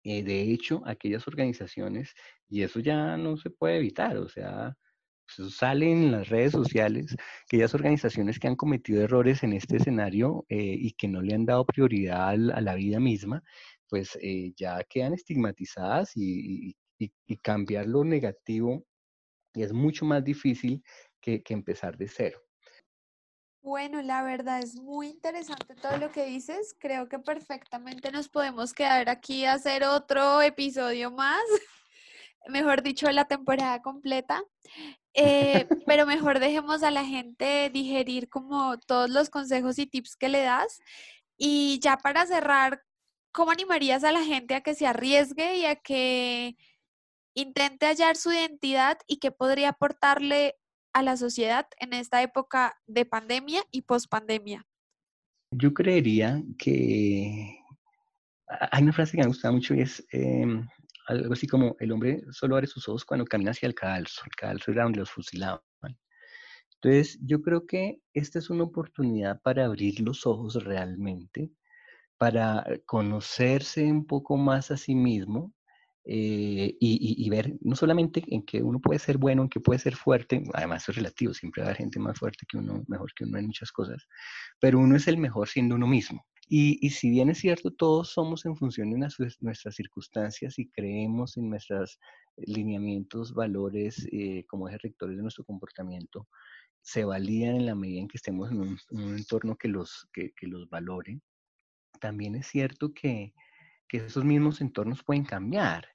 Eh, 0.04 0.24
de 0.24 0.42
hecho, 0.52 0.82
aquellas 0.86 1.28
organizaciones, 1.28 2.14
y 2.50 2.64
eso 2.64 2.80
ya 2.80 3.18
no 3.18 3.38
se 3.38 3.52
puede 3.52 3.78
evitar, 3.78 4.18
o 4.18 4.28
sea, 4.28 4.76
salen 5.28 6.04
en 6.04 6.12
las 6.12 6.30
redes 6.30 6.52
sociales, 6.54 7.16
aquellas 7.46 7.74
organizaciones 7.74 8.40
que 8.40 8.48
han 8.48 8.56
cometido 8.56 9.04
errores 9.04 9.44
en 9.44 9.54
este 9.54 9.78
escenario 9.78 10.46
y 10.50 10.92
que 10.94 11.08
no 11.08 11.22
le 11.22 11.36
han 11.36 11.46
dado 11.46 11.66
prioridad 11.66 12.30
a 12.30 12.62
la 12.62 12.76
vida 12.76 13.00
misma, 13.00 13.44
pues 13.92 14.18
eh, 14.22 14.54
ya 14.56 14.82
quedan 14.86 15.14
estigmatizadas 15.14 16.14
y, 16.16 16.78
cambiar 17.42 17.88
lo 17.88 18.04
negativo 18.06 18.86
y 19.54 19.64
es 19.64 19.74
mucho 19.74 20.06
más 20.06 20.24
difícil 20.24 20.84
que, 21.20 21.44
empezar 21.50 21.98
de 21.98 22.08
cero. 22.08 22.40
Bueno, 23.64 24.02
la 24.02 24.24
verdad 24.24 24.60
es 24.60 24.76
muy 24.76 25.10
interesante 25.10 25.76
todo 25.76 25.98
lo 25.98 26.12
que 26.12 26.26
dices. 26.26 26.76
Creo 26.80 27.08
que 27.08 27.20
perfectamente 27.20 28.12
nos 28.12 28.28
podemos 28.28 28.74
quedar 28.74 29.08
aquí 29.08 29.46
a 29.46 29.54
hacer 29.54 29.84
otro 29.84 30.42
episodio 30.42 31.12
más, 31.12 31.44
mejor 32.48 32.82
dicho, 32.82 33.10
la 33.12 33.26
temporada 33.26 33.80
completa. 33.84 34.44
Eh, 35.14 35.68
pero 35.86 36.08
mejor 36.08 36.40
dejemos 36.40 36.82
a 36.82 36.90
la 36.90 37.06
gente 37.06 37.70
digerir 37.72 38.30
como 38.30 38.80
todos 38.80 39.12
los 39.12 39.30
consejos 39.30 39.78
y 39.78 39.86
tips 39.86 40.16
que 40.16 40.30
le 40.30 40.42
das. 40.42 40.80
Y 41.38 41.80
ya 41.84 41.98
para 41.98 42.26
cerrar, 42.26 42.84
¿cómo 43.32 43.52
animarías 43.52 44.04
a 44.04 44.12
la 44.12 44.24
gente 44.24 44.56
a 44.56 44.62
que 44.62 44.74
se 44.74 44.88
arriesgue 44.88 45.58
y 45.58 45.66
a 45.66 45.76
que 45.76 46.56
intente 47.36 47.86
hallar 47.86 48.18
su 48.18 48.32
identidad 48.32 48.98
y 49.08 49.18
qué 49.18 49.32
podría 49.32 49.70
aportarle 49.70 50.56
a 50.94 51.04
la 51.04 51.18
sociedad 51.18 51.68
en 51.80 51.94
esta 51.94 52.22
época 52.22 52.80
de 52.88 53.06
pandemia 53.06 53.64
y 53.72 53.84
pospandemia? 53.84 54.66
Yo 55.52 55.74
creería 55.74 56.42
que 56.58 57.58
hay 58.48 58.84
una 58.84 58.94
frase 58.94 59.14
que 59.14 59.24
me 59.24 59.28
gusta 59.28 59.52
mucho 59.52 59.74
y 59.74 59.82
es 59.82 60.06
em, 60.12 60.68
algo 61.08 61.34
así 61.34 61.48
como 61.48 61.76
el 61.80 61.92
hombre 61.92 62.22
solo 62.32 62.56
abre 62.56 62.68
sus 62.68 62.88
ojos 62.88 63.06
cuando 63.06 63.26
camina 63.26 63.52
hacia 63.52 63.68
el 63.68 63.76
cadalso. 63.76 64.22
El 64.26 64.36
cadalso 64.36 64.72
era 64.72 64.84
donde 64.84 65.00
los 65.00 65.12
fusilaban. 65.12 65.62
Entonces, 66.84 67.20
yo 67.22 67.42
creo 67.42 67.68
que 67.68 68.02
esta 68.14 68.40
es 68.40 68.50
una 68.50 68.64
oportunidad 68.64 69.40
para 69.42 69.66
abrir 69.66 70.00
los 70.00 70.26
ojos 70.26 70.64
realmente 70.64 71.52
para 72.18 72.66
conocerse 72.86 73.84
un 73.92 74.06
poco 74.06 74.38
más 74.38 74.72
a 74.72 74.78
sí 74.78 74.96
mismo 74.96 75.54
eh, 76.04 76.76
y, 76.80 77.30
ver 77.30 77.58
no 77.62 77.76
solamente 77.76 78.24
en 78.28 78.44
que 78.44 78.64
uno 78.64 78.80
puede 78.80 79.00
ser 79.00 79.18
bueno, 79.18 79.44
en 79.44 79.50
que 79.50 79.60
puede 79.60 79.80
ser 79.80 79.96
fuerte, 79.96 80.44
además 80.54 80.88
es 80.90 80.96
relativo, 80.96 81.34
siempre 81.34 81.62
va 81.62 81.68
a 81.68 81.70
haber 81.70 81.78
gente 81.78 82.00
más 82.00 82.18
fuerte 82.18 82.46
que 82.48 82.58
uno, 82.58 82.84
mejor 82.88 83.14
que 83.14 83.24
uno 83.24 83.38
en 83.38 83.48
muchas 83.48 83.72
cosas, 83.72 84.08
pero 84.60 84.80
uno 84.80 84.96
es 84.96 85.08
el 85.08 85.18
mejor 85.18 85.48
siendo 85.48 85.76
uno 85.76 85.88
mismo. 85.88 86.26
Y, 86.54 86.90
si 86.90 87.10
bien 87.10 87.30
es 87.30 87.38
cierto, 87.38 87.72
todos 87.72 88.10
somos 88.12 88.46
en 88.46 88.58
función 88.58 88.92
de 88.92 88.98
nuestras 88.98 89.76
circunstancias 89.76 90.60
y 90.60 90.70
creemos 90.70 91.38
en 91.38 91.50
nuestros 91.50 91.98
lineamientos, 92.36 93.34
valores 93.34 94.06
eh, 94.12 94.44
como 94.48 94.68
ejes 94.68 94.82
rectores 94.82 95.16
de 95.16 95.22
nuestro 95.22 95.46
comportamiento, 95.46 96.28
se 96.82 97.06
valían 97.06 97.56
en 97.56 97.68
la 97.68 97.76
medida 97.76 98.02
en 98.02 98.08
que 98.10 98.18
estemos 98.18 98.52
en 98.52 98.60
un, 98.60 99.18
entorno 99.18 99.56
que 99.56 99.70
los, 99.70 100.10
que 100.14 100.34
los 100.42 100.68
valore 100.70 101.22
también 102.02 102.36
es 102.36 102.48
cierto 102.48 102.94
que, 102.94 103.34
esos 103.98 104.24
mismos 104.24 104.62
entornos 104.62 105.04
pueden 105.04 105.24
cambiar. 105.26 105.88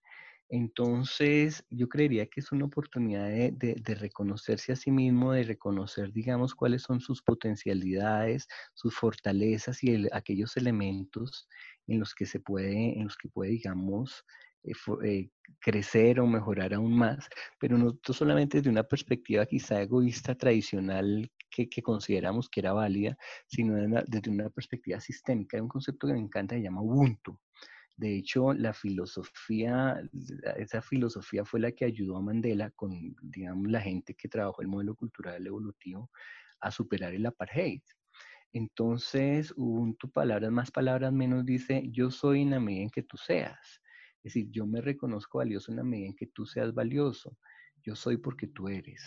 Entonces, 0.48 1.64
yo 1.70 1.88
creería 1.88 2.26
que 2.26 2.40
es 2.40 2.52
una 2.52 2.66
oportunidad 2.66 3.28
de, 3.28 3.94
reconocerse 3.98 4.72
a 4.72 4.76
sí 4.76 4.92
mismo, 4.92 5.32
de 5.32 5.42
reconocer, 5.42 6.12
digamos, 6.12 6.54
cuáles 6.54 6.82
son 6.82 7.00
sus 7.00 7.20
potencialidades, 7.22 8.46
sus 8.74 8.94
fortalezas 8.94 9.82
y 9.82 10.06
aquellos 10.12 10.56
elementos 10.56 11.48
en 11.88 11.98
los 11.98 12.14
que 12.14 12.26
se 12.26 12.38
puede, 12.38 12.96
en 12.98 13.04
los 13.04 13.16
que 13.16 13.28
puede, 13.28 13.50
digamos, 13.52 14.24
eh, 14.62 14.72
eh, 15.04 15.30
crecer 15.60 16.20
o 16.20 16.26
mejorar 16.26 16.74
aún 16.74 16.96
más, 16.96 17.28
pero 17.58 17.76
no 17.78 17.98
solamente 18.02 18.58
desde 18.58 18.70
una 18.70 18.84
perspectiva 18.84 19.46
quizá 19.46 19.82
egoísta 19.82 20.34
tradicional 20.36 21.30
que, 21.50 21.82
consideramos 21.82 22.48
que 22.48 22.60
era 22.60 22.72
válida, 22.72 23.16
sino 23.46 23.74
desde 24.06 24.30
una 24.30 24.50
perspectiva 24.50 25.00
sistémica. 25.00 25.56
Hay 25.56 25.62
un 25.62 25.68
concepto 25.68 26.06
que 26.06 26.12
me 26.12 26.20
encanta, 26.20 26.54
se 26.54 26.62
llama 26.62 26.82
Ubuntu. 26.82 27.38
De 27.96 28.14
hecho, 28.14 28.52
la 28.52 28.72
filosofía, 28.74 30.02
esa 30.56 30.82
filosofía 30.82 31.44
fue 31.44 31.60
la 31.60 31.72
que 31.72 31.86
ayudó 31.86 32.16
a 32.16 32.22
Mandela 32.22 32.70
con, 32.72 33.16
digamos, 33.22 33.70
la 33.70 33.80
gente 33.80 34.14
que 34.14 34.28
trabajó 34.28 34.60
el 34.62 34.68
modelo 34.68 34.94
cultural 34.94 35.46
evolutivo 35.46 36.10
a 36.60 36.70
superar 36.70 37.14
el 37.14 37.24
apartheid. 37.24 37.80
Entonces, 38.52 39.52
Ubuntu, 39.56 40.10
palabras 40.10 40.50
más, 40.50 40.70
palabras 40.70 41.12
menos, 41.12 41.44
dice, 41.44 41.84
yo 41.90 42.10
soy 42.10 42.42
en 42.42 42.50
la 42.50 42.60
medida 42.60 42.82
en 42.82 42.90
que 42.90 43.02
tú 43.02 43.16
seas. 43.16 43.80
Es 44.22 44.34
decir, 44.34 44.50
yo 44.50 44.66
me 44.66 44.80
reconozco 44.80 45.38
valioso 45.38 45.70
en 45.70 45.78
la 45.78 45.84
medida 45.84 46.08
en 46.08 46.16
que 46.16 46.26
tú 46.26 46.46
seas 46.46 46.74
valioso. 46.74 47.38
Yo 47.82 47.94
soy 47.94 48.16
porque 48.16 48.46
tú 48.48 48.68
eres 48.68 49.02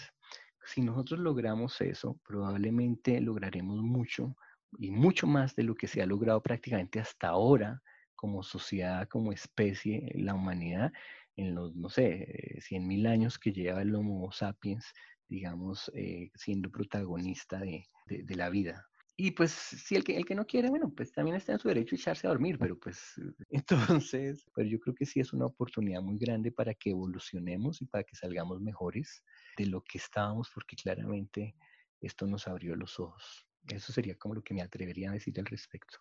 si 0.70 0.82
nosotros 0.82 1.20
logramos 1.20 1.82
eso, 1.82 2.20
probablemente 2.26 3.20
lograremos 3.22 3.82
mucho 3.82 4.36
y 4.78 4.92
mucho 4.92 5.26
más 5.26 5.56
de 5.56 5.64
lo 5.64 5.74
que 5.74 5.88
se 5.88 6.02
ha 6.02 6.06
logrado 6.06 6.42
prácticamente 6.44 7.00
hasta 7.00 7.30
ahora 7.30 7.82
como 8.20 8.44
sociedad, 8.44 9.08
como 9.08 9.32
especie, 9.32 10.12
la 10.14 10.34
humanidad, 10.34 10.92
en 11.38 11.56
los, 11.56 11.74
no 11.74 11.90
sé, 11.90 12.60
100.000 12.60 13.08
años 13.08 13.40
que 13.40 13.54
lleva 13.54 13.82
el 13.82 13.96
Homo 13.96 14.30
sapiens, 14.34 14.94
digamos, 15.30 15.90
eh, 15.96 16.30
siendo 16.36 16.70
protagonista 16.70 17.60
de, 17.60 17.88
de, 18.08 18.36
la 18.36 18.50
vida. 18.50 18.86
Y 19.16 19.32
pues 19.32 19.52
si 19.52 19.96
el 19.96 20.04
que, 20.04 20.18
el 20.18 20.26
que 20.26 20.36
no 20.36 20.46
quiere, 20.46 20.70
bueno, 20.70 20.92
pues 20.94 21.14
también 21.14 21.38
está 21.38 21.54
en 21.54 21.60
su 21.60 21.70
derecho 21.70 21.96
a 21.96 22.00
echarse 22.00 22.28
a 22.28 22.32
dormir, 22.32 22.60
pero 22.60 22.78
pues 22.78 23.00
entonces, 23.52 24.46
pero 24.54 24.68
yo 24.68 24.82
creo 24.82 24.94
que 24.94 25.06
sí 25.06 25.22
es 25.22 25.32
una 25.32 25.46
oportunidad 25.46 26.02
muy 26.02 26.18
grande 26.18 26.52
para 26.52 26.74
que 26.74 26.90
evolucionemos 26.90 27.82
y 27.82 27.86
para 27.86 28.04
que 28.04 28.18
salgamos 28.18 28.60
mejores 28.60 29.24
de 29.58 29.68
lo 29.68 29.82
que 29.82 29.98
estábamos, 29.98 30.50
porque 30.54 30.76
claramente 30.76 31.56
esto 32.02 32.28
nos 32.28 32.50
abrió 32.50 32.76
los 32.76 33.00
ojos. 33.00 33.48
Eso 33.70 33.94
sería 33.94 34.16
como 34.16 34.36
lo 34.36 34.44
que 34.44 34.54
me 34.54 34.62
atrevería 34.62 35.10
a 35.10 35.14
decir 35.14 35.40
al 35.40 35.46
respecto. 35.46 36.00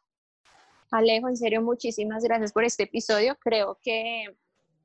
Alejo, 0.90 1.28
en 1.28 1.36
serio, 1.36 1.60
muchísimas 1.60 2.24
gracias 2.24 2.52
por 2.52 2.64
este 2.64 2.84
episodio. 2.84 3.36
Creo 3.40 3.78
que 3.82 4.24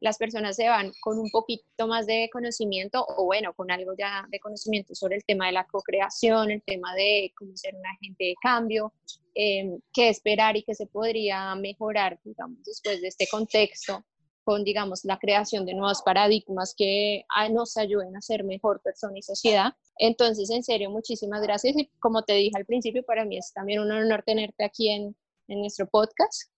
las 0.02 0.18
personas 0.18 0.58
se 0.58 0.68
van 0.68 0.92
con 1.02 1.18
un 1.18 1.30
poquito 1.32 1.88
más 1.88 2.06
de 2.06 2.30
conocimiento 2.32 3.06
o 3.08 3.24
bueno, 3.24 3.54
con 3.54 3.72
algo 3.72 3.94
ya 3.98 4.28
de 4.30 4.40
conocimiento 4.42 4.94
sobre 4.96 5.16
el 5.16 5.24
tema 5.24 5.46
de 5.46 5.54
la 5.54 5.66
co-creación, 5.66 6.52
el 6.52 6.62
tema 6.62 6.94
de 6.94 7.32
cómo 7.38 7.56
ser 7.56 7.74
un 7.76 7.86
agente 7.86 8.26
de 8.26 8.36
cambio, 8.42 8.94
eh, 9.34 9.78
qué 9.94 10.10
esperar 10.10 10.58
y 10.58 10.64
qué 10.64 10.76
se 10.76 10.88
podría 10.88 11.56
mejorar, 11.56 12.20
digamos, 12.26 12.62
después 12.66 13.02
de 13.02 13.08
este 13.08 13.28
contexto 13.32 14.04
con, 14.44 14.66
digamos, 14.66 15.06
la 15.06 15.18
creación 15.20 15.66
de 15.66 15.74
nuevos 15.74 16.02
paradigmas 16.02 16.76
que 16.78 17.24
ah, 17.34 17.48
nos 17.48 17.78
ayuden 17.78 18.18
a 18.18 18.22
ser 18.22 18.44
mejor 18.44 18.82
persona 18.82 19.18
y 19.18 19.22
sociedad. 19.22 19.72
Entonces, 19.98 20.50
en 20.50 20.64
serio, 20.64 20.90
muchísimas 20.90 21.42
gracias. 21.42 21.78
Y 21.78 21.90
como 22.00 22.24
te 22.24 22.34
dije 22.34 22.58
al 22.58 22.66
principio, 22.66 23.04
para 23.04 23.24
mí 23.24 23.38
es 23.38 23.54
también 23.54 23.80
un 23.80 23.90
honor 23.90 24.22
tenerte 24.26 24.66
aquí 24.66 24.90
en, 24.90 25.16
en 25.48 25.62
nuestro 25.62 25.88
podcast 25.88 26.50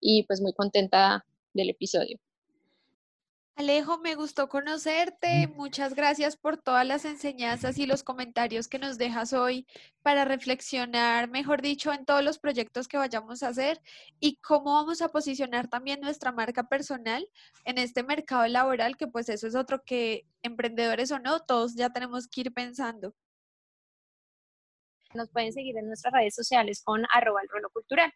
y 0.00 0.24
pues 0.24 0.40
muy 0.40 0.52
contenta 0.52 1.24
del 1.54 1.70
episodio. 1.70 2.18
Alejo, 3.54 3.98
me 3.98 4.14
gustó 4.14 4.48
conocerte. 4.48 5.46
Muchas 5.46 5.94
gracias 5.94 6.36
por 6.36 6.56
todas 6.56 6.86
las 6.86 7.04
enseñanzas 7.04 7.76
y 7.78 7.86
los 7.86 8.02
comentarios 8.02 8.66
que 8.66 8.78
nos 8.78 8.96
dejas 8.96 9.34
hoy 9.34 9.66
para 10.02 10.24
reflexionar, 10.24 11.28
mejor 11.28 11.60
dicho, 11.60 11.92
en 11.92 12.06
todos 12.06 12.24
los 12.24 12.38
proyectos 12.38 12.88
que 12.88 12.96
vayamos 12.96 13.42
a 13.42 13.48
hacer 13.48 13.80
y 14.18 14.36
cómo 14.36 14.72
vamos 14.72 15.02
a 15.02 15.10
posicionar 15.10 15.68
también 15.68 16.00
nuestra 16.00 16.32
marca 16.32 16.64
personal 16.68 17.28
en 17.64 17.76
este 17.78 18.02
mercado 18.02 18.46
laboral, 18.48 18.96
que 18.96 19.06
pues 19.06 19.28
eso 19.28 19.46
es 19.46 19.54
otro 19.54 19.82
que 19.84 20.26
emprendedores 20.42 21.12
o 21.12 21.18
no, 21.18 21.40
todos 21.40 21.74
ya 21.74 21.90
tenemos 21.90 22.28
que 22.28 22.40
ir 22.40 22.54
pensando. 22.54 23.14
Nos 25.14 25.28
pueden 25.30 25.52
seguir 25.52 25.76
en 25.76 25.88
nuestras 25.88 26.14
redes 26.14 26.34
sociales 26.34 26.82
con 26.82 27.04
arroba 27.12 27.42
el 27.42 27.48
rolo 27.50 27.68
cultural. 27.70 28.12